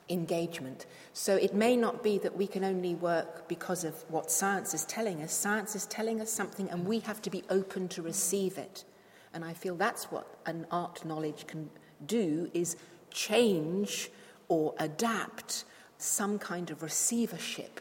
engagement. 0.08 0.86
So 1.12 1.36
it 1.36 1.54
may 1.54 1.76
not 1.76 2.02
be 2.02 2.18
that 2.18 2.36
we 2.36 2.46
can 2.46 2.64
only 2.64 2.94
work 2.94 3.48
because 3.48 3.84
of 3.84 3.94
what 4.08 4.30
science 4.30 4.72
is 4.74 4.84
telling 4.84 5.22
us. 5.22 5.32
Science 5.32 5.74
is 5.74 5.86
telling 5.86 6.20
us 6.20 6.30
something, 6.30 6.70
and 6.70 6.86
we 6.86 7.00
have 7.00 7.20
to 7.22 7.30
be 7.30 7.42
open 7.50 7.88
to 7.88 8.02
receive 8.02 8.56
it. 8.56 8.84
And 9.32 9.44
I 9.44 9.52
feel 9.52 9.74
that's 9.74 10.10
what 10.10 10.26
an 10.46 10.66
art 10.70 11.04
knowledge 11.04 11.46
can 11.46 11.68
do: 12.06 12.50
is 12.54 12.76
change 13.10 14.10
or 14.48 14.74
adapt 14.78 15.64
some 15.98 16.38
kind 16.38 16.70
of 16.70 16.82
receivership. 16.82 17.80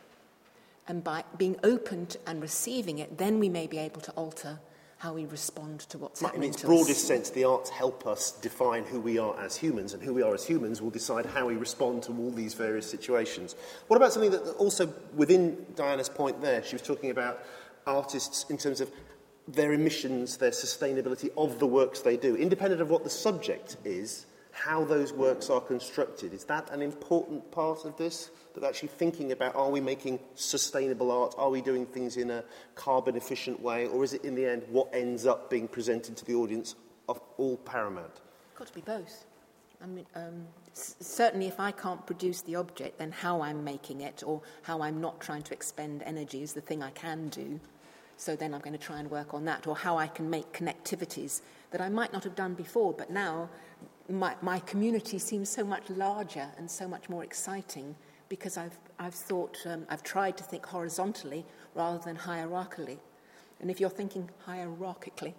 And 0.88 1.04
by 1.04 1.24
being 1.38 1.58
open 1.64 2.08
to, 2.08 2.20
and 2.28 2.42
receiving 2.42 3.00
it, 3.00 3.18
then 3.18 3.40
we 3.40 3.50
may 3.50 3.68
be 3.68 3.78
able 3.78 4.02
to 4.02 4.12
alter 4.12 4.60
how 4.98 5.14
we 5.14 5.26
respond 5.26 5.82
to 5.82 5.98
what's 5.98 6.22
right, 6.22 6.30
happening 6.30 6.48
in 6.48 6.54
its 6.54 6.64
broadest 6.64 6.92
us. 6.92 7.04
sense, 7.04 7.30
the 7.30 7.44
arts 7.44 7.70
help 7.70 8.08
us 8.08 8.32
define 8.32 8.86
who 8.86 9.02
we 9.02 9.18
are 9.18 9.38
as 9.38 9.58
humans, 9.58 9.94
and 9.94 10.02
who 10.02 10.14
we 10.14 10.22
are 10.22 10.34
as 10.34 10.46
humans 10.46 10.82
will 10.82 10.90
decide 10.90 11.26
how 11.26 11.46
we 11.46 11.56
respond 11.56 12.04
to 12.04 12.12
all 12.14 12.32
these 12.32 12.54
various 12.54 12.90
situations. 12.90 13.56
What 13.88 13.98
about 13.98 14.14
something 14.14 14.32
that 14.32 14.56
also 14.56 14.94
within 15.14 15.66
Diana's 15.76 16.08
point 16.08 16.42
there, 16.42 16.64
she 16.64 16.76
was 16.76 16.82
talking 16.82 17.10
about 17.10 17.44
artists 17.86 18.46
in 18.50 18.58
terms 18.58 18.80
of 18.80 18.90
their 19.46 19.74
emissions, 19.74 20.38
their 20.38 20.52
sustainability 20.52 21.30
of 21.36 21.60
the 21.60 21.68
works 21.68 22.00
they 22.00 22.16
do, 22.16 22.38
independent 22.38 22.82
of 22.82 22.90
what 22.90 23.04
the 23.04 23.10
subject 23.10 23.76
is 23.84 24.26
how 24.54 24.86
those 24.86 25.12
works 25.12 25.50
are 25.50 25.60
constructed. 25.60 26.32
Is 26.32 26.46
that 26.46 26.70
an 26.70 26.82
important 26.82 27.52
part 27.52 27.86
of 27.86 27.98
this? 27.98 28.30
That 28.54 28.64
actually 28.64 28.90
thinking 28.90 29.32
about 29.32 29.56
are 29.56 29.70
we 29.70 29.82
making 29.82 30.20
sustainable 30.36 31.12
art? 31.12 31.34
Are 31.38 31.50
we 31.50 31.60
doing 31.60 31.88
things 31.88 32.18
in 32.18 32.30
a 32.30 32.44
carbon 32.76 33.16
efficient 33.16 33.60
way? 33.60 33.88
Or 33.88 34.04
is 34.04 34.14
it 34.14 34.24
in 34.24 34.36
the 34.36 34.46
end 34.46 34.64
what 34.70 34.90
ends 34.94 35.26
up 35.26 35.50
being 35.50 35.68
presented 35.68 36.16
to 36.18 36.26
the 36.26 36.36
audience 36.36 36.76
of 37.10 37.20
all 37.38 37.58
paramount? 37.58 38.22
Got 38.56 38.68
to 38.68 38.74
be 38.74 38.82
both. 38.82 39.26
I 39.82 39.88
mean, 39.88 40.06
um, 40.16 40.46
certainly 40.74 41.48
if 41.48 41.60
I 41.60 41.72
can't 41.72 42.06
produce 42.06 42.42
the 42.42 42.56
object, 42.56 43.00
then 43.00 43.12
how 43.12 43.42
I'm 43.42 43.64
making 43.64 44.02
it 44.02 44.24
or 44.26 44.42
how 44.62 44.82
I'm 44.82 45.02
not 45.02 45.20
trying 45.20 45.42
to 45.44 45.54
expend 45.54 46.04
energy 46.04 46.44
is 46.44 46.54
the 46.54 46.62
thing 46.62 46.82
I 46.84 46.92
can 46.92 47.28
do. 47.30 47.60
So 48.18 48.36
then 48.36 48.54
I'm 48.54 48.62
going 48.62 48.78
to 48.78 48.84
try 48.84 49.00
and 49.00 49.10
work 49.10 49.34
on 49.34 49.46
that, 49.46 49.68
or 49.68 49.76
how 49.76 49.98
I 49.98 50.08
can 50.08 50.30
make 50.30 50.52
connectivities 50.54 51.42
that 51.72 51.82
I 51.82 51.90
might 51.90 52.14
not 52.14 52.24
have 52.24 52.36
done 52.36 52.54
before, 52.54 52.94
but 52.94 53.10
now 53.10 53.50
my, 54.10 54.36
my 54.42 54.60
community 54.60 55.18
seems 55.18 55.50
so 55.50 55.64
much 55.64 55.90
larger 55.90 56.48
and 56.58 56.70
so 56.70 56.88
much 56.88 57.10
more 57.10 57.24
exciting 57.24 57.96
because 58.30 58.58
I've, 58.58 58.78
I've 59.00 59.14
thought, 59.14 59.58
um, 59.66 59.86
I've 59.90 60.04
tried 60.04 60.38
to 60.38 60.44
think 60.44 60.66
horizontally 60.66 61.46
rather 61.76 62.00
than 62.00 62.18
hierarchically. 62.18 62.98
And 63.60 63.72
if 63.72 63.80
you're 63.80 63.90
thinking 63.90 64.30
hierarchically, 64.48 65.34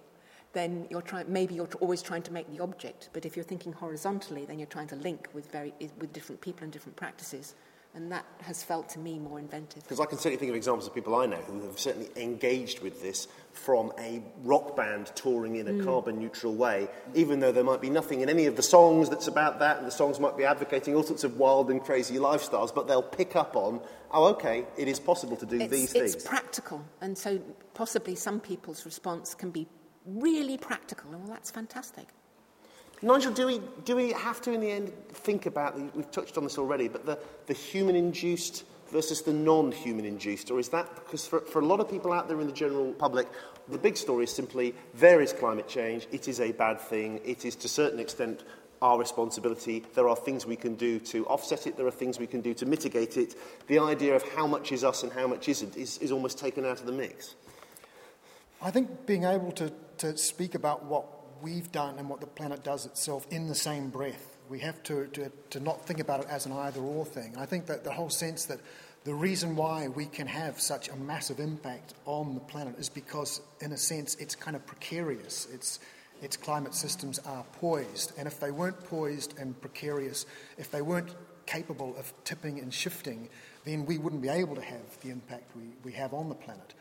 then 0.53 0.87
you're 0.91 1.03
trying, 1.03 1.31
maybe 1.31 1.55
you're 1.55 1.69
always 1.81 2.03
trying 2.03 2.23
to 2.23 2.33
make 2.33 2.49
the 2.51 2.63
object. 2.63 3.11
But 3.13 3.27
if 3.27 3.37
you're 3.37 3.45
thinking 3.45 3.73
horizontally, 3.73 4.45
then 4.45 4.59
you're 4.59 4.67
trying 4.67 4.87
to 4.89 4.97
link 4.97 5.29
with, 5.35 5.51
very, 5.51 5.73
with 5.99 6.13
different 6.13 6.41
people 6.41 6.65
and 6.65 6.73
different 6.73 6.97
practices. 6.97 7.55
And 7.95 8.11
that 8.11 8.25
has 8.43 8.63
felt 8.63 8.89
to 8.91 8.99
me 8.99 9.21
more 9.21 9.39
inventive. 9.39 9.85
Because 9.85 10.01
I 10.01 10.07
can 10.07 10.19
certainly 10.19 10.39
think 10.39 10.51
of 10.51 10.57
examples 10.57 10.89
of 10.89 10.95
people 10.95 11.15
I 11.15 11.27
know 11.27 11.37
who 11.37 11.61
have 11.63 11.79
certainly 11.79 12.09
engaged 12.17 12.81
with 12.81 13.01
this 13.01 13.29
from 13.53 13.93
a 13.99 14.21
rock 14.43 14.77
band 14.77 15.13
touring 15.15 15.57
in 15.57 15.69
a 15.69 15.71
mm. 15.71 15.85
carbon 15.85 16.19
neutral 16.19 16.55
way, 16.55 16.89
even 17.15 17.39
though 17.39 17.53
there 17.53 17.63
might 17.63 17.81
be 17.81 17.91
nothing 17.91 18.21
in 18.21 18.29
any 18.29 18.47
of 18.47 18.57
the 18.57 18.63
songs 18.63 19.09
that's 19.09 19.29
about 19.29 19.61
that, 19.61 19.79
and 19.79 19.87
the 19.87 19.93
songs 19.93 20.19
might 20.19 20.37
be 20.37 20.45
advocating 20.45 20.97
all 20.97 21.05
sorts 21.05 21.23
of 21.23 21.39
wild 21.39 21.71
and 21.71 21.83
crazy 21.83 22.17
lifestyles, 22.17 22.75
but 22.75 22.89
they'll 22.89 23.01
pick 23.01 23.37
up 23.37 23.55
on, 23.55 23.81
oh, 24.11 24.27
okay, 24.31 24.65
it 24.77 24.89
is 24.89 24.99
possible 24.99 25.37
to 25.37 25.47
do 25.47 25.61
it's, 25.61 25.71
these 25.71 25.93
things. 25.93 26.17
It's 26.17 26.27
practical, 26.27 26.85
and 27.01 27.17
so 27.17 27.41
possibly 27.75 28.17
some 28.17 28.41
people's 28.41 28.85
response 28.85 29.35
can 29.35 29.51
be 29.51 29.69
really 30.05 30.59
practical, 30.59 31.13
and 31.13 31.21
well, 31.21 31.33
that's 31.33 31.53
fantastic. 31.53 32.09
Nigel, 33.05 33.33
do 33.33 33.47
we, 33.47 33.61
do 33.85 33.97
we 33.97 34.13
have 34.13 34.41
to, 34.43 34.53
in 34.53 34.63
the 34.63 34.71
end, 34.71 34.91
think 35.11 35.45
about, 35.45 35.79
we've 35.95 36.11
touched 36.11 36.39
on 36.39 36.45
this 36.45 36.57
already, 36.57 36.89
but 36.89 37.05
the, 37.05 37.19
the 37.45 37.53
human 37.53 37.97
induced 37.97 38.65
versus 38.91 39.21
the 39.21 39.33
non 39.33 39.73
human 39.73 40.07
induced? 40.07 40.51
Or 40.51 40.59
is 40.59 40.71
that 40.71 40.95
because 40.95 41.27
for, 41.27 41.41
for 41.41 41.61
a 41.61 41.67
lot 41.67 41.81
of 41.81 41.91
people 41.91 42.15
out 42.15 42.29
there 42.29 42.41
in 42.41 42.47
the 42.47 42.53
general 42.53 42.93
public, 42.95 43.29
the 43.69 43.77
big 43.77 43.99
story 43.99 44.25
is 44.25 44.31
simply 44.31 44.75
there 44.95 45.21
is 45.21 45.35
climate 45.35 45.69
change, 45.69 46.09
it 46.13 46.29
is 46.29 46.41
a 46.41 46.53
bad 46.53 46.81
thing, 46.81 47.21
it 47.27 47.45
is 47.45 47.55
to 47.57 47.67
a 47.67 47.69
certain 47.69 48.01
extent 48.01 48.43
our 48.81 48.99
responsibility. 48.99 49.85
There 49.95 50.09
are 50.09 50.17
things 50.17 50.47
we 50.47 50.57
can 50.57 50.75
do 50.75 50.99
to 51.01 51.27
offset 51.27 51.67
it, 51.67 51.77
there 51.77 51.87
are 51.87 51.91
things 51.91 52.19
we 52.19 52.27
can 52.27 52.41
do 52.41 52.55
to 52.55 52.65
mitigate 52.65 53.19
it. 53.19 53.35
The 53.67 53.81
idea 53.81 54.17
of 54.17 54.23
how 54.31 54.47
much 54.47 54.73
is 54.73 54.83
us 54.83 55.03
and 55.03 55.13
how 55.13 55.27
much 55.27 55.47
isn't 55.51 55.77
is, 55.77 55.99
is 55.99 56.11
almost 56.11 56.39
taken 56.39 56.65
out 56.65 56.81
of 56.81 56.87
the 56.87 56.93
mix. 56.93 57.35
I 58.63 58.71
think 58.71 59.05
being 59.05 59.25
able 59.25 59.53
to, 59.53 59.71
to 59.99 60.17
speak 60.17 60.55
about 60.55 60.87
what 60.87 61.14
we've 61.45 61.71
done 61.71 61.99
and 61.99 62.09
what 62.09 62.21
the 62.21 62.27
planet 62.27 62.65
does 62.65 62.87
itself 62.87 63.27
in 63.31 63.47
the 63.47 63.55
same 63.55 63.91
breath. 63.91 64.39
We 64.49 64.59
have 64.61 64.83
to, 64.85 65.07
to, 65.09 65.31
to 65.51 65.61
not 65.61 65.87
think 65.87 66.01
about 66.01 66.21
it 66.21 66.27
as 66.29 66.47
an 66.47 66.53
either 66.53 66.81
or 66.81 67.05
thing. 67.05 67.35
I 67.39 67.45
think 67.45 67.67
that 67.67 67.85
the 67.85 67.93
whole 67.93 68.11
sense 68.11 68.47
that 68.47 68.61
the 69.05 69.15
reason 69.15 69.55
why 69.55 69.89
we 69.89 70.07
can 70.07 70.27
have 70.27 70.59
such 70.59 70.89
a 70.89 70.97
massive 70.97 71.39
impact 71.39 71.93
on 72.07 72.35
the 72.35 72.41
planet 72.41 72.79
is 72.79 72.89
because, 72.89 73.43
in 73.61 73.73
a 73.73 73.77
sense, 73.77 74.15
it's 74.15 74.35
kind 74.35 74.57
of 74.57 74.67
precarious. 74.67 75.47
It's, 75.53 75.81
its 76.23 76.39
climate 76.39 76.75
systems 76.75 77.19
are 77.21 77.45
poised. 77.61 78.13
And 78.17 78.27
if 78.27 78.41
they 78.41 78.51
weren't 78.51 78.83
poised 78.85 79.39
and 79.39 79.61
precarious, 79.61 80.25
if 80.57 80.71
they 80.71 80.81
weren't 80.81 81.15
capable 81.45 81.95
of 81.99 82.11
tipping 82.25 82.59
and 82.61 82.73
shifting, 82.73 83.29
then 83.67 83.85
we 83.85 83.99
wouldn't 83.99 84.23
be 84.23 84.31
able 84.31 84.55
to 84.55 84.63
have 84.63 85.01
the 85.03 85.11
impact 85.11 85.55
we, 85.55 85.65
we 85.85 85.93
have 85.93 86.15
on 86.15 86.31
the 86.31 86.35
planet. 86.35 86.73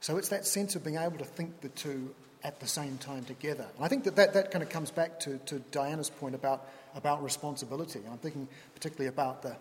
So 0.00 0.18
it's 0.18 0.28
that 0.28 0.46
sense 0.46 0.76
of 0.76 0.84
being 0.84 0.96
able 0.96 1.16
to 1.18 1.24
think 1.24 1.62
the 1.62 1.70
two 1.70 2.14
at 2.42 2.60
the 2.60 2.66
same 2.66 2.98
time 2.98 3.24
together. 3.24 3.66
And 3.76 3.84
I 3.84 3.88
think 3.88 4.04
that 4.04 4.16
that, 4.16 4.34
that 4.34 4.50
kind 4.50 4.62
of 4.62 4.68
comes 4.68 4.90
back 4.90 5.20
to, 5.20 5.38
to 5.46 5.58
Diana's 5.70 6.10
point 6.10 6.34
about, 6.34 6.66
about 6.94 7.22
responsibility. 7.22 8.00
I'm 8.10 8.18
thinking 8.18 8.48
particularly 8.74 9.08
about 9.08 9.42
the, 9.42 9.56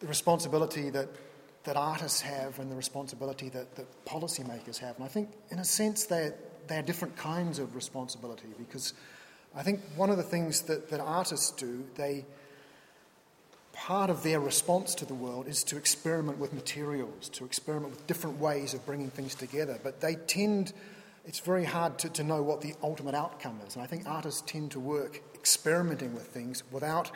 the 0.00 0.06
responsibility 0.06 0.90
that, 0.90 1.08
that 1.64 1.76
artists 1.76 2.20
have 2.22 2.58
and 2.58 2.70
the 2.70 2.76
responsibility 2.76 3.48
that, 3.50 3.76
that 3.76 4.04
policymakers 4.06 4.78
have. 4.78 4.96
And 4.96 5.04
I 5.04 5.08
think, 5.08 5.30
in 5.50 5.58
a 5.58 5.64
sense, 5.64 6.04
they're, 6.04 6.34
they're 6.68 6.82
different 6.82 7.16
kinds 7.16 7.58
of 7.58 7.74
responsibility 7.74 8.48
because 8.58 8.94
I 9.54 9.62
think 9.62 9.80
one 9.96 10.10
of 10.10 10.16
the 10.16 10.22
things 10.22 10.62
that, 10.62 10.90
that 10.90 11.00
artists 11.00 11.50
do, 11.50 11.84
they 11.96 12.24
part 13.72 14.10
of 14.10 14.22
their 14.22 14.40
response 14.40 14.94
to 14.94 15.06
the 15.06 15.14
world 15.14 15.48
is 15.48 15.64
to 15.64 15.76
experiment 15.76 16.38
with 16.38 16.52
materials, 16.52 17.28
to 17.30 17.44
experiment 17.44 17.90
with 17.90 18.06
different 18.06 18.38
ways 18.38 18.74
of 18.74 18.84
bringing 18.84 19.10
things 19.10 19.34
together. 19.34 19.78
But 19.82 20.00
they 20.00 20.16
tend 20.16 20.72
it's 21.24 21.40
very 21.40 21.64
hard 21.64 21.98
to, 22.00 22.08
to 22.10 22.24
know 22.24 22.42
what 22.42 22.60
the 22.60 22.74
ultimate 22.82 23.14
outcome 23.14 23.60
is. 23.66 23.74
And 23.74 23.82
I 23.82 23.86
think 23.86 24.06
artists 24.06 24.42
tend 24.46 24.70
to 24.72 24.80
work 24.80 25.22
experimenting 25.34 26.14
with 26.14 26.26
things 26.26 26.62
without 26.70 27.10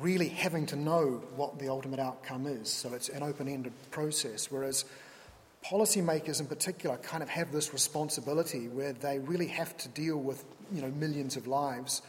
really 0.00 0.28
having 0.28 0.66
to 0.66 0.76
know 0.76 1.22
what 1.36 1.58
the 1.58 1.68
ultimate 1.68 2.00
outcome 2.00 2.46
is. 2.46 2.70
So 2.70 2.94
it's 2.94 3.08
an 3.08 3.22
open 3.22 3.48
ended 3.48 3.72
process. 3.90 4.50
Whereas 4.50 4.84
policymakers 5.64 6.40
in 6.40 6.46
particular 6.46 6.96
kind 6.98 7.22
of 7.22 7.28
have 7.28 7.52
this 7.52 7.72
responsibility 7.72 8.68
where 8.68 8.92
they 8.92 9.18
really 9.18 9.46
have 9.46 9.76
to 9.78 9.88
deal 9.88 10.16
with 10.16 10.44
you 10.72 10.82
know, 10.82 10.88
millions 10.88 11.36
of 11.36 11.46
lives. 11.46 12.02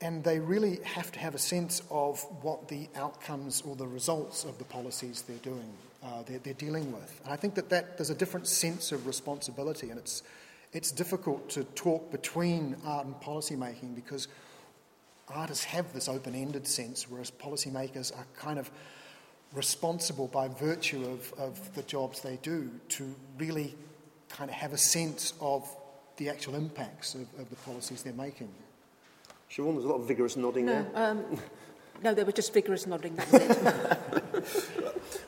And 0.00 0.22
they 0.22 0.38
really 0.38 0.78
have 0.84 1.10
to 1.12 1.18
have 1.18 1.34
a 1.34 1.38
sense 1.38 1.82
of 1.90 2.20
what 2.42 2.68
the 2.68 2.88
outcomes 2.94 3.62
or 3.62 3.76
the 3.76 3.86
results 3.86 4.44
of 4.44 4.58
the 4.58 4.64
policies 4.64 5.22
they're 5.22 5.36
doing 5.38 5.72
uh, 6.06 6.22
they're, 6.26 6.38
they're, 6.38 6.54
dealing 6.54 6.92
with. 6.92 7.20
And 7.24 7.32
I 7.32 7.36
think 7.36 7.54
that, 7.54 7.68
that 7.70 7.98
there's 7.98 8.10
a 8.10 8.14
different 8.14 8.46
sense 8.46 8.92
of 8.92 9.06
responsibility, 9.06 9.90
and 9.90 9.98
it's, 9.98 10.22
it's 10.72 10.92
difficult 10.92 11.48
to 11.50 11.64
talk 11.64 12.10
between 12.10 12.76
art 12.84 13.06
and 13.06 13.14
policymaking 13.16 13.94
because 13.94 14.28
artists 15.28 15.64
have 15.64 15.92
this 15.92 16.08
open 16.08 16.34
ended 16.34 16.66
sense, 16.66 17.10
whereas 17.10 17.30
policymakers 17.30 18.16
are 18.16 18.26
kind 18.38 18.58
of 18.58 18.70
responsible 19.52 20.28
by 20.28 20.48
virtue 20.48 21.04
of, 21.06 21.32
of 21.38 21.74
the 21.74 21.82
jobs 21.82 22.20
they 22.20 22.38
do 22.42 22.70
to 22.88 23.14
really 23.38 23.74
kind 24.28 24.50
of 24.50 24.56
have 24.56 24.72
a 24.72 24.78
sense 24.78 25.32
of 25.40 25.68
the 26.18 26.28
actual 26.28 26.54
impacts 26.54 27.14
of, 27.14 27.22
of 27.38 27.48
the 27.50 27.56
policies 27.56 28.02
they're 28.02 28.12
making. 28.12 28.52
Siobhan, 29.50 29.74
there's 29.74 29.84
a 29.84 29.88
lot 29.88 30.00
of 30.00 30.08
vigorous 30.08 30.36
nodding 30.36 30.66
no, 30.66 30.72
there. 30.72 30.90
Um, 30.94 31.24
no, 32.02 32.14
they 32.14 32.24
were 32.24 32.32
just 32.32 32.52
vigorous 32.52 32.86
nodding, 32.86 33.16
it. 33.18 33.98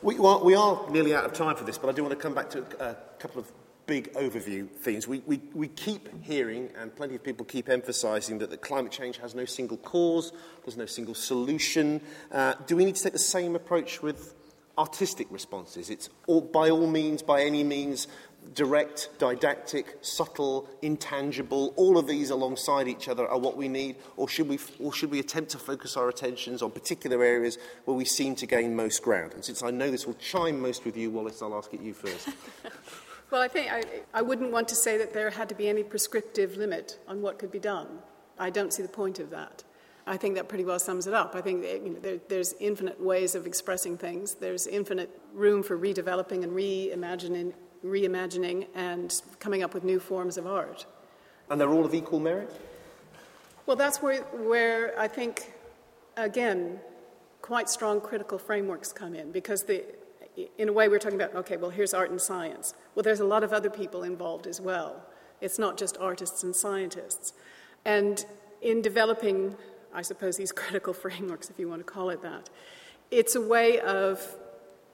We, 0.03 0.19
well, 0.19 0.45
we 0.45 0.55
are 0.55 0.89
nearly 0.91 1.15
out 1.15 1.25
of 1.25 1.33
time 1.33 1.57
for 1.57 1.65
this, 1.65 1.77
but 1.77 1.89
I 1.89 1.93
do 1.93 2.03
want 2.03 2.13
to 2.13 2.23
come 2.23 2.35
back 2.35 2.51
to 2.51 2.65
a, 2.81 2.91
a 2.91 2.97
couple 3.19 3.41
of 3.41 3.51
big 3.87 4.13
overview 4.13 4.69
themes. 4.71 5.09
We, 5.09 5.23
we, 5.27 5.41
we 5.55 5.67
keep 5.67 6.23
hearing, 6.23 6.69
and 6.79 6.95
plenty 6.95 7.17
of 7.17 7.25
people 7.25 7.45
keep 7.45 7.69
emphasising, 7.69 8.39
that, 8.39 8.51
that 8.51 8.61
climate 8.61 8.93
change 8.93 9.19
has 9.19 9.35
no 9.35 9.45
single 9.45 9.79
cause, 9.79 10.33
there's 10.65 10.77
no 10.77 10.87
single 10.87 11.15
solution. 11.15 12.01
Uh, 12.31 12.55
do 12.67 12.77
we 12.77 12.85
need 12.85 12.95
to 12.95 13.03
take 13.03 13.13
the 13.13 13.19
same 13.19 13.57
approach 13.57 14.03
with 14.03 14.35
artistic 14.77 15.27
responses? 15.31 15.91
It's 15.91 16.11
all, 16.27 16.43
by 16.43 16.71
all 16.71 16.87
means, 16.87 17.23
by 17.23 17.43
any 17.43 17.65
means, 17.65 18.07
direct, 18.55 19.11
didactic, 19.19 19.99
subtle, 20.01 20.69
intangible, 20.83 21.73
all 21.77 21.99
of 21.99 22.07
these 22.07 22.31
alongside 22.31 22.89
each 22.89 23.09
other 23.09 23.27
are 23.29 23.39
what 23.39 23.57
we 23.57 23.69
need, 23.69 23.97
or 24.17 24.29
should 24.29 24.49
we, 24.49 24.59
or 24.79 24.93
should 24.93 25.11
we 25.11 25.19
attempt 25.19 25.51
to 25.51 25.59
focus 25.59 25.97
our 25.97 26.09
attentions 26.09 26.63
on 26.63 26.71
particular 26.71 27.23
areas 27.23 27.59
where 27.85 27.97
we 27.97 28.05
seem 28.05 28.35
to 28.37 28.47
gain 28.47 28.75
most 28.75 29.03
ground? 29.03 29.35
And 29.35 29.45
since 29.45 29.63
I 29.63 29.71
know 29.71 29.91
this 29.91 30.07
will 30.07 30.15
chime 30.15 30.61
most 30.61 30.85
with 30.85 30.97
you, 30.97 31.11
Wallace, 31.11 31.43
I'll 31.43 31.57
ask 31.57 31.73
it 31.75 31.81
you 31.81 31.95
first. 31.95 32.29
well, 33.31 33.43
I 33.43 33.49
think 33.49 33.73
I, 33.73 33.83
I 34.15 34.23
wouldn't 34.23 34.53
want 34.53 34.69
to 34.69 34.75
say 34.75 34.99
that 34.99 35.13
there 35.13 35.31
had 35.31 35.49
to 35.49 35.55
be 35.55 35.69
any 35.69 35.83
prescriptive 35.83 36.57
limit 36.57 36.99
on 37.07 37.23
what 37.23 37.39
could 37.39 37.53
be 37.53 37.59
done. 37.59 37.87
I 38.39 38.51
don't 38.51 38.73
see 38.73 38.83
the 38.83 38.89
point 38.89 39.19
of 39.19 39.31
that. 39.31 39.65
I 40.07 40.17
think 40.17 40.37
that 40.37 40.49
pretty 40.49 40.65
well 40.65 40.79
sums 40.79 41.07
it 41.07 41.13
up. 41.13 41.35
I 41.35 41.43
think 41.43 41.65
you 41.65 41.91
know, 41.91 42.01
there, 42.01 42.19
there's 42.29 42.55
infinite 42.61 42.99
ways 42.99 43.35
of 43.35 43.47
expressing 43.47 43.99
things. 43.99 44.35
There's 44.35 44.67
infinite 44.67 45.11
room 45.35 45.63
for 45.63 45.79
redeveloping 45.79 46.43
and 46.43 46.53
reimagining 46.53 47.53
reimagining 47.85 48.67
and 48.75 49.21
coming 49.41 49.63
up 49.63 49.75
with 49.75 49.85
new 49.85 50.01
forms 50.01 50.37
of 50.37 50.47
art. 50.47 50.87
And 51.51 51.61
they're 51.61 51.71
all 51.71 51.85
of 51.85 51.95
equal 51.95 52.21
merit? 52.21 52.51
Well, 53.67 53.77
that's 53.77 54.03
where, 54.03 54.23
where 54.23 54.99
I 54.99 55.09
think, 55.09 55.53
again, 56.17 56.81
quite 57.43 57.69
strong 57.69 58.01
critical 58.01 58.39
frameworks 58.39 58.93
come 58.93 59.15
in 59.15 59.31
because 59.33 59.65
the, 59.65 59.85
in 60.57 60.69
a 60.69 60.73
way 60.73 60.89
we're 60.89 60.99
talking 60.99 61.21
about 61.21 61.35
okay 61.35 61.57
well 61.57 61.71
here's 61.71 61.95
art 61.95 62.11
and 62.11 62.21
science 62.21 62.75
well 62.95 63.03
there's 63.03 63.21
a 63.21 63.25
lot 63.25 63.43
of 63.43 63.53
other 63.53 63.71
people 63.71 64.03
involved 64.03 64.47
as 64.47 64.61
well 64.61 65.03
it's 65.41 65.59
not 65.59 65.77
just 65.77 65.97
artists 65.99 66.43
and 66.43 66.55
scientists 66.55 67.33
and 67.85 68.27
in 68.61 68.83
developing 68.83 69.57
i 69.95 70.03
suppose 70.03 70.37
these 70.37 70.53
critical 70.63 70.93
frameworks 70.93 71.49
if 71.49 71.59
you 71.59 71.69
want 71.69 71.81
to 71.81 71.85
call 71.85 72.11
it 72.11 72.23
that 72.23 72.51
it's 73.11 73.35
a 73.35 73.41
way 73.41 73.81
of 73.81 74.37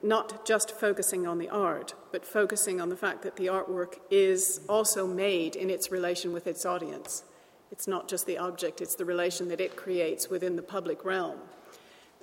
not 0.05 0.45
just 0.45 0.71
focusing 0.71 1.25
on 1.25 1.39
the 1.39 1.49
art, 1.49 1.93
but 2.11 2.25
focusing 2.25 2.79
on 2.79 2.89
the 2.89 2.95
fact 2.95 3.23
that 3.23 3.35
the 3.35 3.47
artwork 3.47 3.95
is 4.11 4.61
also 4.69 5.07
made 5.07 5.55
in 5.55 5.69
its 5.69 5.91
relation 5.91 6.31
with 6.31 6.47
its 6.47 6.65
audience. 6.65 7.23
It's 7.71 7.87
not 7.87 8.07
just 8.07 8.25
the 8.25 8.37
object, 8.37 8.81
it's 8.81 8.95
the 8.95 9.05
relation 9.05 9.49
that 9.49 9.59
it 9.59 9.75
creates 9.75 10.29
within 10.29 10.55
the 10.55 10.61
public 10.61 11.03
realm. 11.03 11.39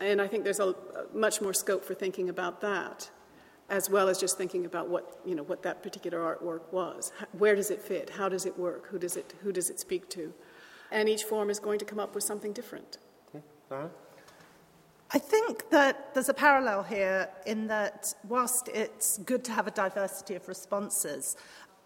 And 0.00 0.20
I 0.20 0.28
think 0.28 0.44
there's 0.44 0.60
a, 0.60 0.74
much 1.12 1.40
more 1.40 1.52
scope 1.52 1.84
for 1.84 1.94
thinking 1.94 2.28
about 2.28 2.60
that, 2.60 3.10
as 3.68 3.90
well 3.90 4.08
as 4.08 4.18
just 4.18 4.38
thinking 4.38 4.64
about 4.64 4.88
what, 4.88 5.18
you 5.24 5.34
know, 5.34 5.42
what 5.42 5.62
that 5.64 5.82
particular 5.82 6.18
artwork 6.18 6.72
was. 6.72 7.12
Where 7.32 7.54
does 7.54 7.70
it 7.70 7.80
fit? 7.80 8.10
How 8.10 8.28
does 8.28 8.46
it 8.46 8.56
work? 8.58 8.88
Who 8.88 8.98
does 8.98 9.16
it, 9.16 9.34
who 9.42 9.52
does 9.52 9.70
it 9.70 9.80
speak 9.80 10.08
to? 10.10 10.32
And 10.90 11.08
each 11.08 11.24
form 11.24 11.50
is 11.50 11.58
going 11.58 11.78
to 11.80 11.84
come 11.84 11.98
up 11.98 12.14
with 12.14 12.24
something 12.24 12.52
different. 12.52 12.98
Uh-huh. 13.70 13.88
I 15.14 15.18
think 15.18 15.68
that 15.68 16.14
there's 16.14 16.30
a 16.30 16.34
parallel 16.34 16.82
here 16.82 17.28
in 17.44 17.66
that 17.66 18.14
whilst 18.26 18.68
it's 18.68 19.18
good 19.18 19.44
to 19.44 19.52
have 19.52 19.66
a 19.66 19.70
diversity 19.70 20.36
of 20.36 20.48
responses, 20.48 21.36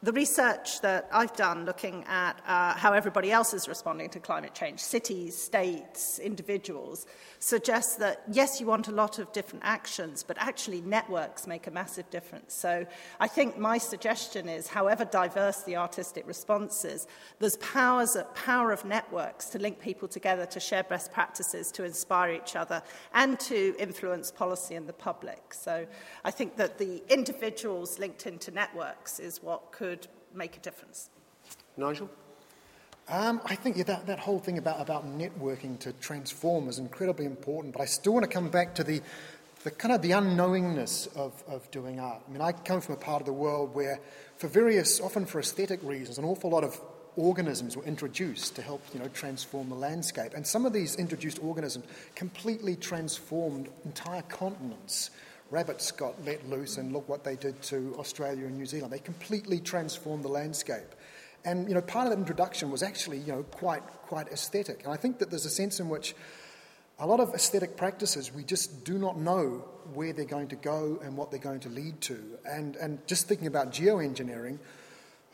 the 0.02 0.12
research 0.12 0.82
that 0.82 1.08
I've 1.10 1.34
done 1.34 1.64
looking 1.64 2.04
at 2.04 2.38
uh, 2.46 2.74
how 2.74 2.92
everybody 2.92 3.32
else 3.32 3.54
is 3.54 3.66
responding 3.66 4.10
to 4.10 4.20
climate 4.20 4.54
change, 4.54 4.78
cities, 4.78 5.34
states, 5.34 6.18
individuals, 6.18 7.06
suggests 7.38 7.96
that 7.96 8.22
yes, 8.30 8.60
you 8.60 8.66
want 8.66 8.88
a 8.88 8.92
lot 8.92 9.18
of 9.18 9.32
different 9.32 9.64
actions, 9.64 10.22
but 10.22 10.36
actually 10.38 10.82
networks 10.82 11.46
make 11.46 11.66
a 11.66 11.70
massive 11.70 12.08
difference. 12.10 12.52
So 12.52 12.86
I 13.20 13.26
think 13.26 13.58
my 13.58 13.78
suggestion 13.78 14.50
is, 14.50 14.68
however 14.68 15.06
diverse 15.06 15.62
the 15.62 15.76
artistic 15.76 16.26
response 16.26 16.84
is, 16.84 17.06
there's 17.38 17.56
powers, 17.56 18.18
power 18.34 18.72
of 18.72 18.84
networks 18.84 19.46
to 19.50 19.58
link 19.58 19.80
people 19.80 20.08
together, 20.08 20.44
to 20.46 20.60
share 20.60 20.84
best 20.84 21.10
practices, 21.10 21.72
to 21.72 21.84
inspire 21.84 22.32
each 22.32 22.54
other, 22.54 22.82
and 23.14 23.40
to 23.40 23.74
influence 23.78 24.30
policy 24.30 24.74
and 24.74 24.86
the 24.86 24.92
public. 24.92 25.54
So 25.54 25.86
I 26.22 26.30
think 26.30 26.56
that 26.56 26.76
the 26.76 27.02
individuals 27.08 27.98
linked 27.98 28.26
into 28.26 28.50
networks 28.50 29.18
is 29.18 29.42
what 29.42 29.72
could 29.72 29.95
make 30.36 30.56
a 30.56 30.60
difference. 30.60 31.10
Nigel? 31.76 32.10
Um, 33.08 33.40
I 33.44 33.54
think 33.54 33.76
yeah, 33.76 33.84
that, 33.84 34.06
that 34.06 34.18
whole 34.18 34.40
thing 34.40 34.58
about, 34.58 34.80
about 34.80 35.06
networking 35.06 35.78
to 35.80 35.92
transform 35.92 36.68
is 36.68 36.78
incredibly 36.78 37.24
important, 37.24 37.72
but 37.72 37.82
I 37.82 37.84
still 37.84 38.12
want 38.12 38.24
to 38.24 38.30
come 38.30 38.48
back 38.48 38.74
to 38.76 38.84
the, 38.84 39.00
the 39.62 39.70
kind 39.70 39.94
of 39.94 40.02
the 40.02 40.10
unknowingness 40.10 41.14
of, 41.16 41.32
of 41.46 41.70
doing 41.70 42.00
art. 42.00 42.22
I 42.28 42.32
mean, 42.32 42.42
I 42.42 42.50
come 42.52 42.80
from 42.80 42.96
a 42.96 42.98
part 42.98 43.22
of 43.22 43.26
the 43.26 43.32
world 43.32 43.74
where, 43.74 44.00
for 44.38 44.48
various, 44.48 45.00
often 45.00 45.24
for 45.24 45.38
aesthetic 45.38 45.80
reasons, 45.84 46.18
an 46.18 46.24
awful 46.24 46.50
lot 46.50 46.64
of 46.64 46.80
organisms 47.16 47.76
were 47.76 47.84
introduced 47.84 48.56
to 48.56 48.62
help 48.62 48.82
you 48.92 48.98
know, 48.98 49.08
transform 49.08 49.68
the 49.68 49.76
landscape. 49.76 50.34
And 50.34 50.46
some 50.46 50.66
of 50.66 50.72
these 50.72 50.96
introduced 50.96 51.38
organisms 51.42 51.86
completely 52.14 52.76
transformed 52.76 53.68
entire 53.84 54.22
continents. 54.22 55.10
Rabbits 55.50 55.92
got 55.92 56.24
let 56.24 56.48
loose, 56.48 56.76
and 56.76 56.92
look 56.92 57.08
what 57.08 57.24
they 57.24 57.36
did 57.36 57.60
to 57.62 57.94
Australia 57.98 58.46
and 58.46 58.56
New 58.56 58.66
Zealand. 58.66 58.92
They 58.92 58.98
completely 58.98 59.60
transformed 59.60 60.24
the 60.24 60.28
landscape. 60.28 60.94
And 61.44 61.68
you 61.68 61.74
know, 61.74 61.80
part 61.80 62.06
of 62.06 62.12
that 62.12 62.18
introduction 62.18 62.70
was 62.70 62.82
actually 62.82 63.18
you 63.18 63.32
know, 63.32 63.42
quite, 63.44 63.86
quite 63.86 64.28
aesthetic. 64.28 64.82
And 64.84 64.92
I 64.92 64.96
think 64.96 65.18
that 65.20 65.30
there's 65.30 65.46
a 65.46 65.50
sense 65.50 65.78
in 65.78 65.88
which 65.88 66.14
a 66.98 67.06
lot 67.06 67.20
of 67.20 67.34
aesthetic 67.34 67.76
practices, 67.76 68.32
we 68.32 68.42
just 68.42 68.84
do 68.84 68.98
not 68.98 69.18
know 69.18 69.64
where 69.94 70.12
they're 70.12 70.24
going 70.24 70.48
to 70.48 70.56
go 70.56 70.98
and 71.04 71.16
what 71.16 71.30
they're 71.30 71.38
going 71.38 71.60
to 71.60 71.68
lead 71.68 72.00
to. 72.02 72.18
And, 72.44 72.74
and 72.76 73.06
just 73.06 73.28
thinking 73.28 73.46
about 73.46 73.70
geoengineering, 73.70 74.58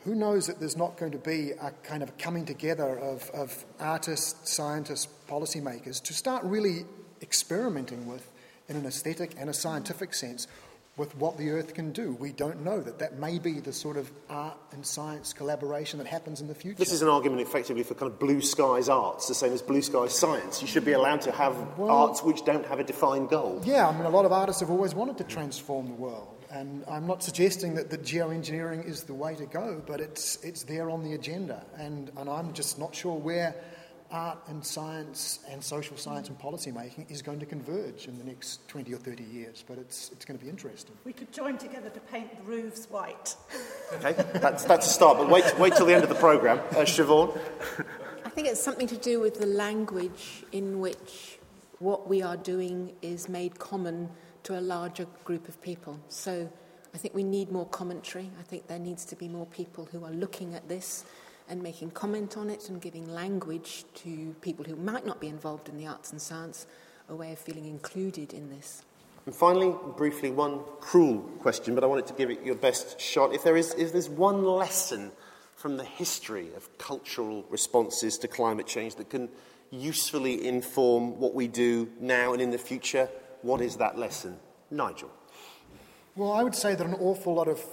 who 0.03 0.13
knows 0.13 0.47
that 0.47 0.59
there's 0.59 0.75
not 0.75 0.97
going 0.97 1.13
to 1.13 1.17
be 1.17 1.51
a 1.51 1.71
kind 1.83 2.03
of 2.03 2.17
coming 2.17 2.45
together 2.45 2.99
of, 2.99 3.29
of 3.31 3.65
artists, 3.79 4.51
scientists, 4.51 5.07
policymakers 5.29 6.03
to 6.03 6.13
start 6.13 6.43
really 6.43 6.85
experimenting 7.21 8.05
with, 8.05 8.29
in 8.67 8.75
an 8.75 8.85
aesthetic 8.85 9.35
and 9.37 9.49
a 9.49 9.53
scientific 9.53 10.13
sense, 10.13 10.47
with 10.95 11.15
what 11.17 11.37
the 11.37 11.49
Earth 11.49 11.73
can 11.73 11.91
do. 11.91 12.13
We 12.19 12.31
don't 12.31 12.63
know 12.63 12.79
that 12.79 12.99
that 12.99 13.17
may 13.17 13.39
be 13.39 13.59
the 13.59 13.73
sort 13.73 13.97
of 13.97 14.11
art 14.29 14.57
and 14.71 14.85
science 14.85 15.33
collaboration 15.33 15.97
that 15.97 16.07
happens 16.07 16.39
in 16.39 16.47
the 16.47 16.53
future. 16.53 16.77
This 16.77 16.93
is 16.93 17.01
an 17.01 17.09
argument 17.09 17.41
effectively 17.41 17.81
for 17.81 17.95
kind 17.95 18.11
of 18.11 18.19
blue 18.19 18.41
skies 18.41 18.89
arts, 18.89 19.27
the 19.27 19.33
same 19.33 19.53
as 19.53 19.61
blue 19.61 19.81
skies 19.81 20.13
science. 20.13 20.61
You 20.61 20.67
should 20.67 20.85
be 20.85 20.91
allowed 20.91 21.21
to 21.21 21.31
have 21.31 21.55
well, 21.79 21.89
arts 21.89 22.21
which 22.21 22.45
don't 22.45 22.65
have 22.67 22.79
a 22.79 22.83
defined 22.83 23.29
goal. 23.29 23.59
Yeah, 23.65 23.87
I 23.87 23.91
mean, 23.91 24.05
a 24.05 24.09
lot 24.09 24.25
of 24.25 24.31
artists 24.31 24.59
have 24.61 24.69
always 24.69 24.93
wanted 24.93 25.17
to 25.17 25.23
transform 25.23 25.87
the 25.87 25.95
world. 25.95 26.27
And 26.51 26.83
I'm 26.87 27.07
not 27.07 27.23
suggesting 27.23 27.73
that, 27.75 27.89
that 27.89 28.03
geoengineering 28.03 28.87
is 28.87 29.01
the 29.03 29.15
way 29.15 29.33
to 29.35 29.47
go, 29.47 29.81
but 29.87 29.99
it's, 29.99 30.35
it's 30.43 30.61
there 30.61 30.91
on 30.91 31.03
the 31.03 31.13
agenda. 31.13 31.65
And, 31.79 32.11
and 32.15 32.29
I'm 32.29 32.53
just 32.53 32.77
not 32.77 32.93
sure 32.93 33.17
where 33.17 33.55
art 34.13 34.37
and 34.47 34.63
science 34.63 35.39
and 35.49 35.61
social 35.61 35.97
science 35.97 36.29
and 36.29 36.37
policy 36.37 36.71
making 36.71 37.05
is 37.09 37.21
going 37.21 37.39
to 37.39 37.45
converge 37.45 38.07
in 38.07 38.17
the 38.17 38.23
next 38.23 38.65
20 38.67 38.93
or 38.93 38.97
30 38.97 39.23
years, 39.23 39.65
but 39.67 39.77
it's, 39.79 40.11
it's 40.11 40.23
going 40.23 40.37
to 40.37 40.43
be 40.43 40.49
interesting. 40.49 40.95
We 41.03 41.13
could 41.13 41.33
join 41.33 41.57
together 41.57 41.89
to 41.89 41.99
paint 41.99 42.37
the 42.37 42.43
roofs 42.43 42.85
white. 42.85 43.35
Okay, 43.95 44.13
that's, 44.39 44.63
that's 44.65 44.85
a 44.85 44.89
start, 44.89 45.17
but 45.17 45.29
wait, 45.29 45.43
wait 45.57 45.75
till 45.75 45.87
the 45.87 45.93
end 45.93 46.03
of 46.03 46.09
the 46.09 46.15
programme. 46.15 46.59
Uh, 46.71 46.85
Siobhan? 46.85 47.37
I 48.23 48.29
think 48.29 48.47
it's 48.47 48.61
something 48.61 48.87
to 48.87 48.97
do 48.97 49.19
with 49.19 49.39
the 49.39 49.47
language 49.47 50.43
in 50.51 50.79
which 50.79 51.39
what 51.79 52.07
we 52.07 52.21
are 52.21 52.37
doing 52.37 52.93
is 53.01 53.27
made 53.27 53.57
common 53.57 54.09
to 54.43 54.57
a 54.57 54.61
larger 54.61 55.07
group 55.23 55.47
of 55.47 55.59
people. 55.61 55.99
So 56.09 56.49
I 56.93 56.97
think 56.97 57.15
we 57.15 57.23
need 57.23 57.51
more 57.51 57.65
commentary. 57.65 58.29
I 58.39 58.43
think 58.43 58.67
there 58.67 58.79
needs 58.79 59.05
to 59.05 59.15
be 59.15 59.27
more 59.27 59.47
people 59.47 59.87
who 59.91 60.05
are 60.05 60.11
looking 60.11 60.53
at 60.53 60.69
this 60.69 61.03
and 61.49 61.61
making 61.61 61.91
comment 61.91 62.37
on 62.37 62.49
it 62.49 62.69
and 62.69 62.81
giving 62.81 63.07
language 63.13 63.85
to 63.95 64.35
people 64.41 64.65
who 64.65 64.75
might 64.75 65.05
not 65.05 65.19
be 65.19 65.27
involved 65.27 65.69
in 65.69 65.77
the 65.77 65.87
arts 65.87 66.11
and 66.11 66.21
science, 66.21 66.65
a 67.09 67.15
way 67.15 67.31
of 67.31 67.39
feeling 67.39 67.65
included 67.65 68.33
in 68.33 68.49
this. 68.49 68.83
And 69.25 69.33
finally, 69.33 69.73
briefly, 69.95 70.31
one 70.31 70.61
cruel 70.81 71.19
question, 71.39 71.75
but 71.75 71.83
I 71.83 71.87
wanted 71.87 72.07
to 72.07 72.13
give 72.13 72.29
it 72.29 72.43
your 72.43 72.55
best 72.55 72.99
shot. 72.99 73.33
If 73.33 73.43
there 73.43 73.55
is, 73.55 73.73
if 73.75 73.93
there's 73.93 74.09
one 74.09 74.43
lesson 74.43 75.11
from 75.55 75.77
the 75.77 75.85
history 75.85 76.49
of 76.57 76.77
cultural 76.77 77.45
responses 77.49 78.17
to 78.17 78.27
climate 78.27 78.67
change 78.67 78.95
that 78.95 79.09
can 79.09 79.29
usefully 79.71 80.45
inform 80.45 81.19
what 81.19 81.33
we 81.33 81.47
do 81.47 81.89
now 81.99 82.33
and 82.33 82.41
in 82.41 82.51
the 82.51 82.57
future, 82.57 83.07
what 83.41 83.61
is 83.61 83.77
that 83.77 83.97
lesson? 83.97 84.37
Nigel. 84.69 85.09
Well, 86.15 86.33
I 86.33 86.43
would 86.43 86.55
say 86.55 86.75
that 86.75 86.85
an 86.85 86.95
awful 86.95 87.33
lot 87.33 87.47
of 87.47 87.63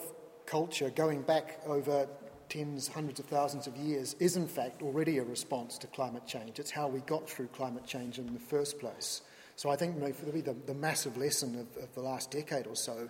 culture 0.47 0.91
going 0.91 1.23
back 1.23 1.61
over 1.66 2.09
tens, 2.51 2.88
hundreds 2.88 3.20
of 3.20 3.26
thousands 3.26 3.66
of 3.66 3.76
years 3.76 4.14
is 4.18 4.36
in 4.36 4.46
fact 4.46 4.82
already 4.82 5.18
a 5.18 5.24
response 5.24 5.78
to 5.78 5.86
climate 5.86 6.26
change. 6.26 6.59
It's 6.59 6.70
how 6.70 6.88
we 6.88 7.01
got 7.01 7.28
through 7.28 7.46
climate 7.48 7.86
change 7.86 8.18
in 8.18 8.34
the 8.34 8.40
first 8.40 8.78
place. 8.78 9.22
So 9.57 9.70
I 9.70 9.76
think 9.76 9.96
maybe 9.96 10.40
the, 10.40 10.55
the 10.66 10.74
massive 10.74 11.16
lesson 11.16 11.55
of, 11.55 11.82
of 11.82 11.94
the 11.94 12.01
last 12.01 12.30
decade 12.30 12.66
or 12.66 12.76
so 12.76 13.09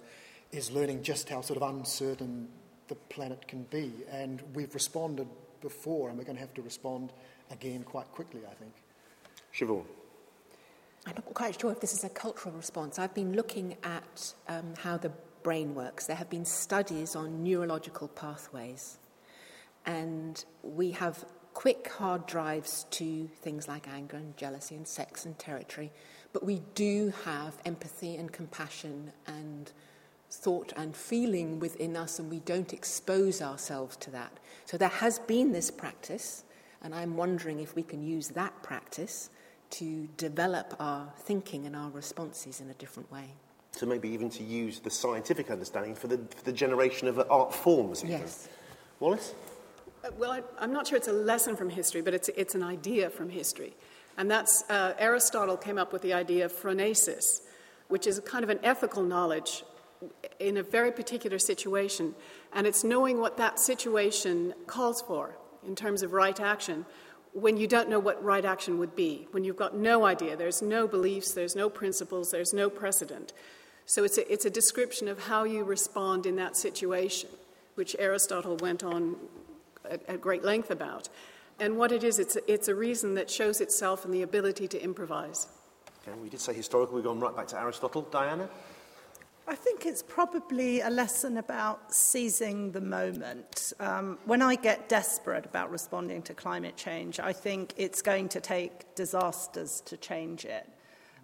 is 0.52 0.70
learning 0.70 1.02
just 1.02 1.28
how 1.28 1.40
sort 1.40 1.60
of 1.60 1.68
uncertain 1.68 2.48
the 2.88 2.94
planet 2.94 3.46
can 3.48 3.64
be. 3.64 3.92
And 4.10 4.42
we've 4.54 4.74
responded 4.74 5.28
before, 5.60 6.08
and 6.08 6.18
we're 6.18 6.24
going 6.24 6.36
to 6.36 6.40
have 6.40 6.54
to 6.54 6.62
respond 6.62 7.12
again 7.50 7.82
quite 7.84 8.10
quickly, 8.12 8.40
I 8.50 8.54
think. 8.54 8.72
Siobhan. 9.54 9.84
I'm 11.06 11.14
not 11.14 11.34
quite 11.34 11.60
sure 11.60 11.72
if 11.72 11.80
this 11.80 11.94
is 11.94 12.04
a 12.04 12.08
cultural 12.08 12.54
response. 12.54 12.98
I've 12.98 13.14
been 13.14 13.34
looking 13.34 13.76
at 13.82 14.34
um, 14.48 14.74
how 14.76 14.96
the 14.96 15.12
brain 15.42 15.74
works. 15.74 16.06
There 16.06 16.16
have 16.16 16.28
been 16.28 16.44
studies 16.44 17.16
on 17.16 17.42
neurological 17.42 18.08
pathways 18.08 18.98
and 19.86 20.44
we 20.62 20.92
have 20.92 21.24
quick 21.54 21.88
hard 21.88 22.26
drives 22.26 22.86
to 22.90 23.28
things 23.42 23.66
like 23.68 23.88
anger 23.88 24.16
and 24.16 24.36
jealousy 24.36 24.74
and 24.74 24.86
sex 24.86 25.24
and 25.24 25.38
territory, 25.38 25.90
but 26.32 26.44
we 26.44 26.62
do 26.74 27.12
have 27.24 27.54
empathy 27.64 28.16
and 28.16 28.32
compassion 28.32 29.12
and 29.26 29.72
thought 30.30 30.72
and 30.76 30.96
feeling 30.96 31.58
within 31.58 31.96
us, 31.96 32.18
and 32.18 32.30
we 32.30 32.38
don't 32.40 32.72
expose 32.72 33.42
ourselves 33.42 33.96
to 33.96 34.10
that. 34.10 34.38
So 34.64 34.76
there 34.76 34.88
has 34.88 35.18
been 35.18 35.52
this 35.52 35.70
practice, 35.70 36.44
and 36.82 36.94
I'm 36.94 37.16
wondering 37.16 37.60
if 37.60 37.74
we 37.74 37.82
can 37.82 38.02
use 38.02 38.28
that 38.28 38.62
practice 38.62 39.30
to 39.70 40.08
develop 40.16 40.74
our 40.78 41.12
thinking 41.16 41.66
and 41.66 41.74
our 41.74 41.90
responses 41.90 42.60
in 42.60 42.70
a 42.70 42.74
different 42.74 43.10
way. 43.10 43.34
So 43.72 43.86
maybe 43.86 44.08
even 44.08 44.30
to 44.30 44.42
use 44.42 44.80
the 44.80 44.90
scientific 44.90 45.50
understanding 45.50 45.94
for 45.94 46.08
the, 46.08 46.18
for 46.18 46.44
the 46.44 46.52
generation 46.52 47.08
of 47.08 47.20
art 47.30 47.54
forms. 47.54 48.04
Yes. 48.04 48.48
Wallace? 48.98 49.34
Well, 50.16 50.30
I, 50.32 50.64
am 50.64 50.72
not 50.72 50.86
sure 50.86 50.96
it's 50.96 51.08
a 51.08 51.12
lesson 51.12 51.56
from 51.56 51.68
history, 51.68 52.00
but 52.00 52.14
it's, 52.14 52.28
it's 52.30 52.54
an 52.54 52.62
idea 52.62 53.10
from 53.10 53.28
history. 53.28 53.74
And 54.16 54.30
that's 54.30 54.64
uh, 54.70 54.94
Aristotle 54.98 55.56
came 55.56 55.78
up 55.78 55.92
with 55.92 56.02
the 56.02 56.14
idea 56.14 56.46
of 56.46 56.52
phronesis, 56.52 57.42
which 57.88 58.06
is 58.06 58.20
kind 58.20 58.42
of 58.42 58.50
an 58.50 58.60
ethical 58.62 59.02
knowledge 59.02 59.62
in 60.38 60.56
a 60.56 60.62
very 60.62 60.90
particular 60.90 61.38
situation. 61.38 62.14
And 62.54 62.66
it's 62.66 62.82
knowing 62.82 63.20
what 63.20 63.36
that 63.36 63.58
situation 63.58 64.54
calls 64.66 65.02
for 65.02 65.36
in 65.66 65.76
terms 65.76 66.02
of 66.02 66.12
right 66.12 66.38
action 66.40 66.86
when 67.32 67.56
you 67.56 67.66
don't 67.66 67.88
know 67.88 67.98
what 67.98 68.22
right 68.24 68.44
action 68.44 68.78
would 68.78 68.96
be, 68.96 69.28
when 69.30 69.44
you've 69.44 69.56
got 69.56 69.76
no 69.76 70.04
idea, 70.04 70.36
there's 70.36 70.62
no 70.62 70.88
beliefs, 70.88 71.32
there's 71.32 71.54
no 71.54 71.70
principles, 71.70 72.30
there's 72.30 72.52
no 72.52 72.68
precedent. 72.68 73.32
So 73.86 74.04
it's 74.04 74.18
a, 74.18 74.32
it's 74.32 74.44
a 74.44 74.50
description 74.50 75.08
of 75.08 75.26
how 75.26 75.44
you 75.44 75.62
respond 75.62 76.26
in 76.26 76.36
that 76.36 76.56
situation, 76.56 77.30
which 77.76 77.94
Aristotle 77.98 78.56
went 78.56 78.82
on 78.82 79.16
at, 79.90 80.08
at 80.08 80.20
great 80.20 80.44
length 80.44 80.70
about. 80.70 81.08
And 81.58 81.76
what 81.76 81.92
it 81.92 82.04
is, 82.04 82.18
it's, 82.18 82.38
it's 82.46 82.68
a 82.68 82.74
reason 82.74 83.14
that 83.14 83.30
shows 83.30 83.60
itself 83.60 84.04
in 84.04 84.10
the 84.10 84.22
ability 84.22 84.66
to 84.68 84.82
improvise. 84.82 85.48
Okay, 86.02 86.16
we 86.18 86.30
did 86.30 86.40
say 86.40 86.54
historical, 86.54 86.94
we've 86.94 87.04
gone 87.04 87.20
right 87.20 87.36
back 87.36 87.48
to 87.48 87.60
Aristotle. 87.60 88.02
Diana? 88.10 88.48
I 89.46 89.54
think 89.56 89.84
it's 89.84 90.02
probably 90.02 90.80
a 90.80 90.88
lesson 90.88 91.36
about 91.36 91.92
seizing 91.92 92.70
the 92.70 92.80
moment. 92.80 93.72
Um, 93.80 94.16
when 94.24 94.42
I 94.42 94.54
get 94.54 94.88
desperate 94.88 95.44
about 95.44 95.70
responding 95.72 96.22
to 96.22 96.34
climate 96.34 96.76
change, 96.76 97.18
I 97.18 97.32
think 97.32 97.74
it's 97.76 98.00
going 98.00 98.28
to 98.28 98.40
take 98.40 98.94
disasters 98.94 99.82
to 99.86 99.96
change 99.96 100.44
it, 100.44 100.68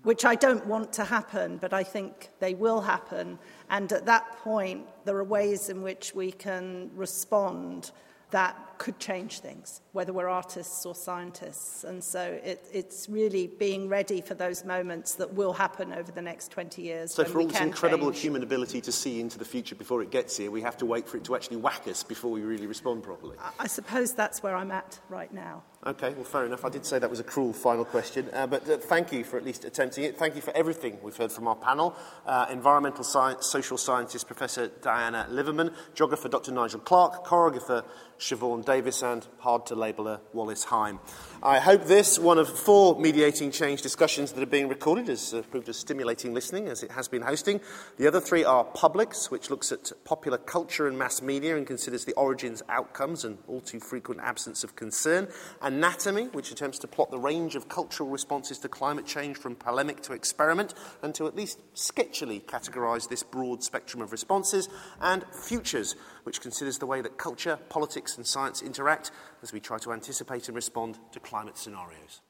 which 0.02 0.24
I 0.24 0.34
don't 0.34 0.66
want 0.66 0.92
to 0.94 1.04
happen, 1.04 1.56
but 1.58 1.72
I 1.72 1.84
think 1.84 2.30
they 2.40 2.54
will 2.54 2.80
happen. 2.80 3.38
And 3.70 3.92
at 3.92 4.06
that 4.06 4.38
point, 4.38 4.86
there 5.04 5.16
are 5.16 5.24
ways 5.24 5.68
in 5.68 5.80
which 5.80 6.12
we 6.14 6.32
can 6.32 6.90
respond 6.96 7.92
that 8.30 8.56
could 8.78 8.98
change 8.98 9.40
things, 9.40 9.80
whether 9.92 10.12
we're 10.12 10.28
artists 10.28 10.84
or 10.86 10.94
scientists. 10.94 11.84
And 11.84 12.02
so 12.02 12.38
it, 12.42 12.66
it's 12.72 13.08
really 13.08 13.46
being 13.46 13.88
ready 13.88 14.20
for 14.20 14.34
those 14.34 14.64
moments 14.64 15.14
that 15.14 15.34
will 15.34 15.52
happen 15.52 15.92
over 15.92 16.12
the 16.12 16.22
next 16.22 16.50
20 16.50 16.82
years. 16.82 17.14
So, 17.14 17.24
for 17.24 17.40
all 17.40 17.46
this 17.46 17.60
incredible 17.60 18.10
change. 18.10 18.22
human 18.22 18.42
ability 18.42 18.80
to 18.82 18.92
see 18.92 19.20
into 19.20 19.38
the 19.38 19.44
future 19.44 19.74
before 19.74 20.02
it 20.02 20.10
gets 20.10 20.36
here, 20.36 20.50
we 20.50 20.62
have 20.62 20.76
to 20.78 20.86
wait 20.86 21.08
for 21.08 21.16
it 21.16 21.24
to 21.24 21.34
actually 21.34 21.58
whack 21.58 21.86
us 21.88 22.02
before 22.02 22.30
we 22.30 22.42
really 22.42 22.66
respond 22.66 23.02
properly. 23.02 23.36
I 23.58 23.66
suppose 23.66 24.12
that's 24.12 24.42
where 24.42 24.56
I'm 24.56 24.70
at 24.70 24.98
right 25.08 25.32
now. 25.32 25.62
Okay, 25.86 26.12
well, 26.14 26.24
fair 26.24 26.44
enough. 26.44 26.64
I 26.64 26.68
did 26.68 26.84
say 26.84 26.98
that 26.98 27.08
was 27.08 27.20
a 27.20 27.24
cruel 27.24 27.52
final 27.52 27.84
question, 27.84 28.28
uh, 28.32 28.46
but 28.46 28.68
uh, 28.68 28.76
thank 28.76 29.12
you 29.12 29.22
for 29.22 29.36
at 29.36 29.44
least 29.44 29.64
attempting 29.64 30.02
it. 30.02 30.18
Thank 30.18 30.34
you 30.34 30.40
for 30.40 30.50
everything 30.56 30.98
we've 31.00 31.16
heard 31.16 31.30
from 31.30 31.46
our 31.46 31.54
panel. 31.54 31.94
Uh, 32.26 32.46
environmental 32.50 33.04
science, 33.04 33.46
social 33.46 33.78
scientist 33.78 34.26
Professor 34.26 34.66
Diana 34.82 35.28
Liverman, 35.30 35.72
geographer 35.94 36.28
Dr. 36.28 36.50
Nigel 36.50 36.80
Clark, 36.80 37.24
choreographer 37.24 37.84
Siobhan 38.18 38.64
Davies, 38.66 39.02
and 39.02 39.26
hard 39.38 39.64
to 39.66 39.76
labeller 39.76 40.20
Wallace 40.32 40.64
Heim. 40.64 40.98
I 41.42 41.60
hope 41.60 41.84
this, 41.84 42.18
one 42.18 42.38
of 42.38 42.48
four 42.48 42.98
mediating 42.98 43.52
change 43.52 43.80
discussions 43.80 44.32
that 44.32 44.42
are 44.42 44.46
being 44.46 44.68
recorded, 44.68 45.06
has 45.06 45.32
uh, 45.32 45.42
proved 45.50 45.68
as 45.68 45.76
stimulating 45.76 46.34
listening 46.34 46.66
as 46.66 46.82
it 46.82 46.90
has 46.90 47.06
been 47.06 47.22
hosting. 47.22 47.60
The 47.96 48.08
other 48.08 48.20
three 48.20 48.44
are 48.44 48.64
Publics, 48.64 49.30
which 49.30 49.50
looks 49.50 49.70
at 49.70 49.92
popular 50.04 50.38
culture 50.38 50.88
and 50.88 50.98
mass 50.98 51.22
media 51.22 51.56
and 51.56 51.64
considers 51.64 52.04
the 52.04 52.14
origins, 52.14 52.62
outcomes, 52.68 53.24
and 53.24 53.38
all 53.46 53.60
too 53.60 53.78
frequent 53.78 54.20
absence 54.20 54.64
of 54.64 54.74
concern, 54.74 55.28
Anatomy, 55.62 56.24
which 56.32 56.50
attempts 56.50 56.80
to 56.80 56.88
plot 56.88 57.12
the 57.12 57.18
range 57.18 57.54
of 57.54 57.68
cultural 57.68 58.08
responses 58.08 58.58
to 58.58 58.68
climate 58.68 59.06
change 59.06 59.36
from 59.36 59.54
polemic 59.54 60.02
to 60.02 60.12
experiment, 60.12 60.74
and 61.02 61.14
to 61.14 61.28
at 61.28 61.36
least 61.36 61.60
sketchily 61.76 62.42
categorise 62.42 63.08
this 63.08 63.22
broad 63.22 63.62
spectrum 63.62 64.02
of 64.02 64.10
responses, 64.10 64.68
and 65.00 65.24
Futures, 65.32 65.94
which 66.24 66.40
considers 66.40 66.78
the 66.78 66.86
way 66.86 67.00
that 67.00 67.16
culture, 67.16 67.56
politics, 67.68 68.16
and 68.16 68.26
science 68.26 68.55
interact 68.62 69.10
as 69.42 69.52
we 69.52 69.60
try 69.60 69.78
to 69.78 69.92
anticipate 69.92 70.48
and 70.48 70.54
respond 70.54 70.98
to 71.12 71.20
climate 71.20 71.56
scenarios. 71.56 72.20